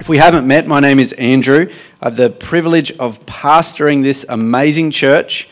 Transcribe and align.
If 0.00 0.08
we 0.08 0.16
haven't 0.16 0.46
met, 0.46 0.66
my 0.66 0.80
name 0.80 0.98
is 0.98 1.12
Andrew. 1.12 1.70
Have 2.00 2.16
the 2.16 2.30
privilege 2.30 2.92
of 2.92 3.24
pastoring 3.26 4.02
this 4.02 4.24
amazing 4.26 4.90
church 4.90 5.48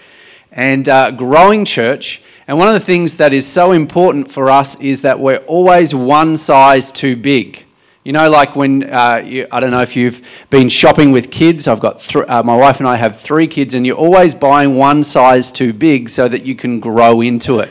and 0.50 0.88
uh, 0.88 1.10
growing 1.10 1.66
church. 1.66 2.22
And 2.46 2.56
one 2.56 2.68
of 2.68 2.72
the 2.74 2.80
things 2.80 3.18
that 3.18 3.34
is 3.34 3.46
so 3.46 3.72
important 3.72 4.30
for 4.30 4.48
us 4.48 4.80
is 4.80 5.02
that 5.02 5.20
we're 5.20 5.44
always 5.46 5.94
one 5.94 6.38
size 6.38 6.90
too 6.90 7.16
big. 7.16 7.66
You 8.02 8.14
know, 8.14 8.30
like 8.30 8.56
when, 8.56 8.84
uh, 8.90 9.22
you, 9.22 9.46
I 9.52 9.60
don't 9.60 9.70
know 9.70 9.82
if 9.82 9.94
you've 9.94 10.46
been 10.48 10.70
shopping 10.70 11.12
with 11.12 11.30
kids. 11.30 11.68
I've 11.68 11.80
got, 11.80 11.98
th- 11.98 12.24
uh, 12.26 12.42
my 12.42 12.56
wife 12.56 12.78
and 12.78 12.88
I 12.88 12.96
have 12.96 13.20
three 13.20 13.46
kids, 13.46 13.74
and 13.74 13.86
you're 13.86 13.98
always 13.98 14.34
buying 14.34 14.74
one 14.74 15.04
size 15.04 15.52
too 15.52 15.74
big 15.74 16.08
so 16.08 16.28
that 16.28 16.46
you 16.46 16.54
can 16.54 16.80
grow 16.80 17.20
into 17.20 17.58
it. 17.58 17.70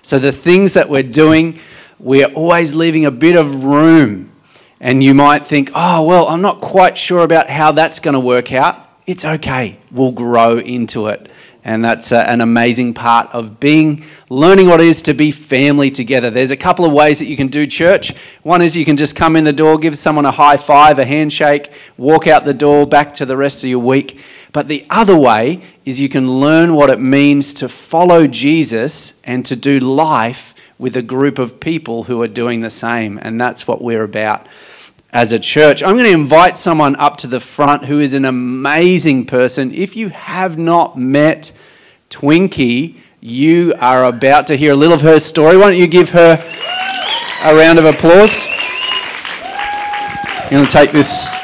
So 0.00 0.18
the 0.18 0.32
things 0.32 0.72
that 0.72 0.88
we're 0.88 1.02
doing, 1.02 1.60
we're 1.98 2.32
always 2.32 2.74
leaving 2.74 3.04
a 3.04 3.10
bit 3.10 3.36
of 3.36 3.64
room 3.64 4.30
and 4.84 5.02
you 5.02 5.14
might 5.14 5.46
think, 5.46 5.70
oh, 5.74 6.02
well, 6.04 6.28
I'm 6.28 6.42
not 6.42 6.60
quite 6.60 6.98
sure 6.98 7.24
about 7.24 7.48
how 7.48 7.72
that's 7.72 8.00
going 8.00 8.12
to 8.12 8.20
work 8.20 8.52
out. 8.52 8.86
It's 9.06 9.24
okay. 9.24 9.78
We'll 9.90 10.12
grow 10.12 10.58
into 10.58 11.06
it. 11.06 11.30
And 11.64 11.82
that's 11.82 12.12
a, 12.12 12.28
an 12.28 12.42
amazing 12.42 12.92
part 12.92 13.30
of 13.32 13.58
being, 13.58 14.04
learning 14.28 14.68
what 14.68 14.82
it 14.82 14.86
is 14.86 15.00
to 15.02 15.14
be 15.14 15.30
family 15.30 15.90
together. 15.90 16.28
There's 16.28 16.50
a 16.50 16.56
couple 16.56 16.84
of 16.84 16.92
ways 16.92 17.18
that 17.20 17.28
you 17.28 17.34
can 17.34 17.48
do 17.48 17.66
church. 17.66 18.14
One 18.42 18.60
is 18.60 18.76
you 18.76 18.84
can 18.84 18.98
just 18.98 19.16
come 19.16 19.36
in 19.36 19.44
the 19.44 19.54
door, 19.54 19.78
give 19.78 19.96
someone 19.96 20.26
a 20.26 20.30
high 20.30 20.58
five, 20.58 20.98
a 20.98 21.06
handshake, 21.06 21.72
walk 21.96 22.26
out 22.26 22.44
the 22.44 22.52
door, 22.52 22.86
back 22.86 23.14
to 23.14 23.24
the 23.24 23.38
rest 23.38 23.64
of 23.64 23.70
your 23.70 23.78
week. 23.78 24.20
But 24.52 24.68
the 24.68 24.84
other 24.90 25.16
way 25.16 25.62
is 25.86 25.98
you 25.98 26.10
can 26.10 26.40
learn 26.40 26.74
what 26.74 26.90
it 26.90 27.00
means 27.00 27.54
to 27.54 27.70
follow 27.70 28.26
Jesus 28.26 29.18
and 29.24 29.46
to 29.46 29.56
do 29.56 29.80
life 29.80 30.54
with 30.78 30.94
a 30.94 31.02
group 31.02 31.38
of 31.38 31.58
people 31.58 32.04
who 32.04 32.20
are 32.20 32.28
doing 32.28 32.60
the 32.60 32.68
same. 32.68 33.18
And 33.22 33.40
that's 33.40 33.66
what 33.66 33.80
we're 33.80 34.04
about 34.04 34.46
as 35.14 35.32
a 35.32 35.38
church. 35.38 35.80
I'm 35.82 35.92
going 35.92 36.06
to 36.06 36.12
invite 36.12 36.58
someone 36.58 36.96
up 36.96 37.16
to 37.18 37.28
the 37.28 37.38
front 37.38 37.84
who 37.84 38.00
is 38.00 38.14
an 38.14 38.24
amazing 38.24 39.26
person. 39.26 39.72
If 39.72 39.94
you 39.94 40.08
have 40.08 40.58
not 40.58 40.98
met 40.98 41.52
Twinkie, 42.10 42.98
you 43.20 43.72
are 43.80 44.04
about 44.04 44.48
to 44.48 44.56
hear 44.56 44.72
a 44.72 44.76
little 44.76 44.94
of 44.94 45.02
her 45.02 45.20
story. 45.20 45.56
Why 45.56 45.70
don't 45.70 45.78
you 45.78 45.86
give 45.86 46.10
her 46.10 46.44
a 47.44 47.54
round 47.54 47.78
of 47.78 47.84
applause? 47.84 48.48
I'm 50.42 50.50
going 50.50 50.66
to 50.66 50.70
take 50.72 50.90
this 50.90 51.36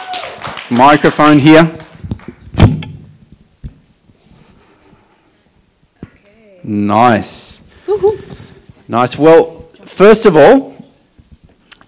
microphone 0.68 1.38
here. 1.38 1.78
Nice. 6.64 7.62
Nice. 8.88 9.16
Well, 9.16 9.62
first 9.84 10.26
of 10.26 10.36
all, 10.36 10.69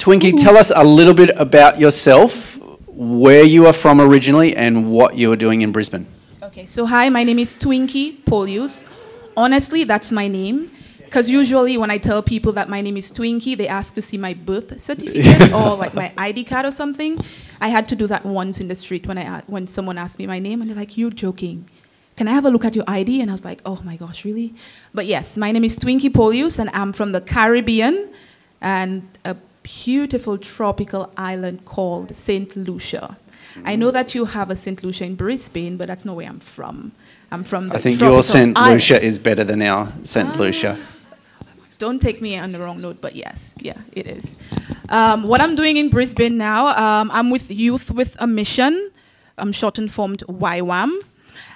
Twinkie, 0.03 0.37
tell 0.37 0.59
us 0.59 0.73
a 0.75 0.83
little 0.83 1.15
bit 1.15 1.31
about 1.37 1.79
yourself, 1.79 2.59
where 2.89 3.45
you 3.45 3.69
are 3.69 3.73
from 3.73 4.01
originally, 4.01 4.57
and 4.57 4.91
what 4.91 5.17
you 5.17 5.31
are 5.31 5.37
doing 5.37 5.63
in 5.63 5.71
Brisbane. 5.71 6.09
Okay, 6.43 6.67
so 6.67 6.87
hi, 6.87 7.09
my 7.09 7.23
name 7.23 7.39
is 7.39 7.55
Twinkie 7.55 8.25
Polius. 8.25 8.85
Honestly, 9.37 9.85
that's 9.85 10.11
my 10.11 10.27
name. 10.27 10.73
Because 11.05 11.31
usually 11.31 11.79
when 11.79 11.93
I 11.93 11.99
tell 11.99 12.21
people 12.21 12.51
that 12.55 12.69
my 12.69 12.81
name 12.81 12.97
is 12.97 13.13
Twinkie, 13.13 13.57
they 13.57 13.69
ask 13.69 13.95
to 13.95 14.03
see 14.03 14.17
my 14.17 14.35
birth 14.35 14.83
certificate 14.83 15.53
or 15.59 15.77
like 15.77 15.95
my 15.95 16.13
ID 16.19 16.43
card 16.45 16.67
or 16.67 16.73
something. 16.73 17.25
I 17.61 17.69
had 17.69 17.89
to 17.91 17.95
do 17.95 18.09
that 18.09 18.27
once 18.27 18.61
in 18.61 18.67
the 18.67 18.75
street 18.75 19.07
when, 19.07 19.19
I, 19.19 19.39
uh, 19.39 19.43
when 19.47 19.69
someone 19.69 19.99
asked 19.99 20.19
me 20.19 20.27
my 20.27 20.41
name, 20.41 20.61
and 20.61 20.69
they're 20.69 20.77
like, 20.77 20.97
You're 20.97 21.11
joking. 21.11 21.71
Can 22.17 22.27
I 22.27 22.33
have 22.33 22.45
a 22.45 22.51
look 22.51 22.65
at 22.65 22.75
your 22.75 22.85
ID? 22.89 23.21
And 23.21 23.31
I 23.31 23.35
was 23.35 23.45
like, 23.45 23.61
Oh 23.65 23.81
my 23.85 23.95
gosh, 23.95 24.25
really? 24.25 24.53
But 24.93 25.07
yes, 25.07 25.37
my 25.37 25.53
name 25.53 25.63
is 25.63 25.79
Twinkie 25.79 26.13
Polius, 26.13 26.59
and 26.59 26.71
I'm 26.73 26.93
from 26.93 27.13
the 27.13 27.21
Caribbean. 27.21 28.09
And 28.61 29.09
a 29.25 29.37
beautiful 29.63 30.39
tropical 30.39 31.13
island 31.17 31.65
called 31.65 32.15
St. 32.15 32.57
Lucia. 32.57 33.17
I 33.65 33.77
know 33.77 33.91
that 33.91 34.15
you 34.15 34.25
have 34.25 34.51
a 34.51 34.57
St. 34.57 34.83
Lucia 34.83 35.05
in 35.05 35.15
Brisbane, 35.15 35.77
but 35.77 35.87
that's 35.87 36.05
not 36.05 36.17
where 36.17 36.29
I'm 36.29 36.41
from. 36.41 36.93
I'm 37.31 37.45
from 37.45 37.69
the 37.69 37.77
I 37.77 37.79
think 37.79 38.01
your 38.01 38.23
St. 38.23 38.57
island. 38.57 38.75
Lucia 38.75 39.03
is 39.03 39.19
better 39.19 39.45
than 39.45 39.63
our 39.63 39.93
St. 40.05 40.29
Ah. 40.29 40.39
Lucia. 40.39 40.79
Don't 41.79 42.01
take 42.01 42.23
me 42.23 42.37
on 42.37 42.53
the 42.53 42.61
wrong 42.61 42.81
note, 42.81 43.01
but 43.01 43.17
yes, 43.17 43.55
yeah, 43.59 43.79
it 43.93 44.07
is. 44.07 44.35
Um, 44.89 45.25
what 45.25 45.41
I'm 45.41 45.57
doing 45.57 45.77
in 45.77 45.89
Brisbane 45.89 46.37
now, 46.37 46.69
um, 46.69 47.11
I'm 47.11 47.29
with 47.31 47.51
Youth 47.51 47.91
with 47.91 48.17
a 48.21 48.27
Mission, 48.27 48.91
um, 49.37 49.51
shortened 49.53 49.91
formed 49.93 50.23
YWAM, 50.29 50.93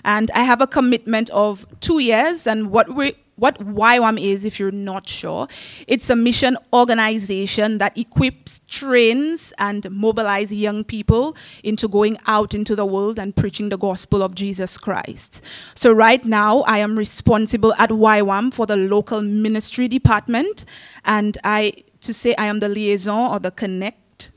and 0.04 0.30
I 0.32 0.42
have 0.42 0.60
a 0.60 0.66
commitment 0.66 1.30
of 1.30 1.64
two 1.80 2.00
years. 2.00 2.46
And 2.46 2.70
what 2.70 2.92
we 2.92 3.14
what 3.36 3.58
YWAM 3.58 4.20
is, 4.20 4.44
if 4.44 4.58
you're 4.58 4.70
not 4.70 5.08
sure, 5.08 5.46
it's 5.86 6.08
a 6.10 6.16
mission 6.16 6.56
organization 6.72 7.78
that 7.78 7.96
equips, 7.96 8.60
trains, 8.66 9.52
and 9.58 9.82
mobilizes 9.84 10.58
young 10.58 10.84
people 10.84 11.36
into 11.62 11.86
going 11.86 12.18
out 12.26 12.54
into 12.54 12.74
the 12.74 12.86
world 12.86 13.18
and 13.18 13.36
preaching 13.36 13.68
the 13.68 13.76
gospel 13.78 14.22
of 14.22 14.34
Jesus 14.34 14.78
Christ. 14.78 15.42
So, 15.74 15.92
right 15.92 16.24
now, 16.24 16.60
I 16.62 16.78
am 16.78 16.96
responsible 16.96 17.74
at 17.74 17.90
YWAM 17.90 18.54
for 18.54 18.66
the 18.66 18.76
local 18.76 19.20
ministry 19.20 19.86
department, 19.86 20.64
and 21.04 21.36
I, 21.44 21.74
to 22.00 22.14
say 22.14 22.34
I 22.36 22.46
am 22.46 22.60
the 22.60 22.68
liaison 22.68 23.32
or 23.32 23.38
the 23.38 23.50
connect 23.50 24.30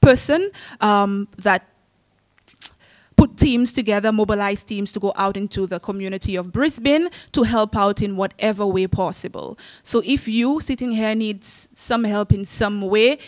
person 0.00 0.50
um, 0.80 1.28
that 1.38 1.68
put 3.16 3.36
teams 3.36 3.72
together, 3.72 4.12
mobilize 4.12 4.64
teams 4.64 4.92
to 4.92 5.00
go 5.00 5.12
out 5.16 5.36
into 5.36 5.66
the 5.66 5.80
community 5.80 6.36
of 6.36 6.52
Brisbane 6.52 7.08
to 7.32 7.42
help 7.42 7.76
out 7.76 8.02
in 8.02 8.16
whatever 8.16 8.66
way 8.66 8.86
possible. 8.86 9.58
So 9.82 10.02
if 10.04 10.28
you 10.28 10.60
sitting 10.60 10.92
here 10.92 11.14
needs 11.14 11.68
some 11.74 12.04
help 12.04 12.32
in 12.32 12.44
some 12.44 12.80
way, 12.80 13.18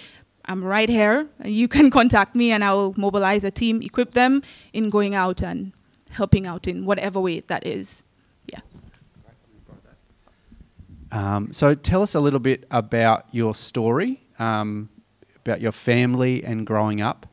I'm 0.44 0.62
right 0.62 0.88
here. 0.88 1.28
You 1.44 1.68
can 1.68 1.90
contact 1.98 2.34
me 2.34 2.52
and 2.52 2.64
I'll 2.64 2.94
mobilize 2.96 3.44
a 3.44 3.50
team, 3.50 3.82
equip 3.82 4.12
them 4.12 4.42
in 4.72 4.90
going 4.90 5.14
out 5.14 5.42
and 5.42 5.72
helping 6.10 6.46
out 6.46 6.66
in 6.66 6.84
whatever 6.84 7.20
way 7.20 7.40
that 7.40 7.66
is. 7.66 8.04
Yeah. 8.46 8.60
Um, 11.12 11.52
so 11.52 11.74
tell 11.74 12.02
us 12.02 12.14
a 12.14 12.20
little 12.20 12.40
bit 12.40 12.66
about 12.70 13.26
your 13.32 13.54
story, 13.54 14.22
um, 14.38 14.88
about 15.44 15.60
your 15.60 15.72
family 15.72 16.44
and 16.44 16.66
growing 16.66 17.00
up. 17.00 17.26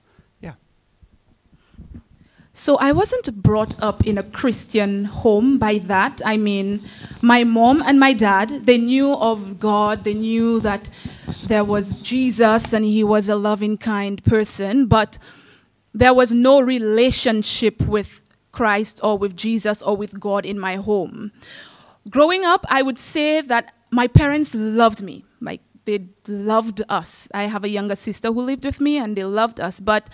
So 2.56 2.78
I 2.78 2.92
wasn't 2.92 3.42
brought 3.42 3.82
up 3.82 4.06
in 4.06 4.20
a 4.20 4.24
Christian 4.24 5.06
home 5.06 5.58
by 5.58 5.80
that. 5.80 6.22
I 6.24 6.38
mean, 6.38 6.88
my 7.20 7.44
mom 7.44 7.82
and 7.82 8.00
my 8.00 8.14
dad, 8.14 8.68
they 8.68 8.78
knew 8.78 9.16
of 9.16 9.60
God, 9.60 10.04
they 10.04 10.14
knew 10.14 10.60
that 10.60 10.92
there 11.48 11.64
was 11.64 11.96
Jesus 11.96 12.72
and 12.72 12.86
he 12.86 13.04
was 13.04 13.28
a 13.28 13.36
loving, 13.36 13.78
kind 13.78 14.24
person, 14.24 14.86
but 14.86 15.18
there 15.96 16.14
was 16.14 16.32
no 16.32 16.62
relationship 16.62 17.82
with 17.82 18.22
Christ 18.52 19.00
or 19.02 19.18
with 19.18 19.36
Jesus 19.36 19.82
or 19.82 19.98
with 19.98 20.20
God 20.20 20.46
in 20.46 20.60
my 20.60 20.76
home. 20.76 21.32
Growing 22.08 22.46
up, 22.46 22.68
I 22.70 22.84
would 22.84 23.00
say 23.00 23.42
that 23.42 23.74
my 23.90 24.06
parents 24.08 24.54
loved 24.54 25.02
me. 25.02 25.26
Like, 25.42 25.62
they 25.86 26.06
loved 26.28 26.84
us. 26.88 27.28
I 27.34 27.44
have 27.44 27.64
a 27.64 27.70
younger 27.70 27.96
sister 27.96 28.32
who 28.32 28.42
lived 28.42 28.64
with 28.64 28.80
me, 28.80 28.98
and 28.98 29.16
they 29.16 29.24
loved 29.24 29.60
us. 29.60 29.80
But 29.80 30.10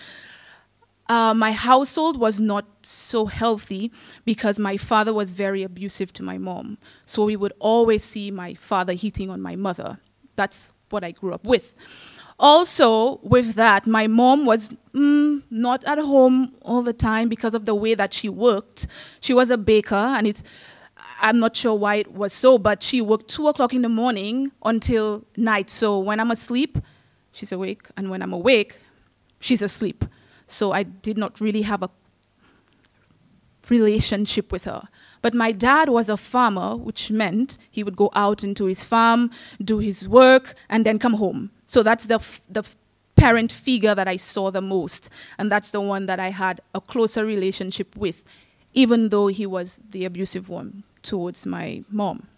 uh, 1.10 1.34
my 1.34 1.50
household 1.50 2.20
was 2.20 2.40
not 2.40 2.64
so 2.82 3.26
healthy 3.26 3.90
because 4.24 4.60
my 4.60 4.76
father 4.76 5.12
was 5.12 5.32
very 5.32 5.64
abusive 5.64 6.12
to 6.12 6.22
my 6.22 6.38
mom. 6.38 6.78
So 7.04 7.24
we 7.24 7.34
would 7.34 7.52
always 7.58 8.04
see 8.04 8.30
my 8.30 8.54
father 8.54 8.92
hitting 8.92 9.28
on 9.28 9.40
my 9.42 9.56
mother. 9.56 9.98
That's 10.36 10.72
what 10.88 11.02
I 11.02 11.10
grew 11.10 11.32
up 11.34 11.44
with. 11.44 11.74
Also, 12.38 13.18
with 13.24 13.54
that, 13.54 13.88
my 13.88 14.06
mom 14.06 14.46
was 14.46 14.70
mm, 14.94 15.42
not 15.50 15.82
at 15.82 15.98
home 15.98 16.54
all 16.62 16.80
the 16.80 16.92
time 16.92 17.28
because 17.28 17.54
of 17.56 17.64
the 17.64 17.74
way 17.74 17.96
that 17.96 18.14
she 18.14 18.28
worked. 18.28 18.86
She 19.20 19.34
was 19.34 19.50
a 19.50 19.58
baker, 19.58 19.96
and 19.96 20.28
it's 20.28 20.44
I'm 21.20 21.40
not 21.40 21.56
sure 21.56 21.74
why 21.74 21.96
it 21.96 22.12
was 22.12 22.32
so, 22.32 22.56
but 22.56 22.84
she 22.84 23.00
worked 23.00 23.26
two 23.26 23.48
o'clock 23.48 23.74
in 23.74 23.82
the 23.82 23.88
morning 23.88 24.52
until 24.64 25.24
night. 25.36 25.70
So 25.70 25.98
when 25.98 26.20
I'm 26.20 26.30
asleep, 26.30 26.78
she's 27.32 27.50
awake, 27.50 27.88
and 27.96 28.10
when 28.10 28.22
I'm 28.22 28.32
awake, 28.32 28.78
she's 29.40 29.60
asleep. 29.60 30.04
So 30.50 30.72
I 30.72 30.82
did 30.82 31.16
not 31.16 31.40
really 31.40 31.62
have 31.62 31.82
a 31.82 31.90
relationship 33.68 34.50
with 34.50 34.64
her. 34.64 34.88
But 35.22 35.34
my 35.34 35.52
dad 35.52 35.88
was 35.90 36.08
a 36.08 36.16
farmer, 36.16 36.76
which 36.76 37.10
meant 37.10 37.58
he 37.70 37.82
would 37.82 37.96
go 37.96 38.10
out 38.14 38.42
into 38.42 38.64
his 38.64 38.84
farm, 38.84 39.30
do 39.62 39.78
his 39.78 40.08
work, 40.08 40.54
and 40.68 40.84
then 40.84 40.98
come 40.98 41.14
home. 41.14 41.50
So 41.66 41.82
that's 41.82 42.06
the, 42.06 42.14
f- 42.14 42.40
the 42.48 42.64
parent 43.16 43.52
figure 43.52 43.94
that 43.94 44.08
I 44.08 44.16
saw 44.16 44.50
the 44.50 44.62
most. 44.62 45.10
And 45.38 45.52
that's 45.52 45.70
the 45.70 45.80
one 45.80 46.06
that 46.06 46.18
I 46.18 46.30
had 46.30 46.60
a 46.74 46.80
closer 46.80 47.24
relationship 47.24 47.96
with 47.96 48.24
even 48.72 49.08
though 49.08 49.26
he 49.26 49.46
was 49.46 49.80
the 49.90 50.04
abusive 50.04 50.48
one 50.48 50.84
towards 51.02 51.46
my 51.46 51.82
mom. 51.88 52.28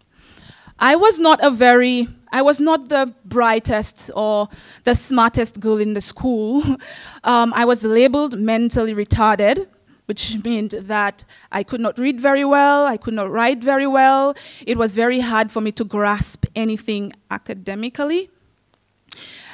I 0.83 0.97
was 0.97 1.21
not 1.21 1.39
a 1.45 1.49
very, 1.49 2.09
I 2.33 2.43
was 2.43 2.59
not 2.59 2.89
the 2.89 3.15
brightest 3.25 4.11
or 4.17 4.49
the 4.83 4.97
smartest 4.97 5.61
girl 5.61 5.77
in 5.77 5.95
the 5.95 6.01
school. 6.01 6.65
um, 7.25 7.53
I 7.55 7.65
was 7.65 7.85
labeled 7.85 8.37
mentally 8.37 8.93
retarded, 8.93 9.69
which 10.07 10.43
meant 10.45 10.75
that 10.89 11.25
I 11.53 11.63
could 11.63 11.81
not 11.81 12.01
read 12.01 12.21
very 12.21 12.45
well, 12.45 12.85
I 12.85 12.97
could 12.97 13.15
not 13.15 13.31
write 13.31 13.63
very 13.63 13.87
well. 13.87 14.35
It 14.67 14.77
was 14.77 14.93
very 14.93 15.21
hard 15.21 15.53
for 15.53 15.61
me 15.61 15.71
to 15.71 15.85
grasp 15.85 16.47
anything 16.57 17.13
academically. 17.31 18.29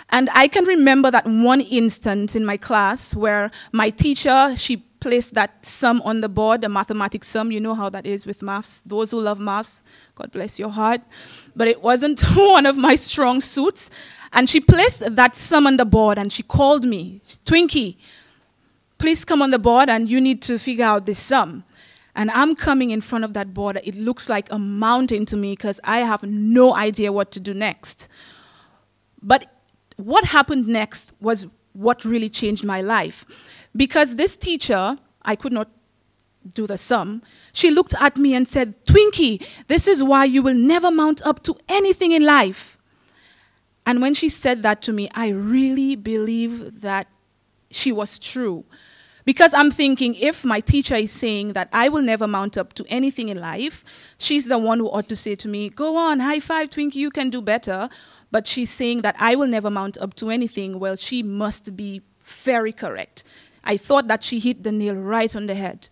And 0.09 0.31
I 0.33 0.49
can 0.49 0.65
remember 0.65 1.11
that 1.11 1.27
one 1.27 1.61
instance 1.61 2.35
in 2.35 2.47
my 2.47 2.57
class 2.57 3.15
where 3.15 3.51
my 3.71 3.91
teacher, 3.91 4.55
she 4.57 4.83
placed 5.01 5.35
that 5.35 5.65
sum 5.65 6.03
on 6.03 6.21
the 6.21 6.29
board, 6.29 6.65
a 6.65 6.69
mathematics 6.69 7.29
sum. 7.29 7.53
You 7.53 7.61
know 7.61 7.75
how 7.75 7.89
that 7.91 8.07
is 8.07 8.27
with 8.27 8.43
maths. 8.43 8.83
Those 8.85 9.11
who 9.11 9.21
love 9.21 9.39
maths, 9.39 9.83
God 10.15 10.33
bless 10.33 10.59
your 10.59 10.71
heart. 10.71 11.01
But 11.55 11.69
it 11.69 11.83
wasn't 11.83 12.21
one 12.37 12.67
of 12.67 12.77
my 12.77 12.95
strong 12.95 13.41
suits. 13.41 13.91
And 14.33 14.49
she 14.49 14.61
placed 14.61 15.15
that 15.17 15.35
sum 15.35 15.67
on 15.67 15.77
the 15.77 15.85
board 15.85 16.19
and 16.19 16.33
she 16.33 16.43
called 16.43 16.85
me, 16.85 17.23
Twinkie, 17.45 17.97
please 18.99 19.25
come 19.25 19.41
on 19.41 19.51
the 19.51 19.59
board 19.59 19.89
and 19.89 20.09
you 20.09 20.21
need 20.21 20.43
to 20.43 20.59
figure 20.59 20.85
out 20.85 21.07
this 21.07 21.19
sum. 21.19 21.65
And 22.15 22.31
I'm 22.33 22.57
coming 22.57 22.91
in 22.91 23.01
front 23.01 23.25
of 23.25 23.33
that 23.35 23.55
board. 23.55 23.81
It 23.85 23.95
looks 23.95 24.29
like 24.29 24.51
a 24.51 24.59
mountain 24.59 25.25
to 25.27 25.37
me 25.37 25.53
because 25.53 25.81
I 25.85 25.99
have 25.99 26.25
no 26.25 26.75
idea 26.75 27.13
what 27.13 27.31
to 27.33 27.41
do 27.41 27.55
next. 27.55 28.09
But 29.23 29.47
what 29.97 30.25
happened 30.25 30.67
next 30.67 31.13
was 31.21 31.47
what 31.73 32.05
really 32.05 32.29
changed 32.29 32.65
my 32.65 32.81
life. 32.81 33.25
Because 33.77 34.17
this 34.17 34.37
teacher, 34.37 34.99
I 35.23 35.37
could 35.37 35.53
not 35.53 35.69
do 36.55 36.67
the 36.67 36.79
sum, 36.79 37.23
she 37.53 37.71
looked 37.71 37.95
at 38.01 38.17
me 38.17 38.35
and 38.35 38.47
said, 38.47 38.75
Twinkie, 38.87 39.47
this 39.67 39.87
is 39.87 40.03
why 40.03 40.25
you 40.25 40.43
will 40.43 40.55
never 40.55 40.91
mount 40.91 41.23
up 41.23 41.43
to 41.45 41.57
anything 41.69 42.13
in 42.13 42.25
life. 42.25 42.79
And 43.85 44.03
when 44.03 44.15
she 44.15 44.29
said 44.29 44.63
that 44.63 44.83
to 44.83 44.93
me, 44.93 45.09
I 45.15 45.29
really 45.29 45.97
believe 45.97 46.83
that 46.83 47.07
she 47.71 47.93
was 47.93 48.19
true. 48.19 48.65
Because 49.25 49.53
I'm 49.53 49.71
thinking, 49.71 50.15
if 50.15 50.45
my 50.45 50.61
teacher 50.61 50.95
is 50.95 51.13
saying 51.13 51.53
that 51.53 51.69
I 51.73 51.91
will 51.91 52.03
never 52.03 52.27
mount 52.27 52.57
up 52.57 52.73
to 52.75 52.87
anything 52.89 53.29
in 53.29 53.39
life, 53.39 53.85
she's 54.17 54.47
the 54.47 54.59
one 54.59 54.79
who 54.79 54.89
ought 54.89 55.09
to 55.11 55.17
say 55.17 55.35
to 55.37 55.49
me, 55.49 55.69
Go 55.69 55.97
on, 55.97 56.21
high 56.21 56.41
five, 56.41 56.71
Twinkie, 56.71 56.95
you 56.95 57.11
can 57.11 57.29
do 57.29 57.43
better. 57.43 57.91
But 58.31 58.47
she's 58.47 58.71
saying 58.71 59.03
that 59.03 59.17
I 59.19 59.35
will 59.37 59.47
never 59.47 59.71
mount 59.71 59.99
up 59.99 60.15
to 60.15 60.31
anything. 60.31 60.79
Well, 60.79 60.97
she 60.97 61.23
must 61.23 61.77
be 61.77 62.03
very 62.25 62.73
correct. 62.73 63.25
I 63.69 63.77
thought 63.77 64.09
that 64.09 64.25
she 64.25 64.41
hit 64.41 64.65
the 64.65 64.73
nail 64.73 64.97
right 64.97 65.35
on 65.37 65.47
the 65.47 65.55
head. 65.55 65.89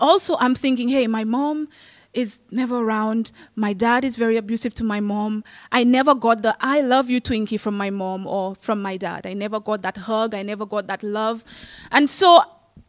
Also, 0.00 0.36
I'm 0.40 0.54
thinking, 0.54 0.88
hey, 0.88 1.06
my 1.06 1.22
mom 1.24 1.68
is 2.14 2.40
never 2.50 2.76
around. 2.78 3.32
My 3.54 3.72
dad 3.72 4.04
is 4.04 4.16
very 4.16 4.36
abusive 4.36 4.74
to 4.76 4.84
my 4.84 4.98
mom. 4.98 5.44
I 5.70 5.84
never 5.84 6.14
got 6.14 6.42
the 6.42 6.56
I 6.60 6.80
love 6.80 7.10
you 7.10 7.20
Twinkie 7.20 7.60
from 7.60 7.76
my 7.76 7.90
mom 7.90 8.26
or 8.26 8.56
from 8.56 8.82
my 8.82 8.96
dad. 8.96 9.26
I 9.26 9.34
never 9.34 9.60
got 9.60 9.82
that 9.82 9.96
hug. 9.96 10.34
I 10.34 10.42
never 10.42 10.66
got 10.66 10.86
that 10.88 11.02
love. 11.02 11.44
And 11.92 12.08
so 12.08 12.42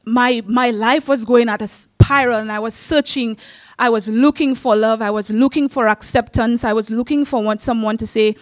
my 0.06 0.42
my 0.48 0.72
life 0.72 1.08
was 1.08 1.26
going 1.26 1.50
at 1.50 1.62
a 1.62 1.68
spiral 1.68 2.40
and 2.40 2.52
I 2.52 2.60
was 2.60 2.74
searching. 2.74 3.38
I 3.78 3.90
was 3.90 4.08
looking 4.08 4.56
for 4.56 4.76
love. 4.76 5.02
I 5.02 5.12
was 5.12 5.30
looking 5.30 5.70
for 5.70 5.88
acceptance. 5.88 6.64
I 6.64 6.74
was 6.74 6.90
looking 6.90 7.26
for 7.26 7.44
one, 7.44 7.60
someone 7.60 7.98
to 7.98 8.08
say, 8.08 8.36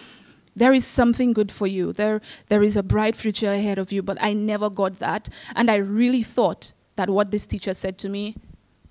there 0.58 0.72
is 0.72 0.86
something 0.86 1.32
good 1.32 1.50
for 1.52 1.66
you. 1.66 1.92
There, 1.92 2.20
there 2.48 2.62
is 2.62 2.76
a 2.76 2.82
bright 2.82 3.16
future 3.16 3.52
ahead 3.52 3.78
of 3.78 3.92
you, 3.92 4.02
but 4.02 4.20
I 4.20 4.32
never 4.32 4.68
got 4.68 4.98
that. 4.98 5.28
And 5.54 5.70
I 5.70 5.76
really 5.76 6.22
thought 6.22 6.72
that 6.96 7.08
what 7.08 7.30
this 7.30 7.46
teacher 7.46 7.74
said 7.74 7.98
to 7.98 8.08
me, 8.08 8.36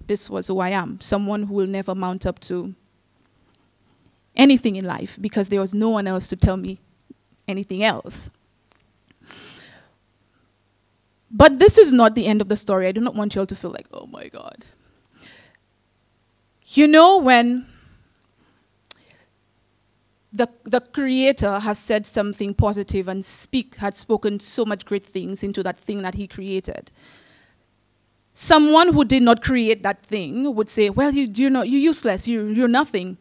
this 0.07 0.29
was 0.29 0.47
who 0.47 0.59
I 0.59 0.69
am 0.69 0.99
someone 1.01 1.43
who 1.43 1.53
will 1.53 1.67
never 1.67 1.93
mount 1.93 2.25
up 2.25 2.39
to 2.39 2.73
anything 4.35 4.75
in 4.75 4.85
life 4.85 5.17
because 5.19 5.49
there 5.49 5.59
was 5.59 5.73
no 5.73 5.89
one 5.89 6.07
else 6.07 6.27
to 6.27 6.35
tell 6.35 6.57
me 6.57 6.79
anything 7.47 7.83
else. 7.83 8.29
But 11.29 11.59
this 11.59 11.77
is 11.77 11.91
not 11.91 12.15
the 12.15 12.25
end 12.25 12.41
of 12.41 12.47
the 12.47 12.55
story. 12.55 12.87
I 12.87 12.93
do 12.93 13.01
not 13.01 13.15
want 13.15 13.35
you 13.35 13.41
all 13.41 13.47
to 13.47 13.55
feel 13.55 13.71
like, 13.71 13.87
oh 13.91 14.07
my 14.07 14.29
God. 14.29 14.63
You 16.67 16.87
know, 16.87 17.17
when 17.17 17.65
the, 20.37 20.47
the 20.65 20.79
creator 20.79 21.59
has 21.59 21.79
said 21.79 22.05
something 22.05 22.53
positive 22.53 23.07
and 23.07 23.25
speak 23.25 23.75
had 23.75 23.95
spoken 23.95 24.39
so 24.39 24.65
much 24.65 24.85
great 24.85 25.03
things 25.03 25.43
into 25.43 25.63
that 25.63 25.79
thing 25.79 26.03
that 26.03 26.15
he 26.15 26.27
created. 26.27 26.91
Someone 28.33 28.93
who 28.93 29.03
did 29.03 29.23
not 29.23 29.41
create 29.41 29.81
that 29.81 30.05
thing 30.05 30.53
would 30.53 30.69
say 30.69 30.91
well 30.91 31.11
you, 31.11 31.27
you're, 31.33 31.51
you're 31.65 31.81
useless. 31.81 32.27
You, 32.27 32.45
you're 32.47 32.67
nothing. 32.67 33.17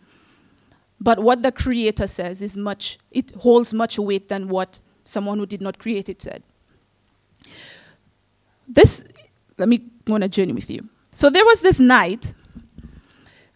But 1.00 1.20
what 1.20 1.42
the 1.42 1.52
creator 1.52 2.06
says 2.06 2.42
is 2.42 2.56
much 2.56 2.98
it 3.10 3.34
holds 3.36 3.72
much 3.72 3.98
weight 3.98 4.28
than 4.28 4.48
what 4.48 4.82
someone 5.04 5.38
who 5.38 5.46
did 5.46 5.62
not 5.62 5.78
create 5.78 6.10
it 6.10 6.20
said. 6.20 6.42
This 8.69 9.04
let 9.56 9.70
me 9.70 9.86
go 10.04 10.16
on 10.16 10.22
a 10.22 10.28
journey 10.28 10.52
with 10.52 10.69
you. 10.70 10.86
So 11.12 11.30
there 11.30 11.46
was 11.46 11.62
this 11.62 11.80
night 11.80 12.34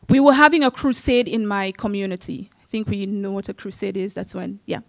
we 0.08 0.18
were 0.18 0.32
having 0.32 0.64
a 0.64 0.70
crusade 0.70 1.28
in 1.28 1.46
my 1.46 1.72
community 1.72 2.50
think 2.70 2.88
we 2.88 3.06
know 3.06 3.32
what 3.32 3.48
a 3.48 3.54
crusade 3.54 3.96
is. 3.96 4.14
That's 4.14 4.34
when, 4.34 4.60
yeah, 4.64 4.80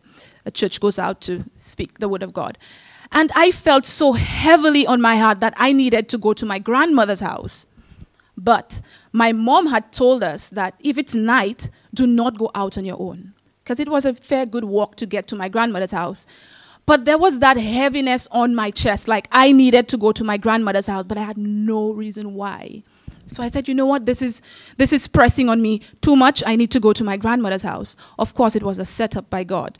a 0.46 0.52
church 0.52 0.80
goes 0.80 1.00
out 1.00 1.20
to 1.22 1.46
speak 1.58 2.00
the 2.00 2.08
word 2.08 2.24
of 2.24 2.34
God. 2.34 2.58
And 3.12 3.32
I 3.36 3.52
felt 3.52 3.86
so 3.86 4.14
heavily 4.14 4.88
on 4.88 5.02
my 5.02 5.18
heart 5.18 5.40
that 5.42 5.54
I 5.58 5.74
needed 5.74 6.08
to 6.10 6.18
go 6.18 6.34
to 6.34 6.46
my 6.46 6.60
grandmother's 6.60 7.20
house. 7.20 7.66
But 8.38 8.82
my 9.12 9.34
mom 9.34 9.68
had 9.68 9.92
told 9.92 10.24
us 10.24 10.50
that 10.50 10.76
if 10.80 10.98
it's 10.98 11.14
night, 11.14 11.70
do 11.94 12.08
not 12.08 12.38
go 12.38 12.52
out 12.56 12.78
on 12.78 12.86
your 12.86 13.00
own. 13.00 13.34
Because 13.64 13.80
it 13.80 13.90
was 13.90 14.06
a 14.06 14.14
fair 14.14 14.46
good 14.46 14.64
walk 14.64 14.96
to 14.98 15.06
get 15.06 15.28
to 15.28 15.36
my 15.36 15.50
grandmother's 15.50 15.92
house. 15.92 16.26
But 16.86 17.06
there 17.06 17.18
was 17.18 17.40
that 17.40 17.58
heaviness 17.58 18.28
on 18.32 18.56
my 18.56 18.72
chest, 18.72 19.08
like 19.08 19.28
I 19.32 19.52
needed 19.52 19.88
to 19.90 19.98
go 19.98 20.12
to 20.14 20.24
my 20.24 20.38
grandmother's 20.38 20.88
house, 20.88 21.06
but 21.08 21.18
I 21.18 21.24
had 21.24 21.38
no 21.38 21.92
reason 21.92 22.34
why. 22.34 22.84
So 23.32 23.42
I 23.42 23.50
said, 23.50 23.68
you 23.68 23.74
know 23.74 23.86
what, 23.86 24.06
this 24.06 24.22
is, 24.22 24.42
this 24.78 24.92
is 24.92 25.08
pressing 25.08 25.48
on 25.48 25.62
me 25.62 25.82
too 26.02 26.16
much. 26.16 26.44
I 26.46 26.56
need 26.58 26.70
to 26.72 26.80
go 26.80 26.92
to 26.92 27.04
my 27.04 27.16
grandmother's 27.16 27.62
house. 27.62 27.96
Of 28.20 28.34
course, 28.34 28.56
it 28.56 28.64
was 28.64 28.78
a 28.78 28.86
setup 28.86 29.30
by 29.30 29.46
God. 29.46 29.80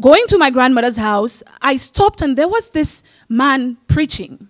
Going 0.00 0.26
to 0.26 0.36
my 0.36 0.50
grandmother's 0.50 0.96
house, 0.96 1.42
I 1.62 1.76
stopped 1.76 2.20
and 2.20 2.36
there 2.36 2.48
was 2.48 2.70
this 2.70 3.02
man 3.28 3.78
preaching. 3.86 4.48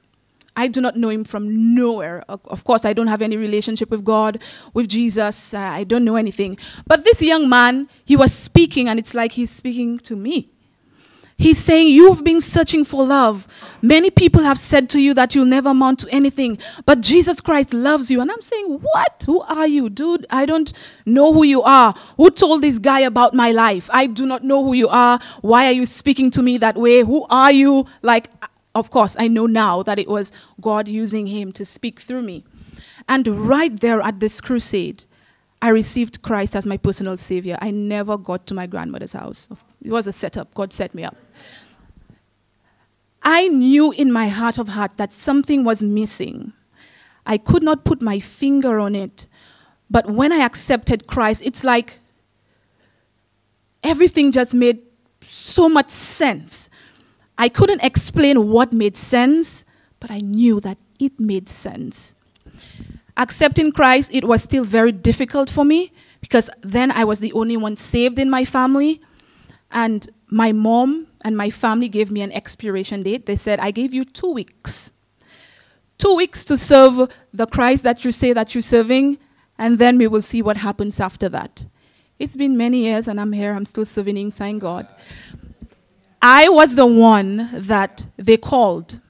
I 0.56 0.68
do 0.68 0.80
not 0.80 0.96
know 0.96 1.10
him 1.10 1.24
from 1.24 1.74
nowhere. 1.74 2.24
Of 2.28 2.64
course, 2.64 2.86
I 2.86 2.94
don't 2.94 3.08
have 3.08 3.20
any 3.20 3.36
relationship 3.36 3.90
with 3.90 4.02
God, 4.02 4.42
with 4.72 4.88
Jesus. 4.88 5.52
Uh, 5.52 5.58
I 5.58 5.84
don't 5.84 6.04
know 6.04 6.16
anything. 6.16 6.56
But 6.86 7.04
this 7.04 7.20
young 7.20 7.48
man, 7.50 7.90
he 8.06 8.16
was 8.16 8.32
speaking, 8.32 8.88
and 8.88 8.98
it's 8.98 9.12
like 9.12 9.32
he's 9.32 9.50
speaking 9.50 9.98
to 10.00 10.16
me. 10.16 10.48
He's 11.38 11.58
saying, 11.58 11.88
You've 11.88 12.24
been 12.24 12.40
searching 12.40 12.84
for 12.84 13.04
love. 13.04 13.46
Many 13.82 14.10
people 14.10 14.42
have 14.42 14.58
said 14.58 14.88
to 14.90 15.00
you 15.00 15.12
that 15.14 15.34
you'll 15.34 15.44
never 15.44 15.68
amount 15.68 16.00
to 16.00 16.08
anything, 16.08 16.58
but 16.86 17.02
Jesus 17.02 17.42
Christ 17.42 17.74
loves 17.74 18.10
you. 18.10 18.20
And 18.22 18.30
I'm 18.30 18.40
saying, 18.40 18.78
What? 18.80 19.24
Who 19.26 19.42
are 19.42 19.66
you, 19.66 19.90
dude? 19.90 20.24
I 20.30 20.46
don't 20.46 20.72
know 21.04 21.32
who 21.34 21.44
you 21.44 21.62
are. 21.62 21.94
Who 22.16 22.30
told 22.30 22.62
this 22.62 22.78
guy 22.78 23.00
about 23.00 23.34
my 23.34 23.52
life? 23.52 23.90
I 23.92 24.06
do 24.06 24.24
not 24.24 24.44
know 24.44 24.64
who 24.64 24.72
you 24.72 24.88
are. 24.88 25.20
Why 25.42 25.66
are 25.66 25.72
you 25.72 25.84
speaking 25.84 26.30
to 26.32 26.42
me 26.42 26.56
that 26.58 26.76
way? 26.76 27.00
Who 27.00 27.26
are 27.28 27.52
you? 27.52 27.86
Like, 28.00 28.30
of 28.74 28.90
course, 28.90 29.14
I 29.18 29.28
know 29.28 29.46
now 29.46 29.82
that 29.82 29.98
it 29.98 30.08
was 30.08 30.32
God 30.60 30.88
using 30.88 31.26
him 31.26 31.52
to 31.52 31.66
speak 31.66 32.00
through 32.00 32.22
me. 32.22 32.44
And 33.08 33.26
right 33.28 33.78
there 33.78 34.00
at 34.00 34.20
this 34.20 34.40
crusade, 34.40 35.04
I 35.60 35.68
received 35.68 36.22
Christ 36.22 36.56
as 36.56 36.66
my 36.66 36.76
personal 36.76 37.16
savior. 37.16 37.58
I 37.60 37.70
never 37.70 38.16
got 38.16 38.46
to 38.46 38.54
my 38.54 38.66
grandmother's 38.66 39.12
house. 39.12 39.48
It 39.82 39.90
was 39.90 40.06
a 40.06 40.12
setup. 40.12 40.52
God 40.54 40.72
set 40.72 40.94
me 40.94 41.04
up. 41.04 41.16
I 43.28 43.48
knew 43.48 43.90
in 43.90 44.12
my 44.12 44.28
heart 44.28 44.56
of 44.56 44.68
hearts 44.68 44.94
that 44.96 45.12
something 45.12 45.64
was 45.64 45.82
missing. 45.82 46.52
I 47.26 47.38
could 47.38 47.64
not 47.64 47.84
put 47.84 48.00
my 48.00 48.20
finger 48.20 48.78
on 48.78 48.94
it. 48.94 49.26
But 49.90 50.08
when 50.08 50.32
I 50.32 50.44
accepted 50.44 51.08
Christ, 51.08 51.42
it's 51.44 51.64
like 51.64 51.98
everything 53.82 54.30
just 54.30 54.54
made 54.54 54.78
so 55.22 55.68
much 55.68 55.88
sense. 55.88 56.70
I 57.36 57.48
couldn't 57.48 57.82
explain 57.82 58.48
what 58.48 58.72
made 58.72 58.96
sense, 58.96 59.64
but 59.98 60.12
I 60.12 60.18
knew 60.18 60.60
that 60.60 60.78
it 61.00 61.18
made 61.18 61.48
sense. 61.48 62.14
Accepting 63.16 63.72
Christ, 63.72 64.08
it 64.12 64.22
was 64.22 64.44
still 64.44 64.62
very 64.62 64.92
difficult 64.92 65.50
for 65.50 65.64
me 65.64 65.92
because 66.20 66.48
then 66.62 66.92
I 66.92 67.02
was 67.02 67.18
the 67.18 67.32
only 67.32 67.56
one 67.56 67.74
saved 67.74 68.20
in 68.20 68.30
my 68.30 68.44
family. 68.44 69.00
And 69.72 70.08
my 70.28 70.52
mom 70.52 71.08
and 71.26 71.36
my 71.36 71.50
family 71.50 71.88
gave 71.88 72.12
me 72.12 72.22
an 72.22 72.30
expiration 72.30 73.02
date. 73.02 73.26
They 73.26 73.34
said, 73.34 73.58
I 73.58 73.72
gave 73.72 73.92
you 73.92 74.04
two 74.04 74.32
weeks. 74.32 74.92
Two 75.98 76.14
weeks 76.14 76.44
to 76.44 76.56
serve 76.56 77.10
the 77.32 77.48
Christ 77.48 77.82
that 77.82 78.04
you 78.04 78.12
say 78.12 78.32
that 78.32 78.54
you're 78.54 78.62
serving, 78.62 79.18
and 79.58 79.80
then 79.80 79.98
we 79.98 80.06
will 80.06 80.22
see 80.22 80.40
what 80.40 80.58
happens 80.58 81.00
after 81.00 81.28
that. 81.30 81.66
It's 82.20 82.36
been 82.36 82.56
many 82.56 82.84
years, 82.84 83.08
and 83.08 83.20
I'm 83.20 83.32
here. 83.32 83.54
I'm 83.54 83.66
still 83.66 83.84
serving 83.84 84.30
thank 84.30 84.62
God. 84.62 84.86
I 86.22 86.48
was 86.48 86.76
the 86.76 86.86
one 86.86 87.50
that 87.52 88.06
they 88.16 88.36
called 88.36 89.00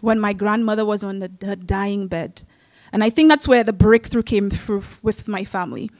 when 0.00 0.18
my 0.18 0.32
grandmother 0.32 0.86
was 0.86 1.04
on 1.04 1.18
the, 1.18 1.30
her 1.44 1.56
dying 1.56 2.08
bed. 2.08 2.44
And 2.92 3.04
I 3.04 3.10
think 3.10 3.28
that's 3.28 3.46
where 3.46 3.62
the 3.62 3.74
breakthrough 3.74 4.22
came 4.22 4.48
through 4.48 4.84
with 5.02 5.28
my 5.28 5.44
family. 5.44 5.90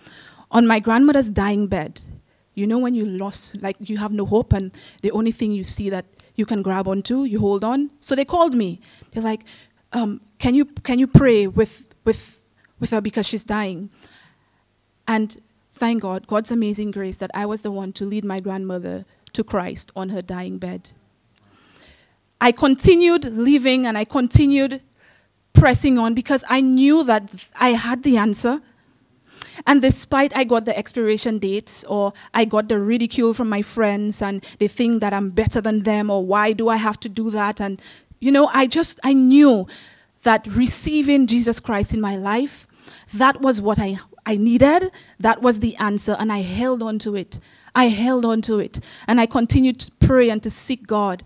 On 0.50 0.66
my 0.66 0.78
grandmother's 0.78 1.28
dying 1.28 1.66
bed, 1.66 2.00
you 2.58 2.66
know 2.66 2.78
when 2.78 2.94
you 2.94 3.04
lost, 3.04 3.62
like 3.62 3.76
you 3.80 3.98
have 3.98 4.12
no 4.12 4.26
hope, 4.26 4.52
and 4.52 4.72
the 5.02 5.10
only 5.12 5.32
thing 5.32 5.52
you 5.52 5.64
see 5.64 5.88
that 5.90 6.04
you 6.34 6.44
can 6.44 6.62
grab 6.62 6.88
onto, 6.88 7.24
you 7.24 7.40
hold 7.40 7.64
on. 7.64 7.90
So 8.00 8.14
they 8.14 8.24
called 8.24 8.54
me. 8.54 8.80
They're 9.12 9.22
like, 9.22 9.44
um, 9.92 10.20
"Can 10.38 10.54
you 10.54 10.64
can 10.64 10.98
you 10.98 11.06
pray 11.06 11.46
with 11.46 11.94
with 12.04 12.40
with 12.80 12.90
her 12.90 13.00
because 13.00 13.26
she's 13.26 13.44
dying?" 13.44 13.90
And 15.06 15.40
thank 15.72 16.02
God, 16.02 16.26
God's 16.26 16.50
amazing 16.50 16.90
grace 16.90 17.16
that 17.18 17.30
I 17.32 17.46
was 17.46 17.62
the 17.62 17.70
one 17.70 17.92
to 17.94 18.04
lead 18.04 18.24
my 18.24 18.40
grandmother 18.40 19.04
to 19.32 19.44
Christ 19.44 19.92
on 19.94 20.10
her 20.10 20.20
dying 20.20 20.58
bed. 20.58 20.90
I 22.40 22.52
continued 22.52 23.24
living 23.24 23.86
and 23.86 23.96
I 23.96 24.04
continued 24.04 24.80
pressing 25.52 25.98
on 25.98 26.14
because 26.14 26.44
I 26.48 26.60
knew 26.60 27.04
that 27.04 27.30
I 27.58 27.70
had 27.70 28.02
the 28.02 28.16
answer. 28.16 28.60
And 29.66 29.82
despite 29.82 30.36
I 30.36 30.44
got 30.44 30.64
the 30.64 30.76
expiration 30.76 31.38
dates 31.38 31.84
or 31.84 32.12
I 32.34 32.44
got 32.44 32.68
the 32.68 32.78
ridicule 32.78 33.34
from 33.34 33.48
my 33.48 33.62
friends 33.62 34.22
and 34.22 34.44
they 34.58 34.68
think 34.68 35.00
that 35.00 35.12
I'm 35.12 35.30
better 35.30 35.60
than 35.60 35.82
them 35.82 36.10
or 36.10 36.24
why 36.24 36.52
do 36.52 36.68
I 36.68 36.76
have 36.76 37.00
to 37.00 37.08
do 37.08 37.30
that? 37.30 37.60
And, 37.60 37.80
you 38.20 38.30
know, 38.30 38.48
I 38.52 38.66
just, 38.66 39.00
I 39.02 39.12
knew 39.12 39.66
that 40.22 40.46
receiving 40.46 41.26
Jesus 41.26 41.60
Christ 41.60 41.94
in 41.94 42.00
my 42.00 42.16
life, 42.16 42.66
that 43.14 43.40
was 43.40 43.60
what 43.60 43.78
I, 43.78 43.98
I 44.26 44.36
needed. 44.36 44.90
That 45.18 45.42
was 45.42 45.60
the 45.60 45.76
answer. 45.76 46.16
And 46.18 46.32
I 46.32 46.40
held 46.40 46.82
on 46.82 46.98
to 47.00 47.16
it. 47.16 47.40
I 47.74 47.88
held 47.88 48.24
on 48.24 48.42
to 48.42 48.58
it. 48.58 48.80
And 49.06 49.20
I 49.20 49.26
continued 49.26 49.80
to 49.80 49.90
pray 50.00 50.30
and 50.30 50.42
to 50.42 50.50
seek 50.50 50.86
God. 50.86 51.24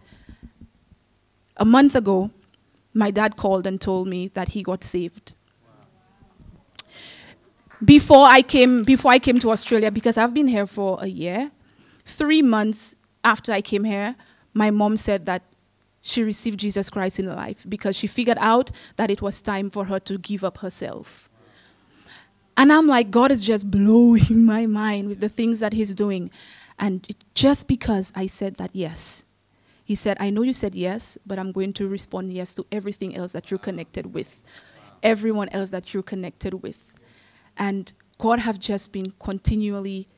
A 1.56 1.64
month 1.64 1.94
ago, 1.94 2.30
my 2.94 3.10
dad 3.10 3.36
called 3.36 3.66
and 3.66 3.80
told 3.80 4.08
me 4.08 4.28
that 4.28 4.50
he 4.50 4.62
got 4.62 4.84
saved. 4.84 5.34
Before 7.84 8.26
I 8.26 8.42
came, 8.42 8.84
before 8.84 9.10
I 9.10 9.18
came 9.18 9.38
to 9.40 9.50
Australia, 9.50 9.90
because 9.90 10.16
I've 10.16 10.34
been 10.34 10.46
here 10.46 10.66
for 10.66 10.98
a 11.00 11.06
year, 11.06 11.50
three 12.04 12.42
months 12.42 12.94
after 13.24 13.52
I 13.52 13.60
came 13.60 13.84
here, 13.84 14.14
my 14.54 14.70
mom 14.70 14.96
said 14.96 15.26
that 15.26 15.42
she 16.00 16.22
received 16.22 16.60
Jesus 16.60 16.90
Christ 16.90 17.18
in 17.18 17.26
life 17.26 17.64
because 17.68 17.96
she 17.96 18.06
figured 18.06 18.38
out 18.40 18.70
that 18.96 19.10
it 19.10 19.22
was 19.22 19.40
time 19.40 19.70
for 19.70 19.86
her 19.86 20.00
to 20.00 20.18
give 20.18 20.44
up 20.44 20.58
herself. 20.58 21.28
And 22.56 22.72
I'm 22.72 22.86
like, 22.86 23.10
God 23.10 23.30
is 23.30 23.44
just 23.44 23.70
blowing 23.70 24.44
my 24.44 24.66
mind 24.66 25.08
with 25.08 25.20
the 25.20 25.28
things 25.28 25.60
that 25.60 25.72
He's 25.72 25.94
doing. 25.94 26.30
And 26.78 27.06
just 27.34 27.66
because 27.68 28.12
I 28.14 28.26
said 28.26 28.56
that 28.56 28.70
yes, 28.72 29.24
he 29.84 29.94
said, 29.94 30.16
I 30.20 30.30
know 30.30 30.42
you 30.42 30.52
said 30.52 30.74
yes, 30.74 31.18
but 31.26 31.38
I'm 31.38 31.52
going 31.52 31.72
to 31.74 31.88
respond 31.88 32.32
yes 32.32 32.54
to 32.54 32.66
everything 32.70 33.16
else 33.16 33.32
that 33.32 33.50
you're 33.50 33.58
connected 33.58 34.14
with, 34.14 34.40
everyone 35.02 35.48
else 35.50 35.70
that 35.70 35.92
you're 35.92 36.02
connected 36.02 36.62
with. 36.62 36.91
And 37.56 37.92
God 38.18 38.40
have 38.40 38.59
just 38.59 38.92
been 38.92 39.12
continually 39.21 40.09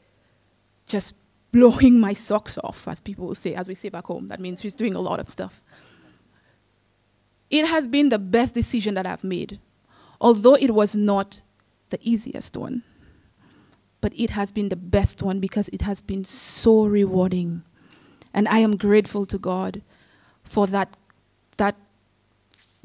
just 0.86 1.14
blowing 1.52 2.00
my 2.00 2.14
socks 2.14 2.58
off, 2.64 2.88
as 2.88 3.00
people 3.00 3.26
will 3.26 3.34
say, 3.34 3.54
as 3.54 3.68
we 3.68 3.74
say 3.74 3.88
back 3.88 4.06
home. 4.06 4.28
That 4.28 4.40
means 4.40 4.60
He's 4.60 4.74
doing 4.74 4.94
a 4.94 5.00
lot 5.00 5.20
of 5.20 5.28
stuff. 5.28 5.62
It 7.50 7.66
has 7.66 7.86
been 7.86 8.08
the 8.08 8.18
best 8.18 8.54
decision 8.54 8.94
that 8.94 9.06
I've 9.06 9.24
made, 9.24 9.60
although 10.20 10.54
it 10.54 10.74
was 10.74 10.96
not 10.96 11.42
the 11.90 11.98
easiest 12.02 12.56
one. 12.56 12.82
But 14.00 14.12
it 14.16 14.30
has 14.30 14.50
been 14.50 14.68
the 14.68 14.76
best 14.76 15.22
one 15.22 15.40
because 15.40 15.68
it 15.68 15.82
has 15.82 16.00
been 16.00 16.24
so 16.24 16.84
rewarding 16.84 17.62
and 18.34 18.48
I 18.48 18.58
am 18.58 18.76
grateful 18.76 19.24
to 19.26 19.38
God 19.38 19.80
for 20.42 20.66
that, 20.66 20.96
that, 21.56 21.76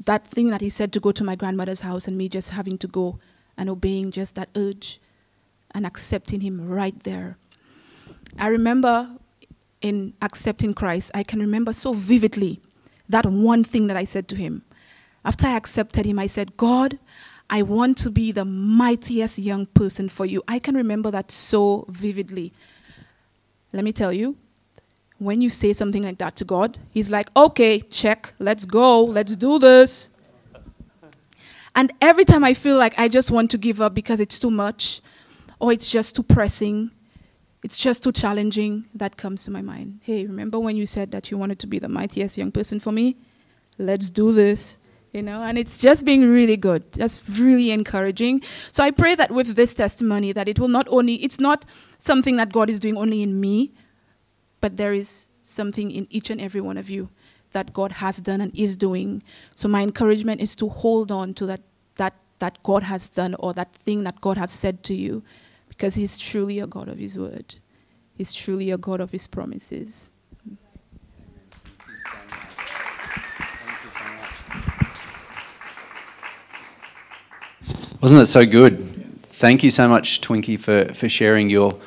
that 0.04 0.26
thing 0.26 0.48
that 0.50 0.60
He 0.60 0.70
said 0.70 0.92
to 0.92 1.00
go 1.00 1.10
to 1.10 1.24
my 1.24 1.34
grandmother's 1.34 1.80
house 1.80 2.06
and 2.06 2.16
me 2.16 2.28
just 2.28 2.50
having 2.50 2.78
to 2.78 2.86
go 2.86 3.18
and 3.60 3.68
obeying 3.68 4.10
just 4.10 4.36
that 4.36 4.48
urge 4.56 4.98
and 5.72 5.86
accepting 5.86 6.40
Him 6.40 6.66
right 6.66 6.98
there. 7.04 7.36
I 8.38 8.46
remember 8.46 9.10
in 9.82 10.14
accepting 10.22 10.72
Christ, 10.72 11.10
I 11.14 11.22
can 11.22 11.40
remember 11.40 11.74
so 11.74 11.92
vividly 11.92 12.62
that 13.06 13.26
one 13.26 13.62
thing 13.62 13.86
that 13.88 13.98
I 13.98 14.04
said 14.04 14.28
to 14.28 14.36
Him. 14.36 14.62
After 15.26 15.46
I 15.46 15.56
accepted 15.56 16.06
Him, 16.06 16.18
I 16.18 16.26
said, 16.26 16.56
God, 16.56 16.98
I 17.50 17.60
want 17.60 17.98
to 17.98 18.10
be 18.10 18.32
the 18.32 18.46
mightiest 18.46 19.38
young 19.38 19.66
person 19.66 20.08
for 20.08 20.24
you. 20.24 20.42
I 20.48 20.58
can 20.58 20.74
remember 20.74 21.10
that 21.10 21.30
so 21.30 21.84
vividly. 21.88 22.54
Let 23.74 23.84
me 23.84 23.92
tell 23.92 24.12
you, 24.12 24.38
when 25.18 25.42
you 25.42 25.50
say 25.50 25.74
something 25.74 26.02
like 26.02 26.16
that 26.16 26.34
to 26.36 26.46
God, 26.46 26.78
He's 26.94 27.10
like, 27.10 27.28
okay, 27.36 27.80
check, 27.80 28.32
let's 28.38 28.64
go, 28.64 29.04
let's 29.04 29.36
do 29.36 29.58
this. 29.58 30.10
And 31.74 31.92
every 32.00 32.24
time 32.24 32.44
I 32.44 32.54
feel 32.54 32.76
like 32.76 32.98
I 32.98 33.08
just 33.08 33.30
want 33.30 33.50
to 33.52 33.58
give 33.58 33.80
up 33.80 33.94
because 33.94 34.20
it's 34.20 34.38
too 34.38 34.50
much, 34.50 35.00
or 35.58 35.72
it's 35.72 35.90
just 35.90 36.16
too 36.16 36.22
pressing, 36.22 36.90
it's 37.62 37.78
just 37.78 38.02
too 38.02 38.12
challenging, 38.12 38.86
that 38.94 39.16
comes 39.16 39.44
to 39.44 39.50
my 39.50 39.62
mind. 39.62 40.00
Hey, 40.02 40.26
remember 40.26 40.58
when 40.58 40.76
you 40.76 40.86
said 40.86 41.10
that 41.12 41.30
you 41.30 41.38
wanted 41.38 41.58
to 41.60 41.66
be 41.66 41.78
the 41.78 41.88
mightiest 41.88 42.38
young 42.38 42.50
person 42.50 42.80
for 42.80 42.90
me? 42.90 43.16
Let's 43.78 44.10
do 44.10 44.32
this. 44.32 44.78
You 45.12 45.22
know, 45.22 45.42
and 45.42 45.58
it's 45.58 45.78
just 45.78 46.04
being 46.04 46.28
really 46.28 46.56
good, 46.56 46.92
just 46.92 47.20
really 47.28 47.72
encouraging. 47.72 48.42
So 48.70 48.84
I 48.84 48.92
pray 48.92 49.16
that 49.16 49.32
with 49.32 49.56
this 49.56 49.74
testimony, 49.74 50.32
that 50.32 50.46
it 50.46 50.60
will 50.60 50.68
not 50.68 50.86
only, 50.88 51.14
it's 51.16 51.40
not 51.40 51.64
something 51.98 52.36
that 52.36 52.52
God 52.52 52.70
is 52.70 52.78
doing 52.78 52.96
only 52.96 53.20
in 53.20 53.40
me, 53.40 53.72
but 54.60 54.76
there 54.76 54.94
is 54.94 55.28
something 55.42 55.90
in 55.90 56.06
each 56.10 56.30
and 56.30 56.40
every 56.40 56.60
one 56.60 56.76
of 56.76 56.88
you 56.88 57.10
that 57.52 57.72
God 57.72 57.92
has 57.92 58.18
done 58.18 58.40
and 58.40 58.54
is 58.54 58.76
doing. 58.76 59.22
So 59.54 59.68
my 59.68 59.82
encouragement 59.82 60.40
is 60.40 60.54
to 60.56 60.68
hold 60.68 61.10
on 61.10 61.34
to 61.34 61.46
that 61.46 61.62
that 61.96 62.14
that 62.38 62.62
God 62.62 62.82
has 62.84 63.08
done 63.08 63.34
or 63.38 63.52
that 63.54 63.72
thing 63.74 64.04
that 64.04 64.20
God 64.20 64.36
has 64.36 64.52
said 64.52 64.82
to 64.84 64.94
you 64.94 65.22
because 65.68 65.94
he's 65.94 66.18
truly 66.18 66.58
a 66.58 66.66
God 66.66 66.88
of 66.88 66.98
his 66.98 67.18
word. 67.18 67.56
He's 68.16 68.32
truly 68.34 68.70
a 68.70 68.78
God 68.78 69.00
of 69.00 69.12
his 69.12 69.26
promises. 69.26 70.10
Wasn't 78.00 78.18
that 78.18 78.26
so 78.26 78.46
good? 78.46 79.22
Thank 79.24 79.62
you 79.62 79.70
so 79.70 79.88
much, 79.88 80.20
Twinkie, 80.20 80.58
for, 80.58 80.92
for 80.94 81.08
sharing 81.08 81.50
your, 81.50 81.78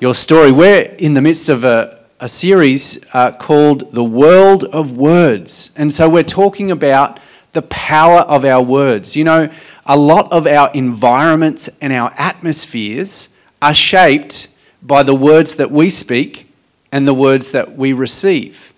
your 0.00 0.14
story. 0.14 0.52
We're 0.52 0.82
in 0.98 1.14
the 1.14 1.22
midst 1.22 1.48
of 1.48 1.64
a, 1.64 1.99
a 2.20 2.28
series 2.28 3.02
uh, 3.14 3.32
called 3.32 3.92
The 3.94 4.04
World 4.04 4.64
of 4.64 4.92
Words. 4.92 5.72
And 5.74 5.90
so 5.90 6.06
we're 6.06 6.22
talking 6.22 6.70
about 6.70 7.18
the 7.52 7.62
power 7.62 8.20
of 8.20 8.44
our 8.44 8.62
words. 8.62 9.16
You 9.16 9.24
know, 9.24 9.50
a 9.86 9.96
lot 9.96 10.30
of 10.30 10.46
our 10.46 10.70
environments 10.72 11.70
and 11.80 11.94
our 11.94 12.12
atmospheres 12.18 13.30
are 13.62 13.72
shaped 13.72 14.48
by 14.82 15.02
the 15.02 15.14
words 15.14 15.54
that 15.56 15.70
we 15.70 15.88
speak 15.88 16.52
and 16.92 17.08
the 17.08 17.14
words 17.14 17.52
that 17.52 17.76
we 17.76 17.94
receive. 17.94 18.74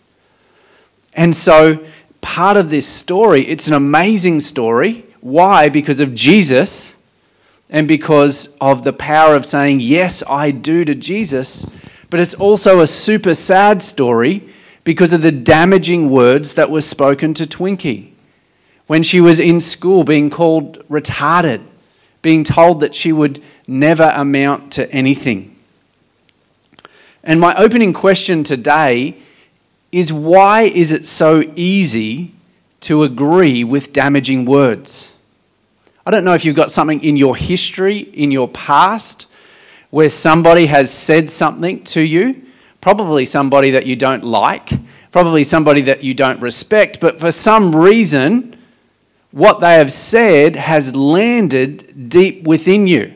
And 1.14 1.34
so, 1.34 1.84
part 2.20 2.56
of 2.56 2.70
this 2.70 2.86
story, 2.86 3.42
it's 3.42 3.66
an 3.66 3.74
amazing 3.74 4.38
story. 4.38 5.04
Why? 5.20 5.68
Because 5.68 6.00
of 6.00 6.14
Jesus 6.14 6.96
and 7.68 7.88
because 7.88 8.56
of 8.60 8.84
the 8.84 8.92
power 8.92 9.34
of 9.34 9.44
saying, 9.44 9.80
Yes, 9.80 10.22
I 10.28 10.52
do 10.52 10.84
to 10.84 10.94
Jesus 10.94 11.66
but 12.12 12.20
it's 12.20 12.34
also 12.34 12.80
a 12.80 12.86
super 12.86 13.34
sad 13.34 13.82
story 13.82 14.46
because 14.84 15.14
of 15.14 15.22
the 15.22 15.32
damaging 15.32 16.10
words 16.10 16.52
that 16.52 16.70
were 16.70 16.82
spoken 16.82 17.32
to 17.32 17.46
Twinkie 17.46 18.12
when 18.86 19.02
she 19.02 19.18
was 19.18 19.40
in 19.40 19.60
school 19.60 20.04
being 20.04 20.28
called 20.28 20.86
retarded, 20.90 21.62
being 22.20 22.44
told 22.44 22.80
that 22.80 22.94
she 22.94 23.12
would 23.12 23.42
never 23.66 24.12
amount 24.14 24.72
to 24.72 24.92
anything. 24.92 25.56
And 27.24 27.40
my 27.40 27.54
opening 27.54 27.94
question 27.94 28.44
today 28.44 29.16
is 29.90 30.12
why 30.12 30.64
is 30.64 30.92
it 30.92 31.06
so 31.06 31.42
easy 31.56 32.34
to 32.80 33.04
agree 33.04 33.64
with 33.64 33.94
damaging 33.94 34.44
words? 34.44 35.14
I 36.04 36.10
don't 36.10 36.24
know 36.24 36.34
if 36.34 36.44
you've 36.44 36.56
got 36.56 36.70
something 36.70 37.02
in 37.02 37.16
your 37.16 37.36
history, 37.36 38.00
in 38.00 38.30
your 38.30 38.48
past, 38.48 39.24
where 39.92 40.08
somebody 40.08 40.64
has 40.64 40.90
said 40.90 41.28
something 41.28 41.84
to 41.84 42.00
you, 42.00 42.42
probably 42.80 43.26
somebody 43.26 43.70
that 43.72 43.84
you 43.84 43.94
don't 43.94 44.24
like, 44.24 44.70
probably 45.10 45.44
somebody 45.44 45.82
that 45.82 46.02
you 46.02 46.14
don't 46.14 46.40
respect, 46.40 46.98
but 46.98 47.20
for 47.20 47.30
some 47.30 47.76
reason, 47.76 48.56
what 49.32 49.60
they 49.60 49.74
have 49.74 49.92
said 49.92 50.56
has 50.56 50.96
landed 50.96 52.08
deep 52.08 52.44
within 52.44 52.86
you. 52.86 53.12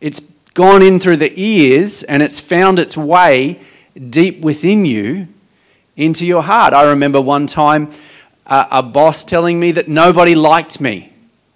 It's 0.00 0.18
gone 0.52 0.82
in 0.82 0.98
through 0.98 1.18
the 1.18 1.32
ears 1.40 2.02
and 2.02 2.24
it's 2.24 2.40
found 2.40 2.80
its 2.80 2.96
way 2.96 3.60
deep 4.08 4.40
within 4.40 4.84
you 4.84 5.28
into 5.96 6.26
your 6.26 6.42
heart. 6.42 6.74
I 6.74 6.88
remember 6.90 7.20
one 7.20 7.46
time 7.46 7.88
uh, 8.46 8.66
a 8.72 8.82
boss 8.82 9.22
telling 9.22 9.60
me 9.60 9.70
that 9.72 9.86
nobody 9.86 10.34
liked 10.34 10.80
me. 10.80 11.12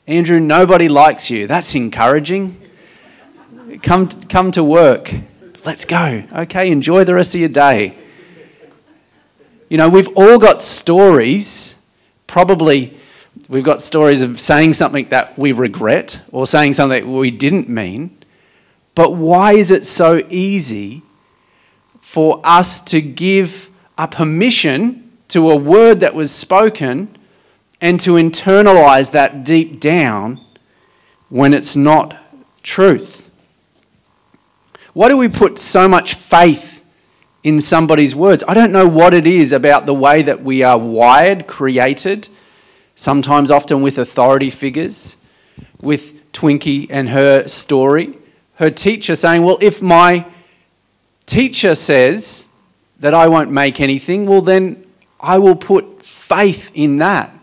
Andrew, 0.07 0.39
nobody 0.39 0.89
likes 0.89 1.29
you. 1.29 1.49
That's 1.49 1.75
encouraging. 1.75 2.61
Come, 3.83 4.09
come 4.09 4.50
to 4.52 4.64
work. 4.64 5.14
Let's 5.64 5.85
go. 5.85 6.23
Okay, 6.33 6.71
enjoy 6.71 7.04
the 7.04 7.14
rest 7.14 7.35
of 7.35 7.40
your 7.40 7.49
day. 7.49 7.97
You 9.69 9.78
know, 9.78 9.88
we've 9.88 10.09
all 10.16 10.38
got 10.38 10.62
stories, 10.62 11.75
probably 12.26 12.99
We've 13.49 13.64
got 13.64 13.83
stories 13.83 14.23
of 14.23 14.40
saying 14.40 14.75
something 14.75 15.09
that 15.11 15.38
we 15.38 15.52
regret 15.52 16.21
or 16.33 16.47
saying 16.47 16.75
something 16.75 17.12
we 17.12 17.31
didn't 17.31 17.69
mean. 17.69 18.16
But 18.95 19.16
why 19.16 19.52
is 19.52 19.71
it 19.71 19.85
so 19.85 20.25
easy 20.31 21.02
for 22.00 22.40
us 22.45 22.81
to 22.81 23.00
give 23.00 23.71
a 23.99 24.09
permission 24.09 25.12
to 25.28 25.50
a 25.50 25.57
word 25.57 26.00
that 26.00 26.14
was 26.14 26.33
spoken 26.33 27.16
and 27.81 27.99
to 28.00 28.12
internalize 28.12 29.11
that 29.11 29.45
deep 29.45 29.81
down 29.81 30.40
when 31.28 31.52
it's 31.52 31.76
not 31.76 32.16
truth? 32.62 33.24
Why 34.95 35.09
do 35.09 35.17
we 35.17 35.29
put 35.29 35.59
so 35.59 35.89
much 35.89 36.15
faith 36.15 36.83
in 37.43 37.61
somebody's 37.61 38.15
words? 38.15 38.45
I 38.47 38.55
don't 38.55 38.71
know 38.71 38.87
what 38.87 39.13
it 39.13 39.27
is 39.27 39.53
about 39.53 39.87
the 39.87 39.95
way 39.95 40.23
that 40.23 40.43
we 40.45 40.63
are 40.63 40.79
wired, 40.79 41.49
created, 41.49 42.29
sometimes 42.95 43.51
often 43.51 43.83
with 43.83 43.99
authority 43.99 44.51
figures, 44.51 45.17
with 45.81 46.33
Twinkie 46.33 46.87
and 46.91 47.09
her 47.09 47.49
story, 47.49 48.17
her 48.55 48.71
teacher 48.71 49.17
saying, 49.17 49.43
Well, 49.43 49.59
if 49.61 49.83
my 49.83 50.27
teacher 51.27 51.75
says 51.75 52.47
that 53.01 53.15
I 53.15 53.27
won't 53.27 53.51
make 53.51 53.81
anything, 53.81 54.27
well, 54.27 54.43
then 54.43 54.87
I 55.19 55.39
will 55.39 55.57
put 55.57 56.07
faith 56.07 56.71
in 56.73 56.99
that. 56.99 57.37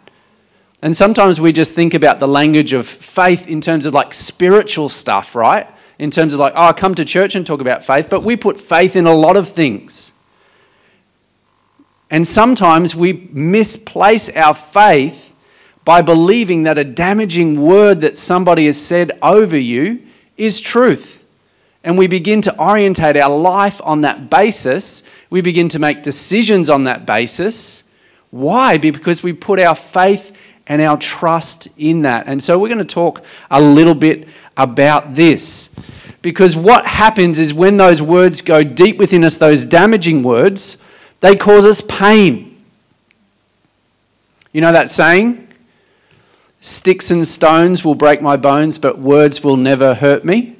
And 0.82 0.96
sometimes 0.96 1.42
we 1.42 1.52
just 1.52 1.74
think 1.74 1.94
about 1.94 2.20
the 2.20 2.30
language 2.30 2.72
of 2.72 2.88
faith 2.88 3.46
in 3.48 3.60
terms 3.60 3.86
of 3.86 3.94
like 3.94 4.14
spiritual 4.14 4.88
stuff, 4.88 5.36
right? 5.36 5.68
In 6.02 6.10
terms 6.10 6.34
of 6.34 6.40
like, 6.40 6.54
oh, 6.56 6.70
I 6.70 6.74
come 6.74 6.96
to 6.96 7.06
church 7.06 7.36
and 7.36 7.46
talk 7.46 7.62
about 7.62 7.86
faith, 7.86 8.10
but 8.10 8.24
we 8.24 8.36
put 8.36 8.60
faith 8.60 8.96
in 8.96 9.06
a 9.06 9.14
lot 9.14 9.38
of 9.38 9.48
things. 9.48 10.14
And 12.10 12.28
sometimes 12.28 12.96
we 12.96 13.30
misplace 13.32 14.28
our 14.30 14.56
faith 14.56 15.36
by 15.86 16.02
believing 16.02 16.64
that 16.64 16.80
a 16.80 16.84
damaging 16.84 17.62
word 17.62 18.02
that 18.02 18.18
somebody 18.18 18.66
has 18.66 18.84
said 18.84 19.12
over 19.22 19.56
you 19.56 20.04
is 20.38 20.60
truth. 20.60 21.24
And 21.84 22.00
we 22.00 22.08
begin 22.08 22.42
to 22.42 22.60
orientate 22.60 23.16
our 23.16 23.38
life 23.38 23.80
on 23.84 24.02
that 24.02 24.28
basis. 24.28 25.04
We 25.30 25.42
begin 25.42 25.70
to 25.70 25.78
make 25.78 26.02
decisions 26.02 26.68
on 26.68 26.86
that 26.86 27.06
basis. 27.06 27.84
Why? 28.32 28.80
Because 28.80 29.22
we 29.22 29.34
put 29.34 29.60
our 29.60 29.76
faith 29.76 30.36
and 30.66 30.82
our 30.82 30.98
trust 30.98 31.68
in 31.78 32.04
that. 32.04 32.28
And 32.28 32.42
so 32.42 32.58
we're 32.58 32.70
going 32.70 32.80
to 32.80 32.86
talk 32.86 33.24
a 33.52 33.62
little 33.62 33.94
bit 33.94 34.28
about 34.58 35.16
this. 35.16 35.70
Because 36.22 36.56
what 36.56 36.86
happens 36.86 37.40
is 37.40 37.54
when 37.54 37.78
those 37.78 38.02
words 38.02 38.42
go 38.42 38.64
deep 38.64 38.98
within 38.98 39.24
us, 39.24 39.38
those 39.38 39.66
damaging 39.66 40.22
words, 40.24 40.78
they 41.20 41.36
cause 41.36 41.66
us 41.66 41.82
pain. 41.82 42.64
You 44.52 44.62
know 44.62 44.72
that 44.72 44.90
saying? 44.90 45.48
Sticks 46.60 47.10
and 47.10 47.28
stones 47.28 47.84
will 47.84 47.96
break 47.96 48.22
my 48.22 48.38
bones, 48.38 48.78
but 48.78 49.00
words 49.00 49.44
will 49.44 49.58
never 49.58 49.96
hurt 49.96 50.24
me. 50.24 50.56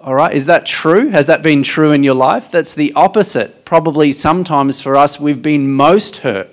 All 0.00 0.14
right, 0.14 0.32
is 0.32 0.46
that 0.46 0.66
true? 0.66 1.10
Has 1.10 1.26
that 1.26 1.42
been 1.42 1.62
true 1.62 1.92
in 1.92 2.02
your 2.02 2.14
life? 2.14 2.50
That's 2.50 2.74
the 2.74 2.92
opposite. 2.94 3.64
Probably 3.64 4.12
sometimes 4.12 4.80
for 4.80 4.96
us, 4.96 5.20
we've 5.20 5.42
been 5.42 5.70
most 5.70 6.18
hurt 6.18 6.50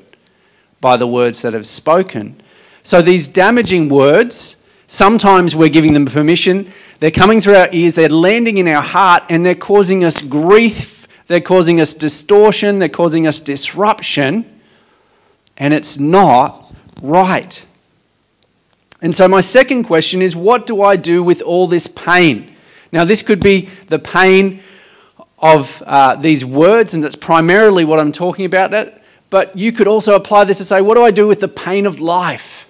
by 0.82 0.98
the 0.98 1.08
words 1.08 1.42
that 1.42 1.54
have 1.54 1.66
spoken. 1.66 2.40
So 2.84 3.02
these 3.02 3.28
damaging 3.28 3.90
words, 3.90 4.64
sometimes 4.88 5.56
we're 5.56 5.70
giving 5.70 5.94
them 5.94 6.06
permission. 6.06 6.72
They're 7.00 7.12
coming 7.12 7.42
through 7.42 7.56
our 7.56 7.70
ears, 7.72 7.96
they're 7.96 8.10
landing 8.10 8.58
in 8.58 8.68
our 8.68 8.82
heart, 8.82 9.24
and 9.30 9.46
they're 9.46 9.56
causing 9.56 10.04
us 10.04 10.22
grief, 10.22 11.08
they're 11.28 11.42
causing 11.42 11.80
us 11.80 11.94
distortion, 11.94 12.80
they're 12.80 12.90
causing 12.90 13.28
us 13.28 13.40
disruption, 13.40 14.60
and 15.58 15.74
it's 15.74 16.00
not 16.00 16.74
right. 17.02 17.64
And 19.02 19.16
so, 19.16 19.28
my 19.28 19.42
second 19.42 19.84
question 19.84 20.22
is 20.22 20.36
what 20.36 20.66
do 20.66 20.82
I 20.82 20.96
do 20.96 21.22
with 21.22 21.42
all 21.42 21.68
this 21.68 21.88
pain? 21.88 22.56
Now, 22.92 23.06
this 23.06 23.22
could 23.22 23.42
be 23.42 23.70
the 23.88 24.00
pain 24.00 24.62
of 25.38 25.84
uh, 25.86 26.16
these 26.16 26.44
words, 26.44 26.94
and 26.94 27.04
that's 27.04 27.16
primarily 27.16 27.86
what 27.86 28.00
I'm 28.00 28.12
talking 28.12 28.46
about. 28.46 28.72
That, 28.72 29.04
but 29.30 29.56
you 29.58 29.72
could 29.72 29.88
also 29.88 30.16
apply 30.16 30.46
this 30.46 30.58
to 30.58 30.66
say, 30.66 30.82
what 30.82 30.96
do 30.96 31.04
I 31.04 31.12
do 31.12 31.28
with 31.28 31.42
the 31.42 31.48
pain 31.48 31.86
of 31.86 32.00
life? 32.00 32.67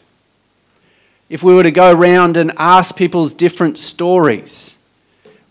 If 1.29 1.43
we 1.43 1.53
were 1.53 1.63
to 1.63 1.71
go 1.71 1.91
around 1.91 2.37
and 2.37 2.53
ask 2.57 2.95
people's 2.95 3.33
different 3.33 3.77
stories, 3.77 4.77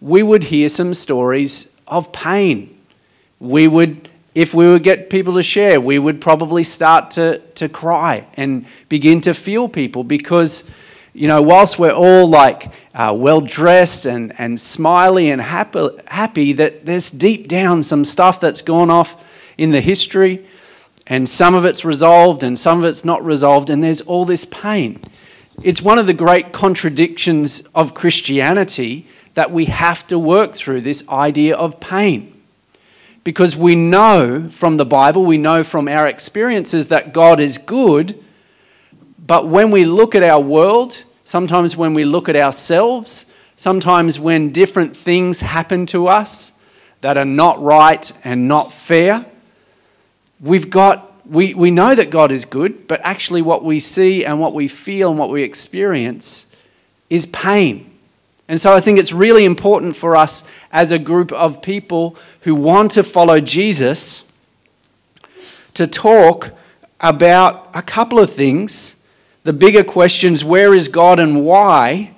we 0.01 0.23
would 0.23 0.45
hear 0.45 0.69
some 0.69 0.95
stories 0.95 1.75
of 1.87 2.13
pain. 2.13 2.79
We 3.39 3.69
would 3.69 4.09
if 4.37 4.53
we 4.53 4.69
would 4.69 4.83
get 4.83 5.09
people 5.09 5.33
to 5.33 5.43
share, 5.43 5.81
we 5.81 5.99
would 5.99 6.21
probably 6.21 6.63
start 6.63 7.11
to, 7.13 7.39
to 7.55 7.71
cry 7.71 8.27
and 8.35 8.67
begin 8.91 9.23
to 9.23 9.33
feel 9.33 9.67
people 9.67 10.05
because, 10.05 10.71
you 11.15 11.27
know, 11.27 11.41
whilst 11.41 11.79
we're 11.79 11.91
all 11.91 12.29
like 12.29 12.71
uh, 12.95 13.15
well 13.17 13.41
dressed 13.41 14.05
and, 14.05 14.39
and 14.39 14.61
smiley 14.61 15.31
and 15.31 15.41
happy, 15.41 15.89
happy, 16.09 16.53
that 16.53 16.85
there's 16.85 17.11
deep 17.11 17.49
down 17.49 17.83
some 17.83 18.05
stuff 18.05 18.39
that's 18.39 18.61
gone 18.61 18.91
off 18.91 19.25
in 19.57 19.71
the 19.71 19.81
history, 19.81 20.47
and 21.07 21.31
some 21.31 21.55
of 21.55 21.65
it's 21.65 21.83
resolved 21.83 22.43
and 22.43 22.59
some 22.59 22.81
of 22.81 22.85
it's 22.85 23.07
not 23.07 23.25
resolved, 23.25 23.71
and 23.71 23.83
there's 23.83 24.03
all 24.03 24.27
this 24.27 24.45
pain. 24.45 25.03
It's 25.63 25.81
one 25.81 25.99
of 25.99 26.07
the 26.07 26.15
great 26.15 26.53
contradictions 26.53 27.61
of 27.75 27.95
Christianity 27.95 29.07
that 29.35 29.51
we 29.51 29.67
have 29.67 30.07
to 30.09 30.19
work 30.19 30.55
through 30.55 30.83
this 30.83 31.07
idea 31.09 31.57
of 31.57 31.81
pain 31.81 32.33
because 33.27 33.57
we 33.57 33.75
know 33.75 34.49
from 34.51 34.77
the 34.77 34.85
Bible, 34.85 35.25
we 35.25 35.37
know 35.37 35.65
from 35.65 35.89
our 35.89 36.07
experiences 36.07 36.87
that 36.89 37.13
God 37.13 37.41
is 37.41 37.59
good. 37.59 38.23
But 39.19 39.49
when 39.49 39.73
we 39.73 39.85
look 39.85 40.15
at 40.15 40.23
our 40.23 40.41
world, 40.41 41.03
sometimes 41.25 41.77
when 41.77 41.93
we 41.93 42.05
look 42.05 42.29
at 42.29 42.37
ourselves, 42.37 43.27
sometimes 43.57 44.21
when 44.21 44.53
different 44.53 44.97
things 44.97 45.41
happen 45.41 45.87
to 45.87 46.07
us 46.07 46.53
that 47.01 47.19
are 47.19 47.25
not 47.25 47.61
right 47.61 48.13
and 48.23 48.47
not 48.47 48.73
fair, 48.73 49.27
we've 50.41 50.71
got, 50.71 51.13
we, 51.29 51.55
we 51.55 51.71
know 51.71 51.95
that 51.95 52.11
God 52.11 52.33
is 52.33 52.45
good, 52.45 52.87
but 52.87 53.01
actually 53.03 53.43
what 53.43 53.65
we 53.65 53.81
see 53.81 54.25
and 54.25 54.41
what 54.41 54.55
we 54.55 54.69
feel 54.69 55.11
and 55.11 55.19
what 55.19 55.31
we 55.31 55.43
experience 55.43 56.47
is 57.11 57.27
pain. 57.27 57.91
And 58.49 58.61
so 58.61 58.75
I 58.75 58.81
think 58.81 58.99
it's 58.99 59.13
really 59.13 59.45
important 59.45 59.97
for 59.97 60.17
us 60.17 60.45
as 60.71 60.93
a 60.93 60.99
group 60.99 61.33
of 61.33 61.63
people 61.63 62.17
who 62.43 62.55
want 62.55 62.93
to 62.93 63.03
follow 63.03 63.41
Jesus 63.41 64.25
to 65.75 65.87
talk 65.87 66.53
about 67.01 67.69
a 67.75 67.83
couple 67.83 68.19
of 68.19 68.33
things. 68.33 68.95
The 69.43 69.53
bigger 69.53 69.83
questions 69.85 70.45
where 70.45 70.75
is 70.75 70.89
God 70.89 71.19
and 71.19 71.45
why? 71.45 72.15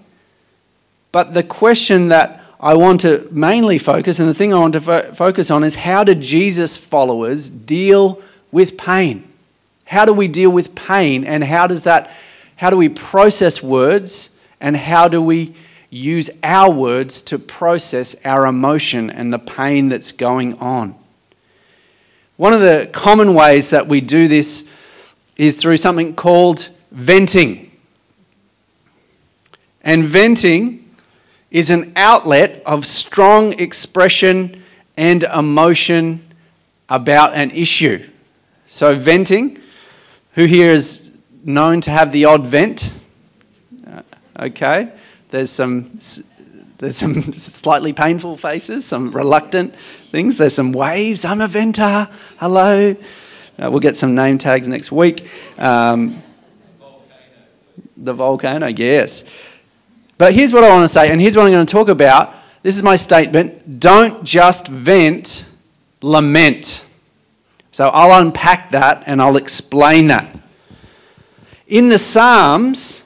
But 1.13 1.35
the 1.35 1.43
question 1.43 2.09
that 2.09 2.45
I 2.61 2.75
want 2.75 3.01
to 3.03 3.27
mainly 3.31 3.79
focus, 3.79 4.19
and 4.19 4.29
the 4.29 4.35
thing 4.35 4.53
I 4.53 4.59
want 4.59 4.75
to 4.75 4.81
fo- 4.81 5.13
focus 5.13 5.51
on, 5.51 5.65
is 5.65 5.77
how 5.77 6.05
did 6.05 6.21
Jesus 6.21 6.77
followers 6.77 7.49
deal 7.49 8.21
with 8.51 8.77
pain? 8.77 9.31
How 9.85 10.05
do 10.05 10.13
we 10.13 10.29
deal 10.29 10.51
with 10.51 10.75
pain, 10.75 11.25
and 11.25 11.43
how 11.43 11.67
does 11.67 11.85
that, 11.85 12.13
how 12.57 12.71
do 12.71 12.77
we 12.77 12.89
process 12.89 13.63
words, 13.63 14.31
and 14.61 14.77
how 14.77 15.09
do 15.09 15.23
we 15.23 15.55
use 15.91 16.29
our 16.43 16.71
words 16.71 17.23
to 17.23 17.39
process 17.39 18.15
our 18.25 18.47
emotion 18.47 19.11
and 19.11 19.33
the 19.33 19.39
pain 19.39 19.89
that's 19.89 20.13
going 20.13 20.59
on. 20.59 20.95
One 22.37 22.53
of 22.53 22.61
the 22.61 22.89
common 22.93 23.35
ways 23.35 23.71
that 23.71 23.89
we 23.89 24.01
do 24.01 24.29
this 24.29 24.69
is 25.37 25.55
through 25.55 25.79
something 25.79 26.15
called 26.15 26.69
venting. 26.91 27.71
And 29.83 30.05
venting 30.05 30.95
is 31.51 31.71
an 31.71 31.93
outlet 31.97 32.63
of 32.67 32.85
strong 32.85 33.55
expression 33.55 34.63
and 34.97 35.23
emotion 35.23 36.25
about 36.89 37.35
an 37.35 37.51
issue. 37.53 38.07
So, 38.71 38.95
venting, 38.95 39.59
who 40.35 40.45
here 40.45 40.71
is 40.71 41.09
known 41.43 41.81
to 41.81 41.91
have 41.91 42.13
the 42.13 42.27
odd 42.27 42.47
vent? 42.47 42.93
Uh, 43.91 44.03
okay. 44.39 44.93
There's 45.31 45.49
some, 45.49 45.99
there's 46.77 46.97
some 46.97 47.23
slightly 47.33 47.95
painful 47.95 48.37
faces, 48.37 48.85
some 48.85 49.11
reluctant 49.11 49.75
things. 50.11 50.37
There's 50.37 50.55
some 50.55 50.73
waves. 50.73 51.25
I'm 51.25 51.41
a 51.41 51.47
venter. 51.47 52.11
Hello. 52.37 52.95
Uh, 53.59 53.71
we'll 53.71 53.81
get 53.81 53.97
some 53.97 54.15
name 54.15 54.37
tags 54.37 54.69
next 54.69 54.93
week. 54.93 55.27
Um, 55.59 56.23
the 57.97 58.13
volcano, 58.13 58.67
yes. 58.67 59.25
But 60.19 60.35
here's 60.35 60.53
what 60.53 60.63
I 60.63 60.69
want 60.69 60.85
to 60.85 60.89
say, 60.89 61.11
and 61.11 61.23
here's 61.23 61.39
what 61.39 61.47
I'm 61.47 61.53
going 61.53 61.65
to 61.65 61.73
talk 61.73 61.89
about. 61.89 62.35
This 62.63 62.77
is 62.77 62.83
my 62.83 62.97
statement. 62.97 63.81
Don't 63.81 64.25
just 64.25 64.69
vent, 64.69 65.47
lament. 66.03 66.85
So 67.73 67.89
I'll 67.89 68.21
unpack 68.21 68.71
that 68.71 69.03
and 69.07 69.21
I'll 69.21 69.37
explain 69.37 70.09
that. 70.09 70.39
In 71.67 71.89
the 71.89 71.99
Psalms, 71.99 73.03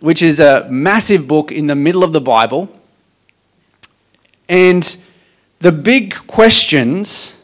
which 0.00 0.22
is 0.22 0.38
a 0.40 0.66
massive 0.70 1.26
book 1.26 1.50
in 1.50 1.66
the 1.66 1.74
middle 1.74 2.04
of 2.04 2.12
the 2.12 2.20
Bible. 2.20 2.68
And 4.48 4.96
the 5.58 5.72
big 5.72 6.14
questions, 6.26 7.34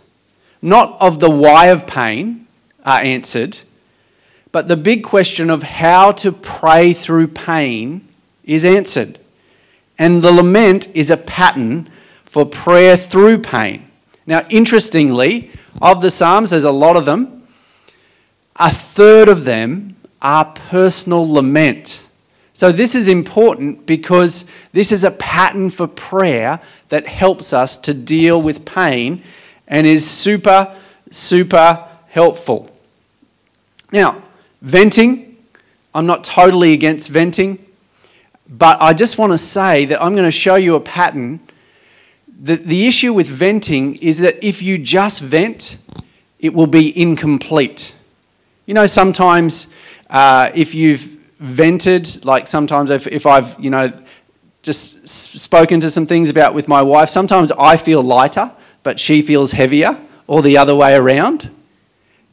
not 0.62 0.96
of 1.00 1.18
the 1.18 1.30
why 1.30 1.66
of 1.66 1.86
pain, 1.86 2.46
are 2.84 3.00
answered, 3.00 3.58
but 4.52 4.68
the 4.68 4.76
big 4.76 5.02
question 5.02 5.50
of 5.50 5.64
how 5.64 6.12
to 6.12 6.30
pray 6.30 6.92
through 6.92 7.28
pain 7.28 8.06
is 8.44 8.64
answered. 8.64 9.18
And 9.98 10.22
the 10.22 10.32
lament 10.32 10.88
is 10.94 11.10
a 11.10 11.16
pattern 11.16 11.88
for 12.24 12.46
prayer 12.46 12.96
through 12.96 13.38
pain. 13.38 13.88
Now, 14.26 14.46
interestingly, 14.48 15.50
of 15.80 16.00
the 16.00 16.10
Psalms, 16.10 16.50
there's 16.50 16.64
a 16.64 16.70
lot 16.70 16.96
of 16.96 17.04
them, 17.04 17.46
a 18.56 18.70
third 18.70 19.28
of 19.28 19.44
them 19.44 19.96
are 20.22 20.44
personal 20.44 21.30
lament. 21.30 22.06
So, 22.52 22.70
this 22.70 22.94
is 22.94 23.08
important 23.08 23.84
because 23.84 24.46
this 24.72 24.92
is 24.92 25.02
a 25.02 25.10
pattern 25.10 25.70
for 25.70 25.88
prayer 25.88 26.60
that 26.88 27.06
helps 27.06 27.52
us 27.52 27.76
to 27.78 27.92
deal 27.92 28.40
with 28.40 28.64
pain 28.64 29.24
and 29.66 29.86
is 29.86 30.08
super, 30.08 30.74
super 31.10 31.88
helpful. 32.08 32.70
Now, 33.90 34.22
venting, 34.62 35.36
I'm 35.94 36.06
not 36.06 36.22
totally 36.22 36.72
against 36.72 37.08
venting, 37.08 37.64
but 38.48 38.80
I 38.80 38.92
just 38.92 39.18
want 39.18 39.32
to 39.32 39.38
say 39.38 39.84
that 39.86 40.02
I'm 40.02 40.14
going 40.14 40.26
to 40.26 40.30
show 40.30 40.56
you 40.56 40.74
a 40.74 40.80
pattern. 40.80 41.40
The, 42.44 42.56
the 42.56 42.86
issue 42.86 43.14
with 43.14 43.26
venting 43.26 43.94
is 43.96 44.18
that 44.18 44.46
if 44.46 44.60
you 44.60 44.76
just 44.76 45.22
vent, 45.22 45.78
it 46.38 46.52
will 46.52 46.66
be 46.66 46.92
incomplete. 47.00 47.94
You 48.66 48.74
know, 48.74 48.84
sometimes 48.84 49.68
uh, 50.10 50.50
if 50.54 50.74
you've 50.74 51.00
vented, 51.38 52.22
like 52.22 52.46
sometimes 52.46 52.90
if, 52.90 53.06
if 53.06 53.24
I've, 53.24 53.58
you 53.58 53.70
know, 53.70 53.98
just 54.60 55.08
spoken 55.08 55.80
to 55.80 55.88
some 55.88 56.04
things 56.04 56.28
about 56.28 56.52
with 56.52 56.68
my 56.68 56.82
wife, 56.82 57.08
sometimes 57.08 57.50
I 57.52 57.78
feel 57.78 58.02
lighter, 58.02 58.52
but 58.82 59.00
she 59.00 59.22
feels 59.22 59.52
heavier, 59.52 59.98
or 60.26 60.42
the 60.42 60.58
other 60.58 60.74
way 60.74 60.94
around. 60.94 61.48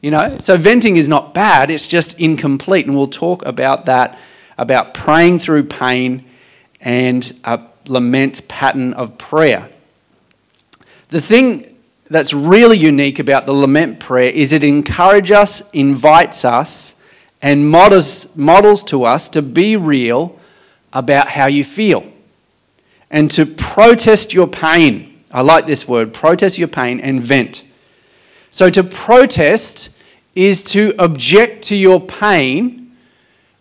You 0.02 0.10
know, 0.10 0.36
so 0.40 0.58
venting 0.58 0.98
is 0.98 1.08
not 1.08 1.32
bad, 1.32 1.70
it's 1.70 1.86
just 1.86 2.20
incomplete. 2.20 2.84
And 2.84 2.94
we'll 2.94 3.06
talk 3.06 3.46
about 3.46 3.86
that, 3.86 4.18
about 4.58 4.92
praying 4.92 5.38
through 5.38 5.64
pain 5.64 6.26
and 6.82 7.34
a 7.44 7.62
lament 7.86 8.46
pattern 8.46 8.92
of 8.92 9.16
prayer. 9.16 9.70
The 11.12 11.20
thing 11.20 11.76
that's 12.08 12.32
really 12.32 12.78
unique 12.78 13.18
about 13.18 13.44
the 13.44 13.52
lament 13.52 14.00
prayer 14.00 14.30
is 14.30 14.50
it 14.50 14.64
encourages 14.64 15.36
us, 15.36 15.70
invites 15.72 16.42
us, 16.42 16.94
and 17.42 17.68
models, 17.68 18.34
models 18.34 18.82
to 18.84 19.04
us 19.04 19.28
to 19.28 19.42
be 19.42 19.76
real 19.76 20.40
about 20.90 21.28
how 21.28 21.44
you 21.44 21.64
feel 21.64 22.10
and 23.10 23.30
to 23.32 23.44
protest 23.44 24.32
your 24.32 24.46
pain. 24.46 25.22
I 25.30 25.42
like 25.42 25.66
this 25.66 25.86
word 25.86 26.14
protest 26.14 26.56
your 26.56 26.68
pain 26.68 26.98
and 26.98 27.20
vent. 27.20 27.62
So, 28.50 28.70
to 28.70 28.82
protest 28.82 29.90
is 30.34 30.62
to 30.62 30.94
object 30.98 31.64
to 31.64 31.76
your 31.76 32.00
pain 32.00 32.96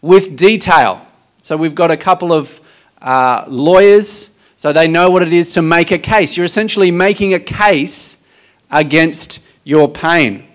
with 0.01 0.37
detail. 0.37 1.05
So, 1.41 1.57
we've 1.57 1.75
got 1.75 1.91
a 1.91 1.97
couple 1.97 2.31
of 2.31 2.61
uh, 3.01 3.43
lawyers, 3.49 4.30
so 4.61 4.71
they 4.71 4.87
know 4.87 5.09
what 5.09 5.23
it 5.23 5.33
is 5.33 5.55
to 5.55 5.61
make 5.63 5.89
a 5.89 5.97
case. 5.97 6.37
You're 6.37 6.45
essentially 6.45 6.91
making 6.91 7.33
a 7.33 7.39
case 7.39 8.19
against 8.69 9.39
your 9.63 9.89
pain. 9.89 10.45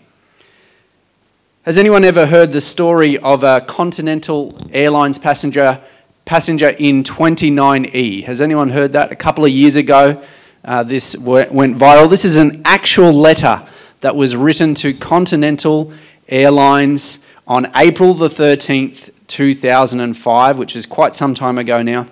Has 1.65 1.77
anyone 1.77 2.05
ever 2.05 2.27
heard 2.27 2.53
the 2.53 2.61
story 2.61 3.19
of 3.19 3.43
a 3.43 3.63
Continental 3.63 4.57
Airlines 4.71 5.19
passenger 5.19 5.81
passenger 6.25 6.69
in 6.69 7.03
29E? 7.03 8.23
Has 8.23 8.41
anyone 8.41 8.71
heard 8.71 8.93
that? 8.93 9.11
A 9.11 9.17
couple 9.17 9.45
of 9.45 9.51
years 9.51 9.75
ago, 9.75 10.23
uh, 10.65 10.85
this 10.85 11.17
went 11.17 11.51
viral. 11.77 12.09
This 12.09 12.25
is 12.25 12.37
an 12.37 12.63
actual 12.65 13.13
letter 13.13 13.67
that 14.03 14.15
was 14.15 14.37
written 14.37 14.77
to 14.77 14.95
Continental 14.95 15.93
Airlines 16.29 17.27
on 17.49 17.73
April 17.75 18.15
the 18.15 18.29
13th, 18.29 19.11
2005, 19.27 20.59
which 20.59 20.77
is 20.77 20.87
quite 20.87 21.17
some 21.17 21.35
time 21.35 21.59
ago 21.59 21.83
now. 21.83 22.07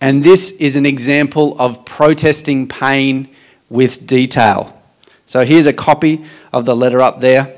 And 0.00 0.22
this 0.22 0.50
is 0.52 0.76
an 0.76 0.86
example 0.86 1.56
of 1.58 1.84
protesting 1.84 2.66
pain 2.66 3.28
with 3.68 4.06
detail. 4.06 4.80
So 5.26 5.44
here's 5.44 5.66
a 5.66 5.72
copy 5.72 6.24
of 6.52 6.64
the 6.64 6.74
letter 6.74 7.00
up 7.00 7.20
there. 7.20 7.56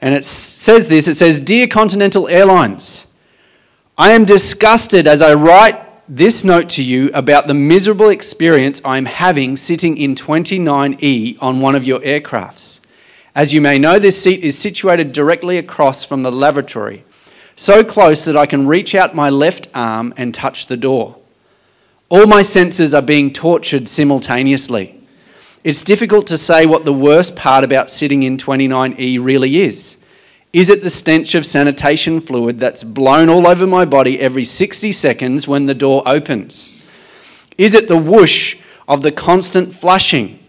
And 0.00 0.14
it 0.14 0.24
says 0.24 0.88
this 0.88 1.08
it 1.08 1.14
says, 1.14 1.38
Dear 1.38 1.66
Continental 1.66 2.28
Airlines, 2.28 3.12
I 3.98 4.12
am 4.12 4.24
disgusted 4.24 5.06
as 5.06 5.20
I 5.20 5.34
write 5.34 5.86
this 6.08 6.42
note 6.42 6.70
to 6.70 6.82
you 6.82 7.10
about 7.12 7.46
the 7.46 7.54
miserable 7.54 8.08
experience 8.08 8.80
I'm 8.84 9.04
having 9.04 9.56
sitting 9.56 9.96
in 9.96 10.14
29E 10.14 11.36
on 11.40 11.60
one 11.60 11.74
of 11.74 11.84
your 11.84 12.00
aircrafts. 12.00 12.80
As 13.34 13.52
you 13.52 13.60
may 13.60 13.78
know, 13.78 13.98
this 13.98 14.20
seat 14.20 14.40
is 14.40 14.58
situated 14.58 15.12
directly 15.12 15.58
across 15.58 16.02
from 16.02 16.22
the 16.22 16.32
lavatory, 16.32 17.04
so 17.54 17.84
close 17.84 18.24
that 18.24 18.36
I 18.36 18.46
can 18.46 18.66
reach 18.66 18.94
out 18.94 19.14
my 19.14 19.30
left 19.30 19.68
arm 19.72 20.12
and 20.16 20.34
touch 20.34 20.66
the 20.66 20.76
door. 20.76 21.19
All 22.10 22.26
my 22.26 22.42
senses 22.42 22.92
are 22.92 23.02
being 23.02 23.32
tortured 23.32 23.88
simultaneously. 23.88 25.00
It's 25.62 25.84
difficult 25.84 26.26
to 26.26 26.36
say 26.36 26.66
what 26.66 26.84
the 26.84 26.92
worst 26.92 27.36
part 27.36 27.62
about 27.62 27.88
sitting 27.88 28.24
in 28.24 28.36
29E 28.36 29.22
really 29.22 29.60
is. 29.60 29.96
Is 30.52 30.68
it 30.68 30.82
the 30.82 30.90
stench 30.90 31.36
of 31.36 31.46
sanitation 31.46 32.20
fluid 32.20 32.58
that's 32.58 32.82
blown 32.82 33.28
all 33.28 33.46
over 33.46 33.64
my 33.64 33.84
body 33.84 34.18
every 34.18 34.42
60 34.42 34.90
seconds 34.90 35.46
when 35.46 35.66
the 35.66 35.74
door 35.74 36.02
opens? 36.04 36.68
Is 37.56 37.76
it 37.76 37.86
the 37.86 37.96
whoosh 37.96 38.58
of 38.88 39.02
the 39.02 39.12
constant 39.12 39.72
flushing? 39.72 40.40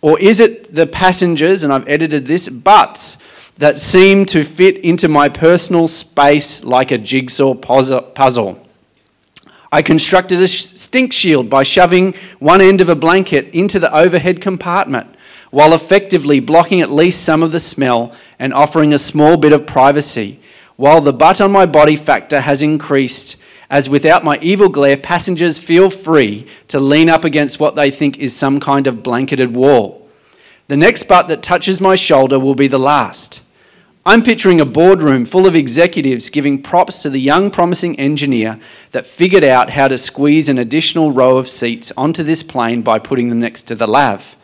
Or 0.00 0.18
is 0.18 0.40
it 0.40 0.74
the 0.74 0.88
passengers, 0.88 1.62
and 1.62 1.72
I've 1.72 1.88
edited 1.88 2.26
this, 2.26 2.48
butts 2.48 3.18
that 3.58 3.78
seem 3.78 4.26
to 4.26 4.42
fit 4.42 4.78
into 4.78 5.06
my 5.06 5.28
personal 5.28 5.86
space 5.86 6.64
like 6.64 6.90
a 6.90 6.98
jigsaw 6.98 7.54
puzzle? 7.54 8.61
I 9.74 9.80
constructed 9.80 10.40
a 10.42 10.48
stink 10.48 11.14
shield 11.14 11.48
by 11.48 11.62
shoving 11.62 12.14
one 12.38 12.60
end 12.60 12.82
of 12.82 12.90
a 12.90 12.94
blanket 12.94 13.48
into 13.54 13.78
the 13.78 13.92
overhead 13.96 14.42
compartment 14.42 15.08
while 15.50 15.74
effectively 15.74 16.40
blocking 16.40 16.80
at 16.80 16.90
least 16.90 17.24
some 17.24 17.42
of 17.42 17.52
the 17.52 17.60
smell 17.60 18.14
and 18.38 18.54
offering 18.54 18.92
a 18.92 18.98
small 18.98 19.36
bit 19.36 19.52
of 19.52 19.66
privacy. 19.66 20.40
While 20.76 21.00
the 21.00 21.12
butt 21.12 21.40
on 21.40 21.52
my 21.52 21.66
body 21.66 21.96
factor 21.96 22.40
has 22.40 22.62
increased, 22.62 23.36
as 23.68 23.88
without 23.88 24.24
my 24.24 24.38
evil 24.40 24.70
glare, 24.70 24.96
passengers 24.96 25.58
feel 25.58 25.90
free 25.90 26.46
to 26.68 26.80
lean 26.80 27.10
up 27.10 27.24
against 27.24 27.60
what 27.60 27.74
they 27.74 27.90
think 27.90 28.18
is 28.18 28.34
some 28.34 28.60
kind 28.60 28.86
of 28.86 29.02
blanketed 29.02 29.54
wall. 29.54 30.08
The 30.68 30.76
next 30.76 31.04
butt 31.04 31.28
that 31.28 31.42
touches 31.42 31.82
my 31.82 31.96
shoulder 31.96 32.38
will 32.38 32.54
be 32.54 32.66
the 32.66 32.78
last. 32.78 33.41
I'm 34.04 34.24
picturing 34.24 34.60
a 34.60 34.66
boardroom 34.66 35.24
full 35.24 35.46
of 35.46 35.54
executives 35.54 36.28
giving 36.28 36.60
props 36.60 36.98
to 37.02 37.10
the 37.10 37.20
young, 37.20 37.52
promising 37.52 37.98
engineer 38.00 38.58
that 38.90 39.06
figured 39.06 39.44
out 39.44 39.70
how 39.70 39.86
to 39.86 39.96
squeeze 39.96 40.48
an 40.48 40.58
additional 40.58 41.12
row 41.12 41.38
of 41.38 41.48
seats 41.48 41.92
onto 41.96 42.24
this 42.24 42.42
plane 42.42 42.82
by 42.82 42.98
putting 42.98 43.28
them 43.28 43.38
next 43.38 43.62
to 43.64 43.76
the 43.76 43.86
lav. 43.86 44.36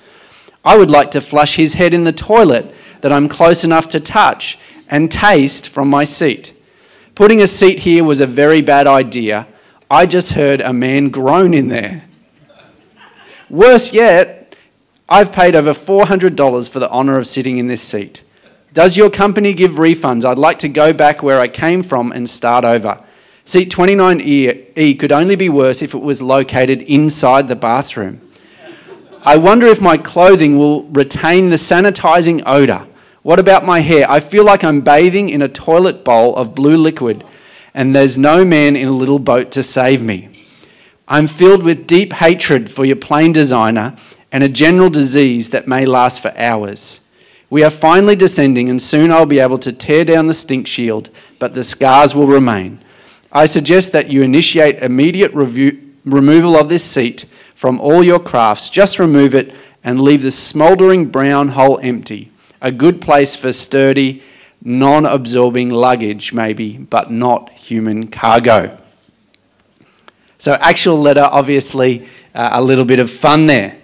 I 0.64 0.76
would 0.76 0.92
like 0.92 1.10
to 1.10 1.20
flush 1.20 1.56
his 1.56 1.72
head 1.72 1.92
in 1.92 2.04
the 2.04 2.12
toilet 2.12 2.72
that 3.00 3.10
I'm 3.10 3.28
close 3.28 3.64
enough 3.64 3.88
to 3.88 4.00
touch 4.00 4.60
and 4.86 5.10
taste 5.10 5.68
from 5.68 5.88
my 5.88 6.04
seat. 6.04 6.52
Putting 7.16 7.40
a 7.40 7.48
seat 7.48 7.80
here 7.80 8.04
was 8.04 8.20
a 8.20 8.28
very 8.28 8.62
bad 8.62 8.86
idea. 8.86 9.48
I 9.90 10.06
just 10.06 10.34
heard 10.34 10.60
a 10.60 10.72
man 10.72 11.08
groan 11.10 11.52
in 11.52 11.66
there. 11.66 12.04
Worse 13.50 13.92
yet, 13.92 14.54
I've 15.08 15.32
paid 15.32 15.56
over 15.56 15.72
$400 15.72 16.68
for 16.68 16.78
the 16.78 16.90
honour 16.90 17.18
of 17.18 17.26
sitting 17.26 17.58
in 17.58 17.66
this 17.66 17.82
seat. 17.82 18.22
Does 18.72 18.96
your 18.96 19.10
company 19.10 19.54
give 19.54 19.72
refunds? 19.72 20.24
I'd 20.24 20.38
like 20.38 20.58
to 20.60 20.68
go 20.68 20.92
back 20.92 21.22
where 21.22 21.40
I 21.40 21.48
came 21.48 21.82
from 21.82 22.12
and 22.12 22.28
start 22.28 22.64
over. 22.64 23.02
Seat 23.44 23.70
29E 23.70 24.98
could 24.98 25.10
only 25.10 25.36
be 25.36 25.48
worse 25.48 25.80
if 25.80 25.94
it 25.94 26.02
was 26.02 26.20
located 26.20 26.82
inside 26.82 27.48
the 27.48 27.56
bathroom. 27.56 28.20
I 29.22 29.36
wonder 29.38 29.66
if 29.66 29.80
my 29.80 29.96
clothing 29.96 30.58
will 30.58 30.84
retain 30.84 31.48
the 31.48 31.56
sanitizing 31.56 32.42
odor. 32.44 32.86
What 33.22 33.38
about 33.38 33.64
my 33.64 33.80
hair? 33.80 34.08
I 34.08 34.20
feel 34.20 34.44
like 34.44 34.62
I'm 34.62 34.82
bathing 34.82 35.30
in 35.30 35.42
a 35.42 35.48
toilet 35.48 36.04
bowl 36.04 36.36
of 36.36 36.54
blue 36.54 36.76
liquid, 36.76 37.24
and 37.72 37.96
there's 37.96 38.18
no 38.18 38.44
man 38.44 38.76
in 38.76 38.86
a 38.86 38.92
little 38.92 39.18
boat 39.18 39.50
to 39.52 39.62
save 39.62 40.02
me. 40.02 40.46
I'm 41.08 41.26
filled 41.26 41.62
with 41.62 41.86
deep 41.86 42.12
hatred 42.12 42.70
for 42.70 42.84
your 42.84 42.96
plane 42.96 43.32
designer 43.32 43.96
and 44.30 44.44
a 44.44 44.48
general 44.48 44.90
disease 44.90 45.50
that 45.50 45.66
may 45.66 45.86
last 45.86 46.20
for 46.20 46.36
hours. 46.36 47.00
We 47.50 47.64
are 47.64 47.70
finally 47.70 48.14
descending, 48.14 48.68
and 48.68 48.80
soon 48.80 49.10
I'll 49.10 49.24
be 49.26 49.40
able 49.40 49.58
to 49.58 49.72
tear 49.72 50.04
down 50.04 50.26
the 50.26 50.34
stink 50.34 50.66
shield, 50.66 51.08
but 51.38 51.54
the 51.54 51.64
scars 51.64 52.14
will 52.14 52.26
remain. 52.26 52.80
I 53.32 53.46
suggest 53.46 53.92
that 53.92 54.10
you 54.10 54.22
initiate 54.22 54.82
immediate 54.82 55.32
review, 55.32 55.94
removal 56.04 56.56
of 56.56 56.68
this 56.68 56.84
seat 56.84 57.24
from 57.54 57.80
all 57.80 58.04
your 58.04 58.20
crafts. 58.20 58.68
Just 58.68 58.98
remove 58.98 59.34
it 59.34 59.54
and 59.82 60.00
leave 60.00 60.22
the 60.22 60.30
smouldering 60.30 61.06
brown 61.06 61.48
hole 61.48 61.80
empty. 61.82 62.30
A 62.60 62.70
good 62.70 63.00
place 63.00 63.34
for 63.34 63.52
sturdy, 63.52 64.22
non 64.62 65.06
absorbing 65.06 65.70
luggage, 65.70 66.32
maybe, 66.34 66.76
but 66.76 67.10
not 67.10 67.50
human 67.50 68.08
cargo. 68.08 68.78
So, 70.36 70.52
actual 70.60 71.00
letter, 71.00 71.28
obviously, 71.30 72.06
uh, 72.34 72.50
a 72.52 72.62
little 72.62 72.84
bit 72.84 73.00
of 73.00 73.10
fun 73.10 73.46
there. 73.46 73.77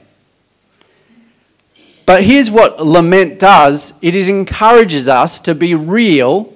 But 2.06 2.24
here's 2.24 2.50
what 2.50 2.84
lament 2.84 3.38
does 3.38 3.94
it 4.02 4.14
is 4.14 4.28
encourages 4.28 5.08
us 5.08 5.38
to 5.40 5.54
be 5.54 5.74
real 5.74 6.52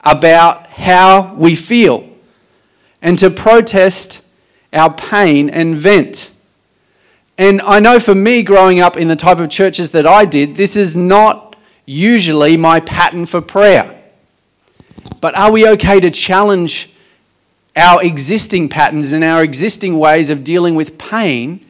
about 0.00 0.66
how 0.68 1.34
we 1.34 1.56
feel 1.56 2.08
and 3.02 3.18
to 3.18 3.30
protest 3.30 4.22
our 4.72 4.92
pain 4.92 5.48
and 5.48 5.76
vent. 5.76 6.30
And 7.38 7.60
I 7.62 7.80
know 7.80 7.98
for 7.98 8.14
me, 8.14 8.42
growing 8.42 8.80
up 8.80 8.96
in 8.96 9.08
the 9.08 9.16
type 9.16 9.40
of 9.40 9.50
churches 9.50 9.90
that 9.90 10.06
I 10.06 10.24
did, 10.24 10.56
this 10.56 10.76
is 10.76 10.96
not 10.96 11.56
usually 11.84 12.56
my 12.56 12.80
pattern 12.80 13.26
for 13.26 13.40
prayer. 13.40 14.02
But 15.20 15.36
are 15.36 15.52
we 15.52 15.68
okay 15.70 16.00
to 16.00 16.10
challenge 16.10 16.90
our 17.74 18.02
existing 18.02 18.68
patterns 18.68 19.12
and 19.12 19.22
our 19.22 19.42
existing 19.42 19.98
ways 19.98 20.30
of 20.30 20.44
dealing 20.44 20.74
with 20.74 20.98
pain 20.98 21.65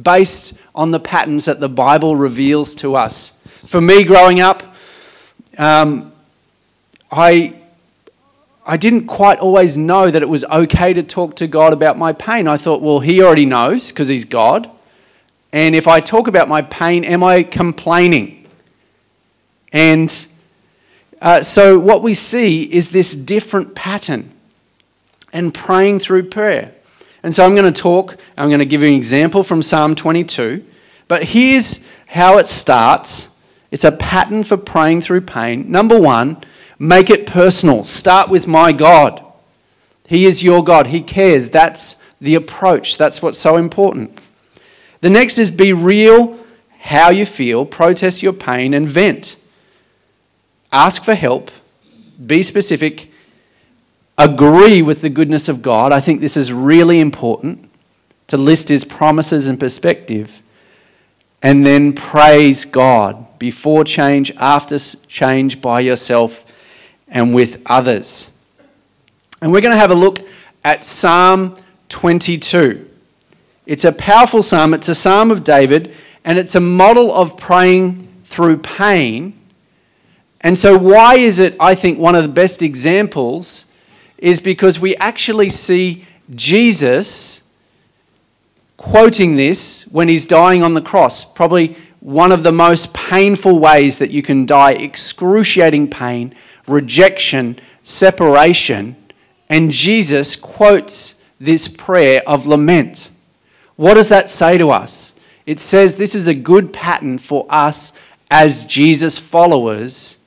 based 0.00 0.54
on 0.74 0.90
the 0.90 1.00
patterns 1.00 1.46
that 1.46 1.60
the 1.60 1.68
Bible 1.68 2.16
reveals 2.16 2.74
to 2.76 2.96
us? 2.96 3.40
For 3.66 3.80
me, 3.80 4.04
growing 4.04 4.40
up, 4.40 4.62
um, 5.56 6.12
I 7.10 7.54
I 8.68 8.76
didn't 8.76 9.06
quite 9.06 9.38
always 9.38 9.78
know 9.78 10.10
that 10.10 10.20
it 10.20 10.28
was 10.28 10.44
okay 10.44 10.92
to 10.92 11.02
talk 11.02 11.36
to 11.36 11.46
God 11.46 11.72
about 11.72 11.96
my 11.96 12.12
pain. 12.12 12.46
I 12.46 12.58
thought, 12.58 12.82
well, 12.82 13.00
He 13.00 13.22
already 13.22 13.46
knows 13.46 13.88
because 13.88 14.08
He's 14.08 14.26
God. 14.26 14.70
And 15.52 15.74
if 15.74 15.88
I 15.88 16.00
talk 16.00 16.28
about 16.28 16.48
my 16.48 16.60
pain, 16.60 17.02
am 17.02 17.24
I 17.24 17.44
complaining? 17.44 18.46
And 19.72 20.26
uh, 21.22 21.42
so 21.42 21.78
what 21.78 22.02
we 22.02 22.12
see 22.12 22.62
is 22.62 22.90
this 22.90 23.14
different 23.14 23.74
pattern 23.74 24.32
and 25.32 25.54
praying 25.54 26.00
through 26.00 26.28
prayer. 26.28 26.74
And 27.28 27.34
so 27.34 27.44
I'm 27.44 27.54
going 27.54 27.70
to 27.70 27.78
talk, 27.78 28.16
I'm 28.38 28.48
going 28.48 28.58
to 28.58 28.64
give 28.64 28.80
you 28.80 28.88
an 28.88 28.94
example 28.94 29.44
from 29.44 29.60
Psalm 29.60 29.94
22. 29.94 30.64
But 31.08 31.24
here's 31.24 31.84
how 32.06 32.38
it 32.38 32.46
starts 32.46 33.28
it's 33.70 33.84
a 33.84 33.92
pattern 33.92 34.44
for 34.44 34.56
praying 34.56 35.02
through 35.02 35.20
pain. 35.20 35.70
Number 35.70 36.00
one, 36.00 36.38
Make 36.78 37.10
it 37.10 37.26
personal. 37.26 37.84
Start 37.84 38.28
with 38.28 38.46
my 38.46 38.72
God. 38.72 39.24
He 40.06 40.24
is 40.24 40.42
your 40.42 40.62
God. 40.62 40.88
He 40.88 41.00
cares. 41.00 41.48
That's 41.48 41.96
the 42.20 42.36
approach. 42.36 42.96
That's 42.96 43.20
what's 43.20 43.38
so 43.38 43.56
important. 43.56 44.18
The 45.00 45.10
next 45.10 45.38
is 45.38 45.50
be 45.50 45.72
real 45.72 46.38
how 46.80 47.10
you 47.10 47.26
feel, 47.26 47.66
protest 47.66 48.22
your 48.22 48.32
pain, 48.32 48.72
and 48.72 48.86
vent. 48.86 49.36
Ask 50.72 51.02
for 51.02 51.14
help. 51.14 51.50
Be 52.24 52.42
specific. 52.42 53.07
Agree 54.18 54.82
with 54.82 55.00
the 55.00 55.08
goodness 55.08 55.48
of 55.48 55.62
God. 55.62 55.92
I 55.92 56.00
think 56.00 56.20
this 56.20 56.36
is 56.36 56.52
really 56.52 56.98
important 56.98 57.70
to 58.26 58.36
list 58.36 58.68
his 58.68 58.84
promises 58.84 59.48
and 59.48 59.60
perspective. 59.60 60.42
And 61.40 61.64
then 61.64 61.92
praise 61.92 62.64
God 62.64 63.38
before 63.38 63.84
change, 63.84 64.32
after 64.36 64.76
change, 64.78 65.60
by 65.60 65.80
yourself 65.80 66.44
and 67.06 67.32
with 67.32 67.62
others. 67.66 68.28
And 69.40 69.52
we're 69.52 69.60
going 69.60 69.72
to 69.72 69.78
have 69.78 69.92
a 69.92 69.94
look 69.94 70.20
at 70.64 70.84
Psalm 70.84 71.54
22. 71.88 72.90
It's 73.66 73.84
a 73.84 73.92
powerful 73.92 74.42
psalm, 74.42 74.74
it's 74.74 74.88
a 74.88 74.94
psalm 74.94 75.30
of 75.30 75.44
David, 75.44 75.94
and 76.24 76.38
it's 76.38 76.54
a 76.54 76.60
model 76.60 77.12
of 77.12 77.36
praying 77.36 78.08
through 78.24 78.58
pain. 78.58 79.38
And 80.40 80.58
so, 80.58 80.76
why 80.76 81.16
is 81.16 81.38
it, 81.38 81.54
I 81.60 81.74
think, 81.74 81.98
one 81.98 82.14
of 82.14 82.22
the 82.22 82.28
best 82.28 82.62
examples? 82.62 83.66
Is 84.18 84.40
because 84.40 84.78
we 84.78 84.96
actually 84.96 85.50
see 85.50 86.04
Jesus 86.34 87.42
quoting 88.76 89.36
this 89.36 89.82
when 89.90 90.08
he's 90.08 90.26
dying 90.26 90.62
on 90.62 90.72
the 90.72 90.80
cross. 90.80 91.24
Probably 91.24 91.76
one 92.00 92.32
of 92.32 92.42
the 92.42 92.52
most 92.52 92.94
painful 92.94 93.58
ways 93.58 93.98
that 93.98 94.10
you 94.10 94.22
can 94.22 94.46
die, 94.46 94.72
excruciating 94.72 95.90
pain, 95.90 96.34
rejection, 96.66 97.58
separation, 97.82 98.96
and 99.48 99.70
Jesus 99.70 100.36
quotes 100.36 101.20
this 101.40 101.68
prayer 101.68 102.22
of 102.26 102.46
lament. 102.46 103.10
What 103.76 103.94
does 103.94 104.08
that 104.08 104.28
say 104.28 104.58
to 104.58 104.70
us? 104.70 105.14
It 105.46 105.60
says 105.60 105.96
this 105.96 106.14
is 106.14 106.28
a 106.28 106.34
good 106.34 106.72
pattern 106.72 107.18
for 107.18 107.46
us 107.48 107.92
as 108.30 108.64
Jesus 108.64 109.18
followers 109.18 110.18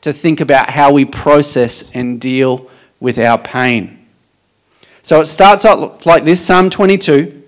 to 0.00 0.12
think 0.12 0.40
about 0.40 0.70
how 0.70 0.92
we 0.92 1.04
process 1.04 1.84
and 1.92 2.20
deal 2.20 2.70
with 3.00 3.18
our 3.18 3.38
pain. 3.38 4.06
So 5.02 5.20
it 5.20 5.26
starts 5.26 5.64
out 5.64 6.04
like 6.04 6.24
this 6.24 6.44
Psalm 6.44 6.70
22, 6.70 7.42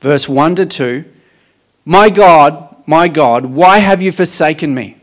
verse 0.00 0.28
1 0.28 0.54
to 0.56 0.66
2. 0.66 1.04
My 1.84 2.10
God, 2.10 2.76
my 2.86 3.08
God, 3.08 3.46
why 3.46 3.78
have 3.78 4.02
you 4.02 4.12
forsaken 4.12 4.74
me? 4.74 4.96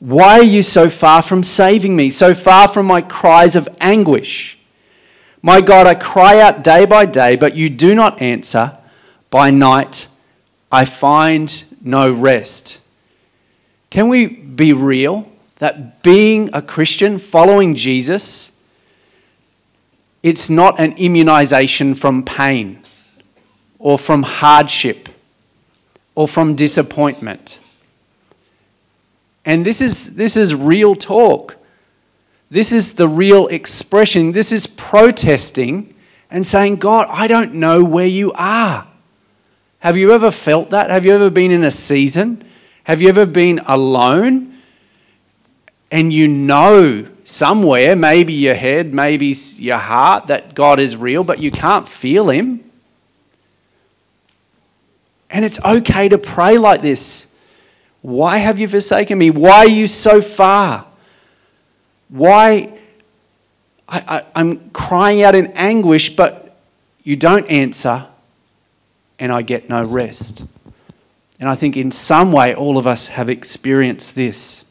Why 0.00 0.38
are 0.38 0.44
you 0.44 0.62
so 0.62 0.88
far 0.88 1.22
from 1.22 1.42
saving 1.42 1.96
me, 1.96 2.10
so 2.10 2.34
far 2.34 2.68
from 2.68 2.86
my 2.86 3.02
cries 3.02 3.56
of 3.56 3.68
anguish? 3.80 4.58
My 5.42 5.60
God, 5.60 5.86
I 5.86 5.94
cry 5.94 6.40
out 6.40 6.62
day 6.62 6.84
by 6.84 7.04
day, 7.04 7.36
but 7.36 7.56
you 7.56 7.68
do 7.68 7.94
not 7.94 8.20
answer. 8.20 8.78
By 9.30 9.50
night, 9.50 10.08
I 10.70 10.84
find 10.84 11.64
no 11.82 12.10
rest. 12.12 12.80
Can 13.90 14.08
we 14.08 14.26
be 14.26 14.72
real 14.72 15.30
that 15.58 16.02
being 16.02 16.50
a 16.52 16.62
Christian, 16.62 17.18
following 17.18 17.74
Jesus, 17.74 18.52
it's 20.22 20.50
not 20.50 20.80
an 20.80 20.92
immunization 20.94 21.94
from 21.94 22.24
pain 22.24 22.82
or 23.78 23.98
from 23.98 24.22
hardship 24.22 25.08
or 26.14 26.26
from 26.26 26.54
disappointment? 26.54 27.60
And 29.44 29.64
this 29.64 29.80
is, 29.80 30.16
this 30.16 30.36
is 30.36 30.54
real 30.54 30.94
talk. 30.94 31.56
This 32.50 32.72
is 32.72 32.94
the 32.94 33.08
real 33.08 33.46
expression. 33.48 34.32
This 34.32 34.52
is 34.52 34.66
protesting 34.66 35.94
and 36.30 36.46
saying, 36.46 36.76
God, 36.76 37.06
I 37.10 37.28
don't 37.28 37.54
know 37.54 37.84
where 37.84 38.06
you 38.06 38.32
are. 38.32 38.86
Have 39.80 39.96
you 39.96 40.12
ever 40.12 40.30
felt 40.30 40.70
that? 40.70 40.90
Have 40.90 41.06
you 41.06 41.12
ever 41.12 41.30
been 41.30 41.50
in 41.50 41.64
a 41.64 41.70
season? 41.70 42.44
Have 42.84 43.00
you 43.00 43.08
ever 43.08 43.26
been 43.26 43.60
alone? 43.60 44.47
And 45.90 46.12
you 46.12 46.28
know 46.28 47.08
somewhere, 47.24 47.96
maybe 47.96 48.32
your 48.32 48.54
head, 48.54 48.92
maybe 48.92 49.34
your 49.56 49.78
heart, 49.78 50.26
that 50.26 50.54
God 50.54 50.80
is 50.80 50.96
real, 50.96 51.24
but 51.24 51.38
you 51.38 51.50
can't 51.50 51.88
feel 51.88 52.28
Him. 52.28 52.64
And 55.30 55.44
it's 55.44 55.58
okay 55.62 56.08
to 56.08 56.18
pray 56.18 56.58
like 56.58 56.82
this. 56.82 57.28
Why 58.02 58.38
have 58.38 58.58
you 58.58 58.68
forsaken 58.68 59.18
me? 59.18 59.30
Why 59.30 59.58
are 59.58 59.68
you 59.68 59.86
so 59.86 60.22
far? 60.22 60.86
Why? 62.08 62.78
I, 63.88 64.24
am 64.34 64.70
crying 64.70 65.22
out 65.22 65.34
in 65.34 65.46
anguish, 65.48 66.14
but 66.14 66.58
you 67.02 67.16
don't 67.16 67.46
answer, 67.48 68.06
and 69.18 69.32
I 69.32 69.40
get 69.42 69.68
no 69.68 69.82
rest. 69.82 70.44
And 71.40 71.48
I 71.48 71.54
think 71.54 71.76
in 71.76 71.90
some 71.90 72.32
way 72.32 72.54
all 72.54 72.76
of 72.76 72.86
us 72.86 73.08
have 73.08 73.30
experienced 73.30 74.14
this. 74.14 74.64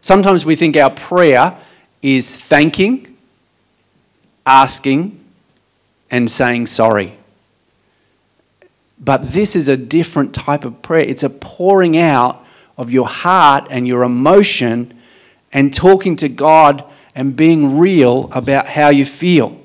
Sometimes 0.00 0.44
we 0.44 0.56
think 0.56 0.76
our 0.76 0.90
prayer 0.90 1.56
is 2.02 2.34
thanking, 2.34 3.16
asking, 4.46 5.22
and 6.10 6.30
saying 6.30 6.66
sorry. 6.66 7.16
But 8.98 9.30
this 9.30 9.56
is 9.56 9.68
a 9.68 9.76
different 9.76 10.34
type 10.34 10.64
of 10.64 10.82
prayer. 10.82 11.04
It's 11.04 11.22
a 11.22 11.30
pouring 11.30 11.96
out 11.96 12.44
of 12.76 12.90
your 12.90 13.06
heart 13.06 13.66
and 13.70 13.86
your 13.86 14.02
emotion 14.02 14.98
and 15.52 15.72
talking 15.72 16.16
to 16.16 16.28
God 16.28 16.84
and 17.14 17.34
being 17.34 17.78
real 17.78 18.28
about 18.32 18.68
how 18.68 18.88
you 18.88 19.04
feel. 19.04 19.58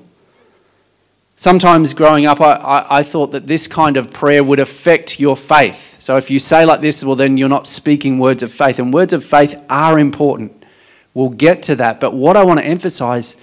Sometimes 1.37 1.93
growing 1.93 2.25
up, 2.25 2.39
I, 2.39 2.53
I, 2.53 2.99
I, 2.99 3.03
thought 3.03 3.31
that 3.31 3.45
this 3.45 3.67
kind 3.67 3.97
of 3.97 4.11
prayer 4.11 4.43
would 4.43 4.59
affect 4.59 5.19
your 5.19 5.35
faith. 5.35 5.99
So 5.99 6.15
if 6.15 6.31
you 6.31 6.39
say 6.39 6.65
like 6.65 6.79
this, 6.79 7.03
well, 7.03 7.15
then 7.15 7.35
you're 7.35 7.49
not 7.49 7.67
speaking 7.67 8.19
words 8.19 8.41
of 8.41 8.53
faith. 8.53 8.79
And 8.79 8.93
words 8.93 9.11
of 9.11 9.23
faith 9.23 9.61
are 9.69 9.99
important. 9.99 10.65
We'll 11.13 11.29
get 11.29 11.61
to 11.63 11.75
that. 11.75 11.99
But 11.99 12.13
what 12.13 12.37
I 12.37 12.43
want 12.43 12.59
to 12.61 12.65
emphasize 12.65 13.35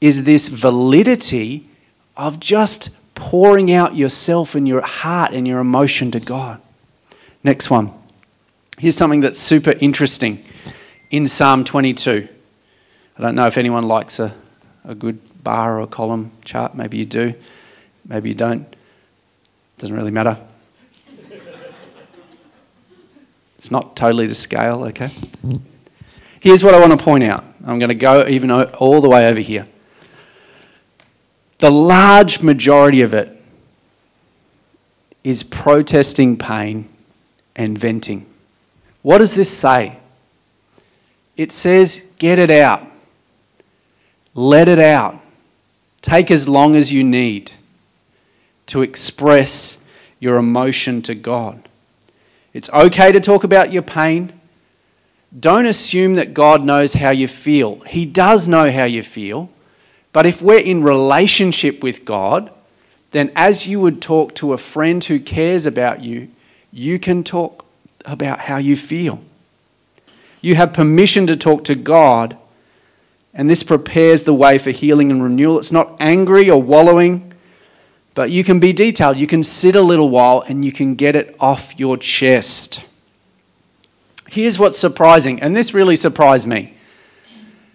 is 0.00 0.22
this 0.24 0.48
validity 0.48 1.68
of 2.16 2.38
just 2.38 2.90
pouring 3.14 3.72
out 3.72 3.96
yourself 3.96 4.54
and 4.54 4.68
your 4.68 4.80
heart 4.82 5.32
and 5.32 5.48
your 5.48 5.58
emotion 5.58 6.10
to 6.12 6.20
God. 6.20 6.60
Next 7.42 7.70
one. 7.70 7.92
Here's 8.78 8.96
something 8.96 9.20
that's 9.20 9.38
super 9.38 9.74
interesting 9.80 10.44
in 11.10 11.26
Psalm 11.28 11.64
22. 11.64 12.28
I 13.18 13.22
don't 13.22 13.34
know 13.34 13.46
if 13.46 13.58
anyone 13.58 13.88
likes 13.88 14.18
a, 14.18 14.34
a 14.84 14.94
good 14.94 15.18
bar 15.42 15.80
or 15.80 15.86
column 15.86 16.32
chart. 16.44 16.74
Maybe 16.74 16.98
you 16.98 17.06
do, 17.06 17.34
maybe 18.06 18.30
you 18.30 18.34
don't. 18.34 18.66
Doesn't 19.78 19.96
really 19.96 20.10
matter. 20.10 20.36
It's 23.58 23.70
not 23.70 23.94
totally 23.96 24.26
to 24.26 24.34
scale, 24.34 24.84
okay? 24.84 25.10
Here's 26.40 26.64
what 26.64 26.74
I 26.74 26.80
want 26.80 26.98
to 26.98 27.04
point 27.04 27.24
out. 27.24 27.44
I'm 27.66 27.78
going 27.78 27.90
to 27.90 27.94
go 27.94 28.26
even 28.26 28.50
all 28.50 29.00
the 29.02 29.08
way 29.08 29.28
over 29.28 29.40
here 29.40 29.66
the 31.60 31.70
large 31.70 32.42
majority 32.42 33.02
of 33.02 33.14
it 33.14 33.40
is 35.22 35.42
protesting 35.42 36.36
pain 36.36 36.88
and 37.54 37.76
venting. 37.76 38.26
What 39.02 39.18
does 39.18 39.34
this 39.34 39.56
say? 39.56 39.98
It 41.36 41.52
says, 41.52 42.10
get 42.18 42.38
it 42.38 42.50
out. 42.50 42.86
Let 44.34 44.68
it 44.68 44.78
out. 44.78 45.20
Take 46.02 46.30
as 46.30 46.48
long 46.48 46.76
as 46.76 46.92
you 46.92 47.04
need 47.04 47.52
to 48.66 48.82
express 48.82 49.82
your 50.18 50.36
emotion 50.36 51.02
to 51.02 51.14
God. 51.14 51.68
It's 52.52 52.70
okay 52.70 53.12
to 53.12 53.20
talk 53.20 53.44
about 53.44 53.72
your 53.72 53.82
pain. 53.82 54.32
Don't 55.38 55.66
assume 55.66 56.14
that 56.16 56.34
God 56.34 56.64
knows 56.64 56.94
how 56.94 57.10
you 57.10 57.28
feel. 57.28 57.80
He 57.80 58.04
does 58.04 58.48
know 58.48 58.70
how 58.70 58.84
you 58.84 59.02
feel. 59.02 59.50
But 60.12 60.26
if 60.26 60.42
we're 60.42 60.58
in 60.58 60.82
relationship 60.82 61.82
with 61.82 62.04
God, 62.04 62.52
then 63.12 63.30
as 63.36 63.66
you 63.66 63.80
would 63.80 64.02
talk 64.02 64.34
to 64.36 64.52
a 64.52 64.58
friend 64.58 65.02
who 65.02 65.20
cares 65.20 65.66
about 65.66 66.02
you, 66.02 66.28
you 66.72 66.98
can 66.98 67.22
talk 67.22 67.64
about 68.04 68.40
how 68.40 68.56
you 68.56 68.76
feel. 68.76 69.20
You 70.40 70.54
have 70.54 70.72
permission 70.72 71.26
to 71.26 71.36
talk 71.36 71.64
to 71.64 71.74
God, 71.74 72.36
and 73.34 73.48
this 73.48 73.62
prepares 73.62 74.24
the 74.24 74.34
way 74.34 74.58
for 74.58 74.70
healing 74.70 75.10
and 75.10 75.22
renewal. 75.22 75.58
It's 75.58 75.72
not 75.72 75.96
angry 76.00 76.50
or 76.50 76.60
wallowing, 76.60 77.32
but 78.14 78.30
you 78.30 78.42
can 78.42 78.58
be 78.58 78.72
detailed. 78.72 79.16
You 79.16 79.26
can 79.26 79.42
sit 79.42 79.76
a 79.76 79.82
little 79.82 80.08
while 80.08 80.40
and 80.40 80.64
you 80.64 80.72
can 80.72 80.94
get 80.94 81.14
it 81.14 81.36
off 81.38 81.78
your 81.78 81.96
chest. 81.96 82.82
Here's 84.28 84.58
what's 84.58 84.78
surprising, 84.78 85.40
and 85.42 85.56
this 85.56 85.74
really 85.74 85.96
surprised 85.96 86.46
me 86.46 86.74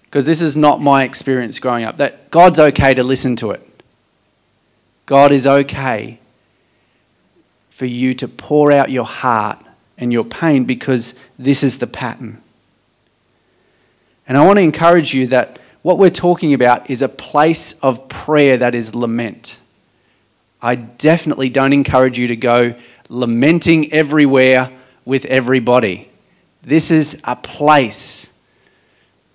because 0.04 0.26
this 0.26 0.42
is 0.42 0.56
not 0.56 0.82
my 0.82 1.04
experience 1.04 1.60
growing 1.60 1.84
up 1.84 1.98
that 1.98 2.32
God's 2.32 2.60
okay 2.60 2.94
to 2.94 3.04
listen 3.04 3.36
to 3.38 3.52
it. 3.52 3.84
God 5.06 5.34
is 5.34 5.46
okay 5.46 6.20
for 7.70 7.86
you 7.86 8.14
to 8.14 8.28
pour 8.28 8.72
out 8.72 8.90
your 8.90 9.04
heart 9.04 9.62
and 9.98 10.14
your 10.14 10.24
pain 10.24 10.64
because 10.64 11.16
this 11.38 11.64
is 11.64 11.80
the 11.80 11.88
pattern. 11.88 12.42
And 14.28 14.38
I 14.38 14.46
want 14.46 14.58
to 14.58 14.64
encourage 14.64 15.14
you 15.14 15.28
that 15.28 15.60
what 15.82 15.98
we're 15.98 16.10
talking 16.10 16.54
about 16.54 16.90
is 16.90 17.02
a 17.02 17.10
place 17.10 17.74
of 17.80 18.10
prayer 18.10 18.58
that 18.58 18.74
is 18.74 18.96
lament. 18.96 19.60
I 20.62 20.76
definitely 20.76 21.50
don't 21.50 21.74
encourage 21.74 22.18
you 22.18 22.28
to 22.28 22.36
go 22.36 22.76
lamenting 23.08 23.94
everywhere 23.94 24.72
with 25.06 25.26
everybody. 25.26 26.10
This 26.64 26.90
is 26.90 27.22
a 27.24 27.36
place 27.36 28.32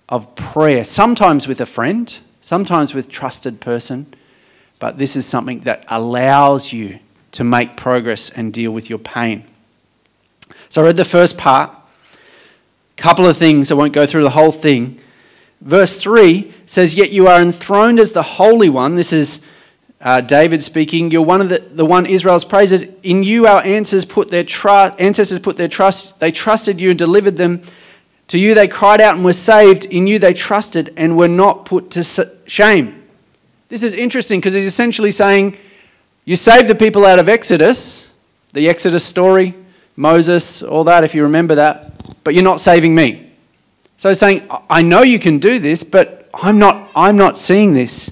of 0.09 0.35
prayer, 0.35 0.83
sometimes 0.83 1.47
with 1.47 1.61
a 1.61 1.65
friend, 1.65 2.19
sometimes 2.41 2.93
with 2.93 3.07
trusted 3.07 3.61
person, 3.61 4.13
but 4.79 4.97
this 4.97 5.15
is 5.15 5.25
something 5.25 5.61
that 5.61 5.85
allows 5.87 6.73
you 6.73 6.99
to 7.31 7.45
make 7.45 7.77
progress 7.77 8.29
and 8.29 8.51
deal 8.51 8.71
with 8.71 8.89
your 8.89 8.99
pain. 8.99 9.45
So 10.67 10.81
I 10.81 10.87
read 10.87 10.97
the 10.97 11.05
first 11.05 11.37
part. 11.37 11.73
Couple 13.01 13.25
of 13.25 13.35
things, 13.35 13.71
I 13.71 13.73
won't 13.73 13.93
go 13.93 14.05
through 14.05 14.21
the 14.21 14.29
whole 14.29 14.51
thing. 14.51 15.01
Verse 15.59 15.99
3 15.99 16.53
says, 16.67 16.93
Yet 16.93 17.11
you 17.11 17.27
are 17.27 17.41
enthroned 17.41 17.99
as 17.99 18.11
the 18.11 18.21
Holy 18.21 18.69
One. 18.69 18.93
This 18.93 19.11
is 19.11 19.43
uh, 19.99 20.21
David 20.21 20.61
speaking. 20.61 21.09
You're 21.09 21.23
one 21.23 21.41
of 21.41 21.49
the, 21.49 21.57
the 21.57 21.83
one 21.83 22.05
Israel's 22.05 22.45
praises. 22.45 22.83
In 23.01 23.23
you 23.23 23.47
our 23.47 23.63
ancestors 23.63 24.05
put 24.05 24.29
their. 24.29 24.45
Ancestors 24.99 25.39
put 25.39 25.57
their 25.57 25.67
trust. 25.67 26.19
They 26.19 26.31
trusted 26.31 26.79
you 26.79 26.91
and 26.91 26.99
delivered 26.99 27.37
them. 27.37 27.63
To 28.27 28.37
you 28.37 28.53
they 28.53 28.67
cried 28.67 29.01
out 29.01 29.15
and 29.15 29.25
were 29.25 29.33
saved. 29.33 29.85
In 29.85 30.05
you 30.05 30.19
they 30.19 30.35
trusted 30.35 30.93
and 30.95 31.17
were 31.17 31.27
not 31.27 31.65
put 31.65 31.89
to 31.91 32.03
shame. 32.45 33.03
This 33.69 33.81
is 33.81 33.95
interesting 33.95 34.41
because 34.41 34.53
he's 34.53 34.67
essentially 34.67 35.09
saying, 35.09 35.57
You 36.23 36.35
saved 36.35 36.67
the 36.67 36.75
people 36.75 37.07
out 37.07 37.17
of 37.17 37.27
Exodus, 37.27 38.13
the 38.53 38.69
Exodus 38.69 39.03
story, 39.03 39.55
Moses, 39.95 40.61
all 40.61 40.83
that, 40.83 41.03
if 41.03 41.15
you 41.15 41.23
remember 41.23 41.55
that, 41.55 41.90
but 42.23 42.33
you're 42.33 42.43
not 42.43 42.61
saving 42.61 42.95
me. 42.95 43.31
So 43.97 44.13
saying, 44.13 44.47
I 44.69 44.81
know 44.81 45.03
you 45.03 45.19
can 45.19 45.37
do 45.37 45.59
this, 45.59 45.83
but 45.83 46.29
I'm 46.33 46.57
not, 46.57 46.89
I'm 46.95 47.17
not 47.17 47.37
seeing 47.37 47.73
this 47.73 48.11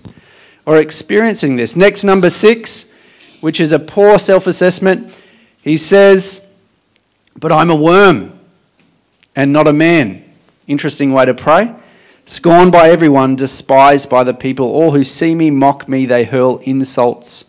or 0.65 0.77
experiencing 0.77 1.55
this. 1.55 1.75
Next, 1.75 2.03
number 2.03 2.29
six, 2.29 2.91
which 3.41 3.59
is 3.59 3.71
a 3.71 3.79
poor 3.79 4.19
self 4.19 4.45
assessment, 4.45 5.17
he 5.61 5.77
says, 5.77 6.47
But 7.35 7.51
I'm 7.51 7.69
a 7.69 7.75
worm 7.75 8.39
and 9.35 9.51
not 9.51 9.67
a 9.67 9.73
man. 9.73 10.23
Interesting 10.67 11.11
way 11.11 11.25
to 11.25 11.33
pray. 11.33 11.73
Scorned 12.25 12.71
by 12.71 12.89
everyone, 12.89 13.35
despised 13.35 14.09
by 14.09 14.23
the 14.23 14.35
people. 14.35 14.67
All 14.67 14.91
who 14.91 15.03
see 15.03 15.33
me 15.33 15.49
mock 15.49 15.89
me, 15.89 16.05
they 16.05 16.23
hurl 16.23 16.57
insults, 16.59 17.45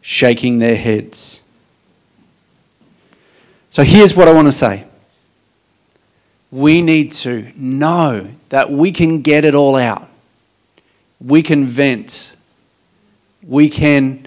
shaking 0.00 0.60
their 0.60 0.76
heads. 0.76 1.40
So 3.70 3.82
here's 3.82 4.14
what 4.14 4.28
I 4.28 4.32
want 4.32 4.46
to 4.46 4.52
say 4.52 4.84
we 6.52 6.82
need 6.82 7.10
to 7.10 7.50
know 7.56 8.28
that 8.50 8.70
we 8.70 8.92
can 8.92 9.22
get 9.22 9.44
it 9.44 9.56
all 9.56 9.74
out. 9.74 10.08
We 11.20 11.42
can 11.42 11.66
vent 11.66 12.32
we 13.42 13.68
can 13.68 14.26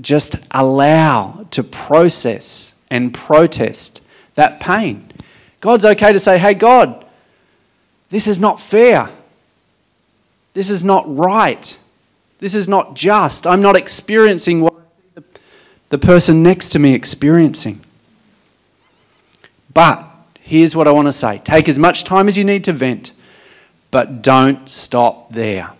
just 0.00 0.36
allow 0.50 1.46
to 1.50 1.62
process 1.62 2.74
and 2.90 3.14
protest 3.14 4.00
that 4.34 4.60
pain. 4.60 5.10
God's 5.60 5.84
okay 5.84 6.12
to 6.12 6.18
say, 6.18 6.38
hey, 6.38 6.54
God, 6.54 7.04
this 8.10 8.26
is 8.26 8.40
not 8.40 8.60
fair. 8.60 9.10
This 10.54 10.70
is 10.70 10.84
not 10.84 11.04
right. 11.14 11.78
This 12.38 12.54
is 12.54 12.68
not 12.68 12.94
just. 12.94 13.46
I'm 13.46 13.60
not 13.60 13.76
experiencing 13.76 14.60
what 14.60 14.74
the, 15.88 15.98
person 15.98 16.42
next 16.42 16.70
to 16.70 16.78
me 16.78 16.94
experiencing. 16.94 17.80
But 19.72 20.07
here's 20.48 20.74
what 20.74 20.88
I 20.88 20.92
want 20.92 21.06
to 21.06 21.12
say 21.12 21.38
take 21.44 21.68
as 21.68 21.78
much 21.78 22.04
time 22.04 22.26
as 22.26 22.36
you 22.36 22.44
need 22.44 22.64
to 22.64 22.72
vent, 22.72 23.12
but 23.90 24.22
don't 24.22 24.68
stop 24.68 25.32
there. 25.32 25.70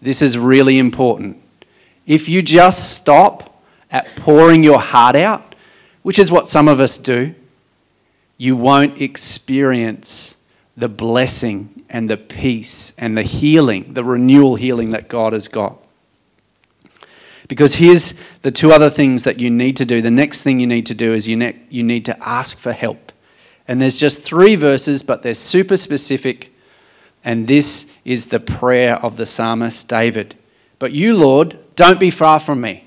This 0.00 0.20
is 0.20 0.36
really 0.36 0.78
important. 0.78 1.40
If 2.06 2.28
you 2.28 2.42
just 2.42 2.94
stop 2.94 3.62
at 3.90 4.06
pouring 4.16 4.64
your 4.64 4.80
heart 4.80 5.14
out, 5.14 5.54
which 6.02 6.18
is 6.18 6.32
what 6.32 6.48
some 6.48 6.66
of 6.66 6.80
us 6.80 6.98
do, 6.98 7.34
you 8.36 8.56
won't 8.56 9.00
experience 9.00 10.34
the 10.76 10.88
blessing 10.88 11.84
and 11.88 12.10
the 12.10 12.16
peace 12.16 12.92
and 12.98 13.16
the 13.16 13.22
healing, 13.22 13.94
the 13.94 14.02
renewal 14.02 14.56
healing 14.56 14.90
that 14.90 15.06
God 15.08 15.32
has 15.32 15.46
got. 15.46 15.78
Because 17.46 17.74
here's 17.74 18.14
the 18.40 18.50
two 18.50 18.72
other 18.72 18.90
things 18.90 19.22
that 19.24 19.38
you 19.38 19.50
need 19.50 19.76
to 19.76 19.84
do. 19.84 20.00
The 20.00 20.10
next 20.10 20.42
thing 20.42 20.58
you 20.58 20.66
need 20.66 20.86
to 20.86 20.94
do 20.94 21.12
is 21.12 21.28
you, 21.28 21.36
ne- 21.36 21.60
you 21.68 21.84
need 21.84 22.04
to 22.06 22.26
ask 22.26 22.56
for 22.56 22.72
help. 22.72 23.11
And 23.68 23.80
there's 23.80 23.98
just 23.98 24.22
three 24.22 24.56
verses, 24.56 25.02
but 25.02 25.22
they're 25.22 25.34
super 25.34 25.76
specific. 25.76 26.52
And 27.24 27.46
this 27.46 27.92
is 28.04 28.26
the 28.26 28.40
prayer 28.40 28.96
of 28.96 29.16
the 29.16 29.26
psalmist 29.26 29.88
David. 29.88 30.36
But 30.78 30.92
you, 30.92 31.16
Lord, 31.16 31.58
don't 31.76 32.00
be 32.00 32.10
far 32.10 32.40
from 32.40 32.60
me. 32.60 32.86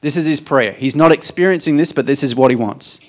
This 0.00 0.16
is 0.16 0.26
his 0.26 0.40
prayer. 0.40 0.72
He's 0.72 0.96
not 0.96 1.12
experiencing 1.12 1.76
this, 1.76 1.92
but 1.92 2.06
this 2.06 2.22
is 2.22 2.34
what 2.34 2.50
he 2.50 2.56
wants. 2.56 3.00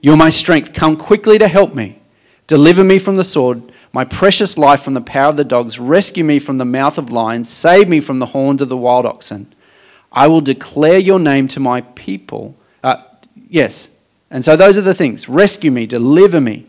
You're 0.00 0.16
my 0.16 0.30
strength. 0.30 0.72
Come 0.72 0.96
quickly 0.96 1.38
to 1.38 1.48
help 1.48 1.74
me. 1.74 2.00
Deliver 2.46 2.84
me 2.84 2.98
from 2.98 3.16
the 3.16 3.24
sword, 3.24 3.72
my 3.92 4.04
precious 4.04 4.56
life 4.56 4.82
from 4.82 4.94
the 4.94 5.00
power 5.00 5.30
of 5.30 5.36
the 5.36 5.44
dogs. 5.44 5.78
Rescue 5.78 6.24
me 6.24 6.38
from 6.38 6.58
the 6.58 6.64
mouth 6.64 6.98
of 6.98 7.10
lions. 7.10 7.48
Save 7.48 7.88
me 7.88 8.00
from 8.00 8.18
the 8.18 8.26
horns 8.26 8.62
of 8.62 8.68
the 8.68 8.76
wild 8.76 9.06
oxen. 9.06 9.52
I 10.12 10.28
will 10.28 10.40
declare 10.40 10.98
your 10.98 11.18
name 11.18 11.48
to 11.48 11.60
my 11.60 11.80
people. 11.80 12.56
Uh, 12.82 13.02
yes. 13.48 13.90
And 14.30 14.44
so 14.44 14.56
those 14.56 14.78
are 14.78 14.82
the 14.82 14.94
things 14.94 15.28
rescue 15.28 15.70
me, 15.70 15.86
deliver 15.86 16.40
me, 16.40 16.66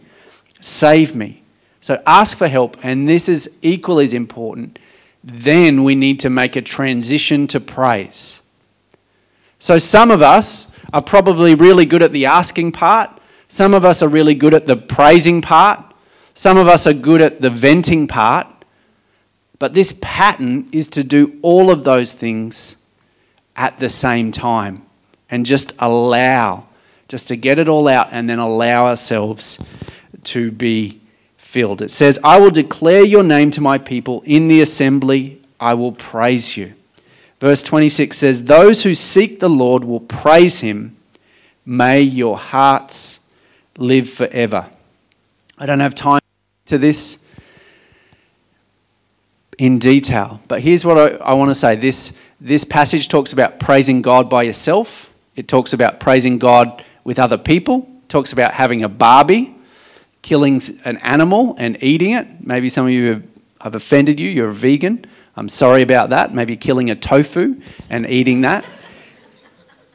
save 0.61 1.15
me. 1.15 1.43
So 1.81 2.01
ask 2.05 2.37
for 2.37 2.47
help. 2.47 2.77
And 2.83 3.07
this 3.07 3.29
is 3.29 3.49
equally 3.61 4.05
as 4.05 4.13
important 4.13 4.79
then 5.25 5.83
we 5.83 5.95
need 5.95 6.19
to 6.19 6.29
make 6.29 6.55
a 6.55 6.61
transition 6.61 7.47
to 7.47 7.59
praise. 7.59 8.43
So 9.57 9.79
some 9.79 10.11
of 10.11 10.21
us 10.21 10.71
are 10.93 11.01
probably 11.01 11.55
really 11.55 11.85
good 11.85 12.03
at 12.03 12.11
the 12.11 12.27
asking 12.27 12.73
part, 12.73 13.19
some 13.47 13.73
of 13.73 13.83
us 13.83 14.03
are 14.03 14.07
really 14.07 14.35
good 14.35 14.53
at 14.53 14.67
the 14.67 14.75
praising 14.75 15.41
part, 15.41 15.79
some 16.35 16.57
of 16.57 16.67
us 16.67 16.85
are 16.85 16.93
good 16.93 17.21
at 17.21 17.41
the 17.41 17.49
venting 17.49 18.07
part. 18.07 18.47
But 19.57 19.73
this 19.73 19.97
pattern 20.01 20.69
is 20.71 20.87
to 20.89 21.03
do 21.03 21.39
all 21.41 21.71
of 21.71 21.83
those 21.83 22.13
things 22.13 22.75
at 23.55 23.79
the 23.79 23.89
same 23.89 24.31
time 24.31 24.85
and 25.29 25.45
just 25.45 25.73
allow, 25.79 26.67
just 27.07 27.27
to 27.27 27.35
get 27.35 27.59
it 27.59 27.69
all 27.69 27.87
out 27.87 28.09
and 28.11 28.29
then 28.29 28.39
allow 28.39 28.85
ourselves 28.87 29.59
to 30.23 30.51
be 30.51 30.99
filled. 31.37 31.81
It 31.81 31.91
says, 31.91 32.19
I 32.23 32.39
will 32.39 32.51
declare 32.51 33.03
your 33.03 33.23
name 33.23 33.51
to 33.51 33.61
my 33.61 33.77
people. 33.77 34.21
In 34.25 34.47
the 34.47 34.61
assembly, 34.61 35.41
I 35.59 35.73
will 35.73 35.91
praise 35.91 36.57
you. 36.57 36.73
Verse 37.39 37.61
26 37.61 38.17
says, 38.17 38.43
Those 38.45 38.83
who 38.83 38.95
seek 38.95 39.39
the 39.39 39.49
Lord 39.49 39.83
will 39.83 39.99
praise 39.99 40.59
him. 40.59 40.97
May 41.65 42.01
your 42.01 42.37
hearts 42.37 43.19
live 43.77 44.09
forever. 44.09 44.69
I 45.57 45.65
don't 45.65 45.79
have 45.79 45.95
time 45.95 46.21
to 46.65 46.77
this 46.77 47.19
in 49.57 49.79
detail, 49.79 50.41
but 50.47 50.61
here's 50.61 50.83
what 50.83 50.97
I, 50.97 51.15
I 51.17 51.33
want 51.33 51.49
to 51.49 51.55
say. 51.55 51.75
This, 51.75 52.13
this 52.41 52.65
passage 52.65 53.07
talks 53.07 53.31
about 53.31 53.59
praising 53.59 54.01
God 54.01 54.29
by 54.29 54.43
yourself, 54.43 55.13
it 55.35 55.47
talks 55.47 55.73
about 55.73 55.99
praising 55.99 56.37
God 56.37 56.83
with 57.05 57.17
other 57.17 57.37
people, 57.37 57.87
talks 58.09 58.33
about 58.33 58.53
having 58.53 58.83
a 58.83 58.89
Barbie 58.89 59.55
killing 60.21 60.59
an 60.83 60.97
animal 60.97 61.55
and 61.59 61.81
eating 61.81 62.11
it. 62.11 62.27
Maybe 62.45 62.67
some 62.67 62.87
of 62.87 62.91
you 62.91 63.05
have, 63.05 63.23
have 63.61 63.75
offended 63.75 64.19
you, 64.19 64.27
you're 64.27 64.49
a 64.49 64.53
vegan. 64.53 65.05
I'm 65.37 65.47
sorry 65.47 65.83
about 65.83 66.09
that. 66.09 66.33
Maybe 66.33 66.57
killing 66.57 66.89
a 66.89 66.95
tofu 66.95 67.61
and 67.91 68.09
eating 68.09 68.41
that. 68.41 68.65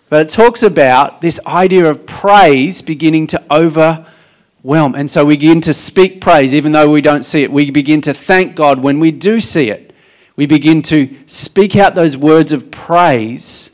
But 0.08 0.26
it 0.26 0.28
talks 0.30 0.62
about 0.62 1.20
this 1.20 1.40
idea 1.46 1.90
of 1.90 2.06
praise 2.06 2.80
beginning 2.80 3.26
to 3.28 3.42
overwhelm. 3.50 4.94
And 4.94 5.10
so 5.10 5.24
we 5.24 5.36
begin 5.36 5.60
to 5.62 5.72
speak 5.72 6.20
praise 6.20 6.54
even 6.54 6.72
though 6.72 6.90
we 6.90 7.00
don't 7.00 7.24
see 7.24 7.42
it. 7.42 7.50
We 7.50 7.70
begin 7.72 8.00
to 8.02 8.14
thank 8.14 8.54
God 8.54 8.80
when 8.80 9.00
we 9.00 9.10
do 9.10 9.40
see 9.40 9.68
it. 9.70 9.92
We 10.36 10.46
begin 10.46 10.82
to 10.82 11.16
speak 11.26 11.74
out 11.74 11.96
those 11.96 12.16
words 12.16 12.52
of 12.52 12.70
praise. 12.70 13.72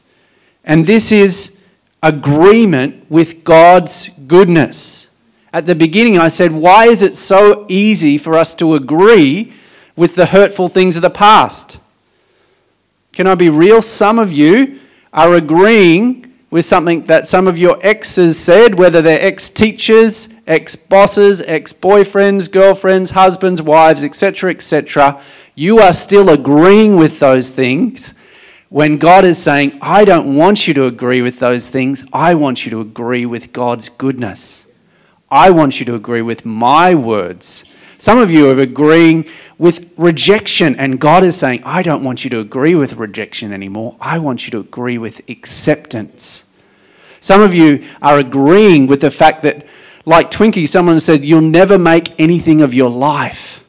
And 0.65 0.87
this 0.87 1.13
is 1.13 1.56
agreement 2.03 3.11
with 3.11 3.45
God's 3.45 4.11
goodness. 4.27 5.09
At 5.53 5.67
the 5.67 5.75
beginning, 5.75 6.19
I 6.19 6.29
said, 6.29 6.53
why 6.53 6.87
is 6.87 7.03
it 7.03 7.17
so 7.17 7.65
easy 7.69 8.19
for 8.19 8.35
us 8.35 8.55
to 8.55 8.75
agree 8.75 9.53
with 9.97 10.15
the 10.15 10.27
hurtful 10.27 10.69
things 10.69 10.97
of 10.97 11.03
the 11.03 11.11
past? 11.11 11.79
Can 13.13 13.27
I 13.27 13.35
be 13.35 13.49
real? 13.49 13.81
Some 13.81 14.19
of 14.19 14.31
you 14.31 14.81
are 15.13 15.35
agreeing 15.35 16.31
with 16.51 16.65
something 16.65 17.05
that 17.05 17.27
some 17.27 17.49
of 17.49 17.59
your 17.59 17.79
exes 17.81 18.39
said, 18.39 18.79
whether 18.79 19.03
they're 19.03 19.25
ex 19.25 19.49
teachers, 19.49 20.29
ex 20.47 20.77
bosses, 20.77 21.41
ex 21.43 21.73
boyfriends, 21.73 22.51
girlfriends, 22.51 23.11
husbands, 23.11 23.63
wives, 23.63 24.05
etc., 24.05 24.51
etc., 24.51 25.21
you 25.55 25.79
are 25.79 25.93
still 25.93 26.29
agreeing 26.29 26.97
with 26.97 27.19
those 27.19 27.51
things 27.51 28.15
when 28.77 28.99
God 28.99 29.25
is 29.25 29.43
saying, 29.43 29.79
I 29.81 30.05
don't 30.05 30.37
want 30.37 30.69
you 30.69 30.75
to 30.75 30.85
agree 30.85 31.23
with 31.23 31.39
those 31.39 31.71
things, 31.71 32.05
I 32.13 32.35
want 32.35 32.67
you 32.67 32.71
to 32.73 32.83
agree 32.83 33.25
with 33.25 33.55
God's 33.55 33.89
goodness. 33.89 34.67
I 35.31 35.49
want 35.49 35.81
you 35.81 35.87
to 35.87 35.95
agree 35.95 36.21
with 36.21 36.45
my 36.45 36.95
words. 36.95 37.65
Some 37.97 38.19
of 38.19 38.31
you 38.31 38.51
are 38.51 38.61
agreeing 38.61 39.31
with 39.57 39.91
rejection, 39.97 40.77
and 40.77 41.01
God 41.01 41.25
is 41.25 41.39
saying, 41.39 41.63
I 41.65 41.83
don't 41.83 42.05
want 42.05 42.23
you 42.23 42.29
to 42.29 42.41
agree 42.41 42.75
with 42.75 42.97
rejection 42.97 43.51
anymore. 43.51 43.97
I 43.99 44.19
want 44.19 44.45
you 44.45 44.51
to 44.51 44.59
agree 44.59 44.99
with 44.99 45.27
acceptance. 45.31 46.45
Some 47.21 47.41
of 47.41 47.55
you 47.55 47.83
are 48.03 48.19
agreeing 48.19 48.89
with 48.89 49.01
the 49.01 49.11
fact 49.11 49.41
that, 49.45 49.67
like 50.05 50.31
Twinkie, 50.31 50.69
someone 50.69 51.01
said, 51.01 51.25
you'll 51.25 51.41
never 51.41 51.79
make 51.79 52.21
anything 52.21 52.61
of 52.61 52.75
your 52.75 52.91
life. 52.91 53.65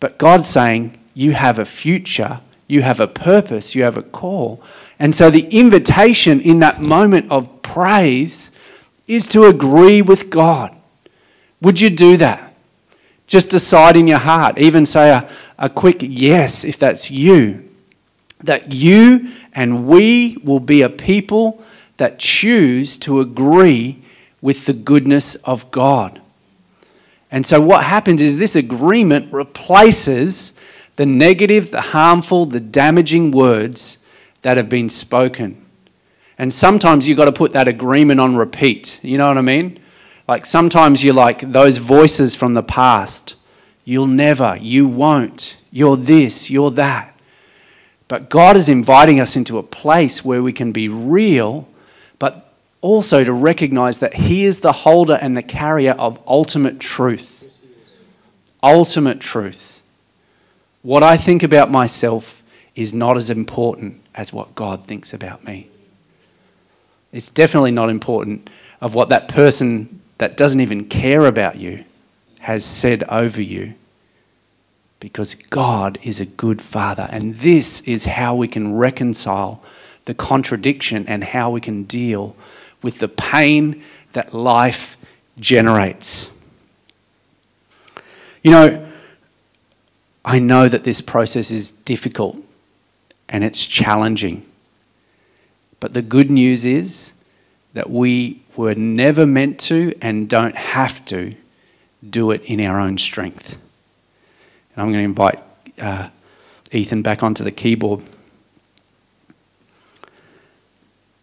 But 0.00 0.18
God's 0.18 0.48
saying, 0.48 1.02
you 1.14 1.32
have 1.32 1.58
a 1.58 1.64
future, 1.64 2.40
you 2.66 2.82
have 2.82 3.00
a 3.00 3.06
purpose, 3.06 3.74
you 3.74 3.82
have 3.82 3.96
a 3.96 4.02
call. 4.02 4.62
And 4.98 5.14
so 5.14 5.30
the 5.30 5.46
invitation 5.48 6.40
in 6.40 6.60
that 6.60 6.80
moment 6.80 7.30
of 7.30 7.62
praise 7.62 8.50
is 9.06 9.26
to 9.28 9.44
agree 9.44 10.00
with 10.02 10.30
God. 10.30 10.76
Would 11.60 11.80
you 11.80 11.90
do 11.90 12.16
that? 12.16 12.54
Just 13.26 13.50
decide 13.50 13.96
in 13.96 14.06
your 14.06 14.18
heart, 14.18 14.58
even 14.58 14.86
say 14.86 15.10
a, 15.10 15.28
a 15.58 15.68
quick 15.68 15.98
yes 16.00 16.64
if 16.64 16.78
that's 16.78 17.10
you, 17.10 17.68
that 18.42 18.72
you 18.72 19.30
and 19.54 19.86
we 19.86 20.36
will 20.44 20.60
be 20.60 20.82
a 20.82 20.88
people 20.88 21.62
that 21.96 22.18
choose 22.18 22.96
to 22.98 23.20
agree 23.20 24.02
with 24.42 24.66
the 24.66 24.74
goodness 24.74 25.36
of 25.36 25.70
God. 25.70 26.20
And 27.30 27.46
so, 27.46 27.60
what 27.60 27.84
happens 27.84 28.20
is 28.22 28.38
this 28.38 28.54
agreement 28.54 29.32
replaces 29.32 30.53
the 30.96 31.06
negative, 31.06 31.70
the 31.70 31.80
harmful, 31.80 32.46
the 32.46 32.60
damaging 32.60 33.30
words 33.30 33.98
that 34.42 34.56
have 34.56 34.68
been 34.68 34.88
spoken. 34.88 35.64
And 36.38 36.52
sometimes 36.52 37.06
you've 37.06 37.16
got 37.18 37.26
to 37.26 37.32
put 37.32 37.52
that 37.52 37.68
agreement 37.68 38.20
on 38.20 38.36
repeat. 38.36 39.00
You 39.02 39.18
know 39.18 39.28
what 39.28 39.38
I 39.38 39.42
mean? 39.42 39.78
Like 40.26 40.46
sometimes 40.46 41.04
you're 41.04 41.14
like 41.14 41.52
those 41.52 41.78
voices 41.78 42.34
from 42.34 42.54
the 42.54 42.62
past. 42.62 43.34
You'll 43.84 44.06
never, 44.06 44.56
you 44.60 44.88
won't, 44.88 45.56
you're 45.70 45.96
this, 45.96 46.50
you're 46.50 46.70
that. 46.72 47.14
But 48.08 48.30
God 48.30 48.56
is 48.56 48.68
inviting 48.68 49.20
us 49.20 49.36
into 49.36 49.58
a 49.58 49.62
place 49.62 50.24
where 50.24 50.42
we 50.42 50.52
can 50.52 50.72
be 50.72 50.88
real, 50.88 51.68
but 52.18 52.52
also 52.80 53.24
to 53.24 53.32
recognize 53.32 53.98
that 53.98 54.14
He 54.14 54.44
is 54.44 54.60
the 54.60 54.72
holder 54.72 55.18
and 55.20 55.36
the 55.36 55.42
carrier 55.42 55.92
of 55.92 56.20
ultimate 56.26 56.80
truth. 56.80 57.60
Ultimate 58.62 59.20
truth. 59.20 59.73
What 60.84 61.02
I 61.02 61.16
think 61.16 61.42
about 61.42 61.70
myself 61.70 62.42
is 62.76 62.92
not 62.92 63.16
as 63.16 63.30
important 63.30 64.02
as 64.14 64.34
what 64.34 64.54
God 64.54 64.84
thinks 64.84 65.14
about 65.14 65.42
me. 65.42 65.68
It's 67.10 67.30
definitely 67.30 67.70
not 67.70 67.88
important 67.88 68.50
of 68.82 68.94
what 68.94 69.08
that 69.08 69.26
person 69.26 70.02
that 70.18 70.36
doesn't 70.36 70.60
even 70.60 70.84
care 70.84 71.24
about 71.24 71.56
you 71.56 71.86
has 72.40 72.66
said 72.66 73.02
over 73.04 73.40
you. 73.40 73.74
Because 75.00 75.34
God 75.34 75.98
is 76.02 76.20
a 76.20 76.26
good 76.26 76.60
father. 76.60 77.08
And 77.10 77.36
this 77.36 77.80
is 77.82 78.04
how 78.04 78.34
we 78.34 78.46
can 78.46 78.74
reconcile 78.74 79.62
the 80.04 80.12
contradiction 80.12 81.06
and 81.08 81.24
how 81.24 81.48
we 81.48 81.62
can 81.62 81.84
deal 81.84 82.36
with 82.82 82.98
the 82.98 83.08
pain 83.08 83.82
that 84.12 84.34
life 84.34 84.98
generates. 85.40 86.30
You 88.42 88.50
know, 88.50 88.90
I 90.24 90.38
know 90.38 90.68
that 90.68 90.84
this 90.84 91.00
process 91.00 91.50
is 91.50 91.72
difficult 91.72 92.36
and 93.28 93.44
it's 93.44 93.66
challenging. 93.66 94.46
But 95.80 95.92
the 95.92 96.02
good 96.02 96.30
news 96.30 96.64
is 96.64 97.12
that 97.74 97.90
we 97.90 98.42
were 98.56 98.74
never 98.74 99.26
meant 99.26 99.58
to 99.60 99.92
and 100.00 100.28
don't 100.28 100.56
have 100.56 101.04
to 101.06 101.34
do 102.08 102.30
it 102.30 102.42
in 102.44 102.60
our 102.60 102.80
own 102.80 102.96
strength. 102.96 103.54
And 104.74 104.82
I'm 104.82 104.92
going 104.92 105.00
to 105.00 105.04
invite 105.04 105.40
uh, 105.78 106.08
Ethan 106.72 107.02
back 107.02 107.22
onto 107.22 107.44
the 107.44 107.50
keyboard. 107.50 108.02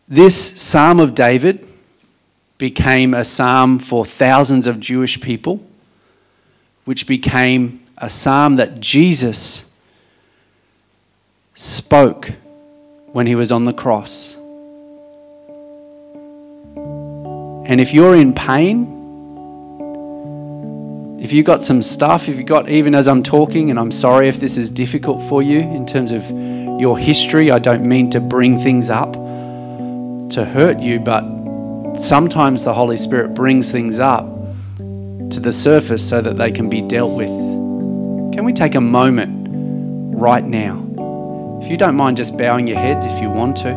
This 0.08 0.62
Psalm 0.62 1.00
of 1.00 1.16
David 1.16 1.68
became 2.58 3.14
a 3.14 3.24
psalm 3.24 3.80
for 3.80 4.06
thousands 4.06 4.68
of 4.68 4.80
Jewish 4.80 5.20
people, 5.22 5.66
which 6.86 7.08
became 7.08 7.81
a 8.02 8.10
psalm 8.10 8.56
that 8.56 8.80
Jesus 8.80 9.64
spoke 11.54 12.32
when 13.12 13.28
he 13.28 13.36
was 13.36 13.52
on 13.52 13.66
the 13.66 13.74
cross. 13.74 14.36
And 16.76 17.80
if 17.80 17.94
you're 17.94 18.16
in 18.16 18.34
pain, 18.34 18.98
if 21.22 21.32
you've 21.32 21.46
got 21.46 21.64
some 21.64 21.84
stuff, 21.84 22.28
if 22.28 22.38
you've 22.38 22.48
got, 22.48 22.68
even 22.70 22.96
as 22.96 23.08
I'm 23.08 23.22
talking, 23.22 23.70
and 23.70 23.80
I'm 23.80 23.92
sorry 23.92 24.28
if 24.28 24.40
this 24.40 24.58
is 24.58 24.72
difficult 24.72 25.22
for 25.30 25.44
you 25.44 25.60
in 25.60 25.86
terms 25.86 26.12
of 26.12 26.28
your 26.82 26.98
history, 26.98 27.52
I 27.52 27.60
don't 27.60 27.84
mean 27.86 28.10
to 28.10 28.20
bring 28.20 28.58
things 28.58 28.90
up 28.90 29.14
to 29.14 30.44
hurt 30.44 30.80
you, 30.80 31.00
but 31.00 31.24
sometimes 31.98 32.64
the 32.64 32.74
Holy 32.74 32.98
Spirit 32.98 33.36
brings 33.36 33.70
things 33.70 34.00
up 34.00 34.26
to 34.78 35.40
the 35.40 35.54
surface 35.54 36.08
so 36.08 36.20
that 36.20 36.38
they 36.38 36.52
can 36.52 36.68
be 36.68 36.82
dealt 36.82 37.16
with. 37.16 37.51
Can 38.42 38.48
we 38.48 38.54
take 38.54 38.74
a 38.74 38.82
moment 38.82 39.48
right 40.20 40.44
now? 40.44 41.60
If 41.62 41.70
you 41.70 41.78
don't 41.78 41.96
mind 41.96 42.18
just 42.18 42.36
bowing 42.40 42.66
your 42.66 42.80
heads 42.80 43.06
if 43.06 43.22
you 43.22 43.30
want 43.30 43.56
to. 43.58 43.70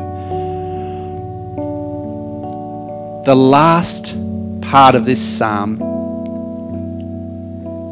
The 3.26 3.34
last 3.34 4.14
part 4.62 4.94
of 4.94 5.04
this 5.04 5.20
psalm 5.20 5.82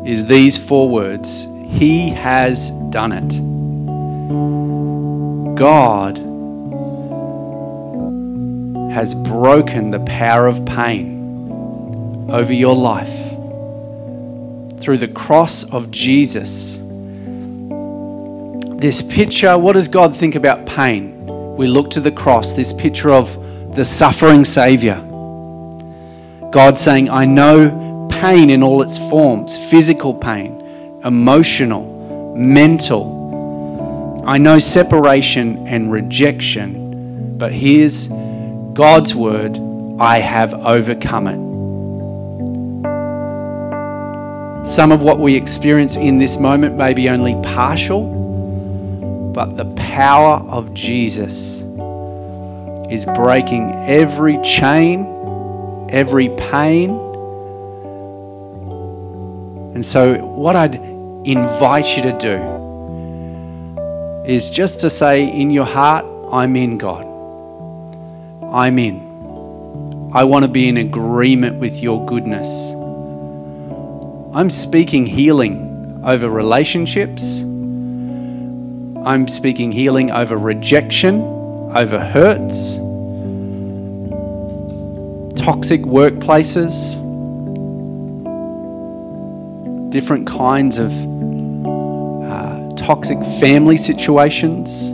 is 0.07 0.25
these 0.25 0.57
four 0.57 0.89
words 0.89 1.47
He 1.69 2.09
has 2.09 2.71
done 2.89 3.13
it. 3.13 3.37
God 5.55 6.17
has 8.95 9.15
broken 9.15 9.91
the 9.91 10.01
power 10.01 10.47
of 10.47 10.65
pain 10.65 12.31
over 12.31 12.55
your 12.55 12.75
life 12.75 13.22
through 14.83 14.99
the 14.99 15.09
cross 15.09 15.63
of 15.63 15.91
Jesus. 15.93 16.79
This 18.81 19.01
picture, 19.01 19.57
what 19.57 19.75
does 19.75 19.87
God 19.87 20.17
think 20.17 20.35
about 20.35 20.67
pain? 20.67 21.25
We 21.57 21.69
look 21.69 21.91
to 21.91 22.01
the 22.01 22.11
cross, 22.11 22.55
this 22.55 22.73
picture 22.73 23.11
of 23.11 23.77
the 23.77 23.85
suffering 23.85 24.45
Savior. 24.45 24.97
God 26.51 26.79
saying, 26.79 27.09
I 27.09 27.25
know 27.25 28.09
pain 28.11 28.51
in 28.51 28.65
all 28.65 28.83
its 28.83 28.99
forms 28.99 29.57
physical 29.71 30.13
pain, 30.13 31.01
emotional, 31.05 32.35
mental. 32.37 34.23
I 34.27 34.39
know 34.39 34.59
separation 34.59 35.69
and 35.69 35.93
rejection, 35.93 37.39
but 37.39 37.53
here's 37.53 38.09
God's 38.09 39.15
word 39.15 39.61
I 40.01 40.19
have 40.19 40.55
overcome 40.55 41.29
it. 41.29 41.52
Some 44.65 44.93
of 44.93 45.03
what 45.03 45.19
we 45.19 45.35
experience 45.35 45.97
in 45.97 46.19
this 46.19 46.39
moment 46.39 46.77
may 46.77 46.95
be 46.95 47.09
only 47.09 47.35
partial, 47.43 49.33
but 49.35 49.57
the 49.57 49.67
power 49.77 50.37
of 50.49 50.73
Jesus 50.75 51.61
is 52.91 53.05
breaking 53.07 53.73
every 53.87 54.41
chain 54.43 55.13
every 55.93 56.31
pain, 56.31 56.91
And 59.75 59.87
so, 59.87 60.15
what 60.15 60.55
I'd 60.55 60.75
invite 60.75 61.97
you 61.97 62.03
to 62.03 62.19
do 62.19 62.37
is 64.27 64.51
just 64.51 64.81
to 64.81 64.91
say 64.91 65.25
in 65.25 65.51
your 65.51 65.65
heart, 65.65 66.05
I'm 66.31 66.57
in, 66.57 66.77
God. 66.79 67.05
I'm 68.53 68.79
in. 68.79 70.11
I 70.13 70.25
want 70.25 70.45
to 70.45 70.49
be 70.49 70.69
in 70.69 70.77
agreement 70.77 71.59
with 71.59 71.83
your 71.83 72.05
goodness. 72.05 72.73
I'm 74.35 74.49
speaking 74.49 75.05
healing 75.05 76.01
over 76.03 76.27
relationships. 76.27 77.43
I'm 77.43 79.29
speaking 79.29 79.71
healing 79.71 80.11
over 80.11 80.39
rejection, 80.39 81.21
over 81.77 81.99
hurts, 81.99 82.77
toxic 85.39 85.83
workplaces, 85.83 86.95
different 89.91 90.27
kinds 90.27 90.79
of 90.79 90.91
uh, 92.25 92.71
toxic 92.77 93.19
family 93.39 93.77
situations, 93.77 94.89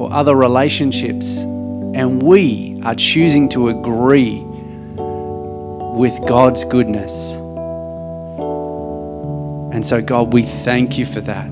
or 0.00 0.10
other 0.10 0.34
relationships. 0.34 1.42
And 1.42 2.22
we 2.22 2.80
are 2.82 2.94
choosing 2.94 3.50
to 3.50 3.68
agree 3.68 4.42
with 6.00 6.26
God's 6.26 6.64
goodness. 6.64 7.34
And 9.74 9.86
so, 9.86 10.00
God, 10.00 10.32
we 10.32 10.42
thank 10.42 10.96
you 10.96 11.04
for 11.04 11.20
that. 11.20 11.44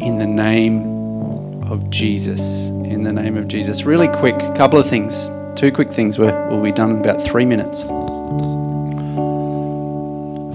In 0.00 0.18
the 0.18 0.26
name 0.26 1.62
of 1.62 1.88
Jesus. 1.88 2.66
In 2.66 3.04
the 3.04 3.12
name 3.12 3.36
of 3.36 3.46
Jesus. 3.46 3.84
Really 3.84 4.08
quick, 4.08 4.36
couple 4.56 4.76
of 4.76 4.88
things. 4.88 5.30
Two 5.54 5.70
quick 5.70 5.92
things. 5.92 6.18
we 6.18 6.26
will 6.26 6.60
be 6.60 6.72
done 6.72 6.90
in 6.90 6.98
about 6.98 7.22
three 7.22 7.44
minutes. 7.44 7.82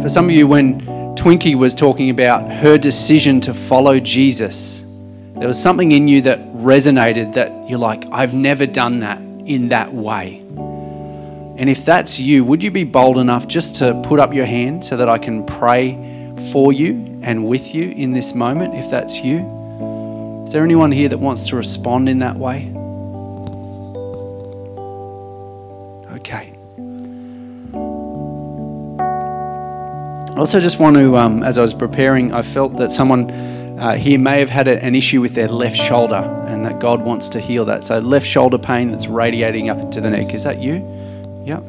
For 0.03 0.09
some 0.09 0.25
of 0.25 0.31
you, 0.31 0.47
when 0.47 0.81
Twinkie 1.15 1.55
was 1.55 1.73
talking 1.73 2.09
about 2.09 2.51
her 2.51 2.77
decision 2.77 3.39
to 3.41 3.53
follow 3.53 3.97
Jesus, 3.97 4.83
there 5.37 5.47
was 5.47 5.61
something 5.61 5.93
in 5.93 6.09
you 6.09 6.19
that 6.23 6.37
resonated 6.53 7.35
that 7.35 7.69
you're 7.69 7.79
like, 7.79 8.03
I've 8.11 8.33
never 8.33 8.65
done 8.65 8.99
that 8.99 9.19
in 9.19 9.69
that 9.69 9.93
way. 9.93 10.41
And 11.61 11.69
if 11.69 11.85
that's 11.85 12.19
you, 12.19 12.43
would 12.43 12.63
you 12.63 12.71
be 12.71 12.83
bold 12.83 13.19
enough 13.19 13.47
just 13.47 13.75
to 13.75 13.93
put 14.03 14.19
up 14.19 14.33
your 14.33 14.47
hand 14.47 14.83
so 14.83 14.97
that 14.97 15.07
I 15.07 15.19
can 15.19 15.45
pray 15.45 15.93
for 16.51 16.73
you 16.73 17.19
and 17.21 17.45
with 17.45 17.75
you 17.75 17.91
in 17.91 18.13
this 18.13 18.33
moment, 18.33 18.73
if 18.73 18.89
that's 18.89 19.19
you? 19.23 20.43
Is 20.43 20.53
there 20.53 20.63
anyone 20.63 20.91
here 20.91 21.07
that 21.07 21.19
wants 21.19 21.43
to 21.49 21.55
respond 21.55 22.09
in 22.09 22.17
that 22.17 22.35
way? 22.35 22.73
Okay. 26.13 26.51
I 30.33 30.39
also 30.39 30.59
just 30.59 30.79
want 30.79 30.95
to, 30.95 31.15
um, 31.15 31.43
as 31.43 31.59
I 31.59 31.61
was 31.61 31.75
preparing, 31.75 32.33
I 32.33 32.41
felt 32.41 32.77
that 32.77 32.91
someone 32.91 33.29
uh, 33.79 33.97
here 33.97 34.17
may 34.17 34.39
have 34.39 34.49
had 34.49 34.67
an 34.67 34.95
issue 34.95 35.21
with 35.21 35.35
their 35.35 35.47
left 35.47 35.77
shoulder 35.77 36.43
and 36.47 36.65
that 36.65 36.79
God 36.79 37.03
wants 37.03 37.29
to 37.29 37.39
heal 37.39 37.65
that. 37.65 37.83
So, 37.83 37.99
left 37.99 38.25
shoulder 38.25 38.57
pain 38.57 38.89
that's 38.89 39.05
radiating 39.05 39.69
up 39.69 39.77
into 39.77 40.01
the 40.01 40.09
neck. 40.09 40.33
Is 40.33 40.43
that 40.43 40.59
you? 40.59 41.00
Yeah. 41.43 41.61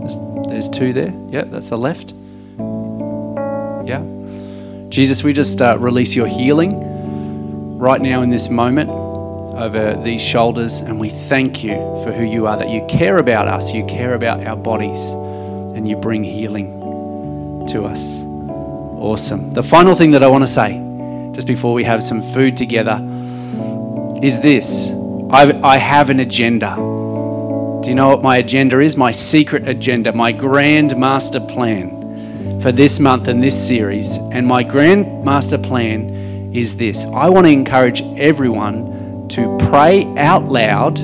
There's, 0.00 0.16
there's 0.48 0.68
two 0.68 0.92
there. 0.92 1.12
Yeah, 1.28 1.44
that's 1.44 1.70
the 1.70 1.78
left. 1.78 2.12
Yeah. 3.86 4.02
Jesus, 4.88 5.22
we 5.22 5.32
just 5.32 5.60
uh, 5.60 5.76
release 5.78 6.14
your 6.14 6.26
healing 6.26 7.78
right 7.78 8.00
now 8.00 8.22
in 8.22 8.30
this 8.30 8.48
moment 8.48 8.90
over 8.90 10.00
these 10.02 10.22
shoulders, 10.22 10.80
and 10.80 10.98
we 10.98 11.10
thank 11.10 11.62
you 11.62 11.74
for 12.02 12.12
who 12.12 12.24
you 12.24 12.46
are, 12.46 12.56
that 12.56 12.70
you 12.70 12.84
care 12.88 13.18
about 13.18 13.46
us, 13.46 13.72
you 13.72 13.84
care 13.86 14.14
about 14.14 14.44
our 14.46 14.56
bodies, 14.56 15.10
and 15.10 15.88
you 15.88 15.96
bring 15.96 16.24
healing 16.24 17.66
to 17.68 17.84
us. 17.84 18.22
Awesome. 18.22 19.52
The 19.52 19.62
final 19.62 19.94
thing 19.94 20.10
that 20.12 20.22
I 20.22 20.28
want 20.28 20.42
to 20.42 20.48
say, 20.48 20.80
just 21.34 21.46
before 21.46 21.72
we 21.72 21.84
have 21.84 22.02
some 22.02 22.22
food 22.22 22.56
together, 22.56 23.00
is 24.22 24.40
this 24.40 24.90
I, 25.30 25.60
I 25.62 25.78
have 25.78 26.10
an 26.10 26.20
agenda. 26.20 26.93
Do 27.84 27.90
you 27.90 27.94
know 27.94 28.08
what 28.08 28.22
my 28.22 28.38
agenda 28.38 28.80
is? 28.80 28.96
My 28.96 29.10
secret 29.10 29.68
agenda, 29.68 30.10
my 30.10 30.32
grand 30.32 30.96
master 30.96 31.38
plan 31.38 32.58
for 32.62 32.72
this 32.72 32.98
month 32.98 33.28
and 33.28 33.42
this 33.42 33.66
series. 33.66 34.16
And 34.16 34.46
my 34.46 34.62
grand 34.62 35.22
master 35.22 35.58
plan 35.58 36.50
is 36.54 36.78
this 36.78 37.04
I 37.04 37.28
want 37.28 37.46
to 37.46 37.52
encourage 37.52 38.00
everyone 38.18 39.28
to 39.28 39.58
pray 39.68 40.06
out 40.16 40.46
loud 40.46 40.98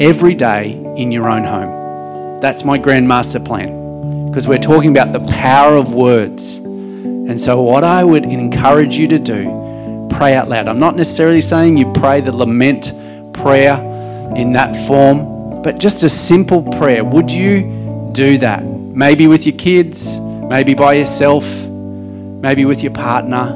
every 0.00 0.32
day 0.32 0.70
in 0.96 1.12
your 1.12 1.28
own 1.28 1.44
home. 1.44 2.40
That's 2.40 2.64
my 2.64 2.78
grand 2.78 3.06
master 3.06 3.38
plan 3.38 4.30
because 4.30 4.48
we're 4.48 4.56
talking 4.56 4.88
about 4.88 5.12
the 5.12 5.20
power 5.34 5.76
of 5.76 5.92
words. 5.92 6.56
And 6.56 7.38
so, 7.38 7.60
what 7.60 7.84
I 7.84 8.02
would 8.04 8.24
encourage 8.24 8.96
you 8.96 9.06
to 9.08 9.18
do, 9.18 10.08
pray 10.08 10.34
out 10.34 10.48
loud. 10.48 10.66
I'm 10.66 10.78
not 10.78 10.96
necessarily 10.96 11.42
saying 11.42 11.76
you 11.76 11.92
pray 11.92 12.22
the 12.22 12.34
lament 12.34 12.94
prayer 13.34 13.92
in 14.34 14.52
that 14.52 14.76
form, 14.86 15.62
but 15.62 15.78
just 15.78 16.02
a 16.04 16.08
simple 16.08 16.62
prayer. 16.62 17.04
Would 17.04 17.30
you 17.30 18.10
do 18.12 18.38
that? 18.38 18.64
Maybe 18.64 19.26
with 19.26 19.46
your 19.46 19.56
kids, 19.56 20.18
maybe 20.20 20.74
by 20.74 20.94
yourself, 20.94 21.44
maybe 21.46 22.64
with 22.64 22.82
your 22.82 22.92
partner, 22.92 23.52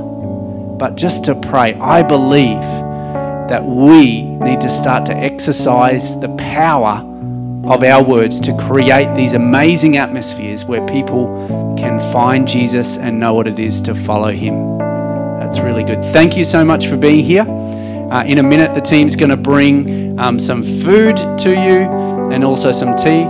but 0.78 0.96
just 0.96 1.24
to 1.24 1.34
pray. 1.34 1.74
I 1.74 2.02
believe 2.02 2.60
that 3.48 3.64
we 3.64 4.22
need 4.22 4.60
to 4.60 4.70
start 4.70 5.06
to 5.06 5.14
exercise 5.14 6.18
the 6.20 6.28
power 6.36 7.06
of 7.64 7.82
our 7.82 8.02
words 8.02 8.40
to 8.40 8.56
create 8.56 9.14
these 9.14 9.34
amazing 9.34 9.96
atmospheres 9.96 10.64
where 10.64 10.84
people 10.86 11.74
can 11.78 11.98
find 12.12 12.48
Jesus 12.48 12.96
and 12.96 13.18
know 13.18 13.34
what 13.34 13.46
it 13.46 13.58
is 13.58 13.80
to 13.82 13.94
follow 13.94 14.32
him. 14.32 14.78
That's 14.78 15.60
really 15.60 15.84
good. 15.84 16.02
Thank 16.04 16.36
you 16.36 16.44
so 16.44 16.64
much 16.64 16.86
for 16.86 16.96
being 16.96 17.24
here. 17.24 17.44
Uh, 18.10 18.24
in 18.26 18.38
a 18.38 18.42
minute, 18.42 18.74
the 18.74 18.80
team's 18.80 19.14
going 19.14 19.30
to 19.30 19.36
bring 19.36 20.18
um, 20.18 20.38
some 20.38 20.62
food 20.62 21.16
to 21.38 21.50
you 21.50 21.88
and 22.32 22.42
also 22.42 22.72
some 22.72 22.96
tea. 22.96 23.22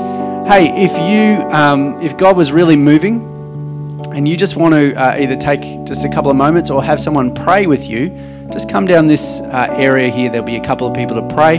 Hey, 0.48 0.72
if 0.84 0.92
you, 0.92 1.44
um, 1.50 2.00
if 2.00 2.16
God 2.16 2.36
was 2.36 2.50
really 2.50 2.76
moving, 2.76 3.26
and 4.12 4.26
you 4.26 4.36
just 4.36 4.56
want 4.56 4.74
to 4.74 4.94
uh, 4.94 5.16
either 5.18 5.36
take 5.36 5.60
just 5.84 6.04
a 6.04 6.08
couple 6.08 6.30
of 6.30 6.36
moments 6.36 6.70
or 6.70 6.82
have 6.82 6.98
someone 6.98 7.34
pray 7.34 7.66
with 7.66 7.88
you, 7.88 8.08
just 8.52 8.68
come 8.68 8.86
down 8.86 9.06
this 9.06 9.40
uh, 9.40 9.68
area 9.70 10.08
here. 10.10 10.30
There'll 10.30 10.46
be 10.46 10.56
a 10.56 10.64
couple 10.64 10.86
of 10.86 10.94
people 10.94 11.14
to 11.16 11.34
pray. 11.34 11.58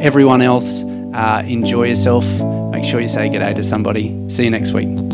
Everyone 0.00 0.42
else 0.42 0.82
uh, 0.82 1.42
enjoy 1.46 1.84
yourself. 1.84 2.24
Make 2.72 2.84
sure 2.84 3.00
you 3.00 3.08
say 3.08 3.28
g'day 3.28 3.54
to 3.54 3.62
somebody. 3.62 4.28
See 4.28 4.44
you 4.44 4.50
next 4.50 4.72
week. 4.72 5.13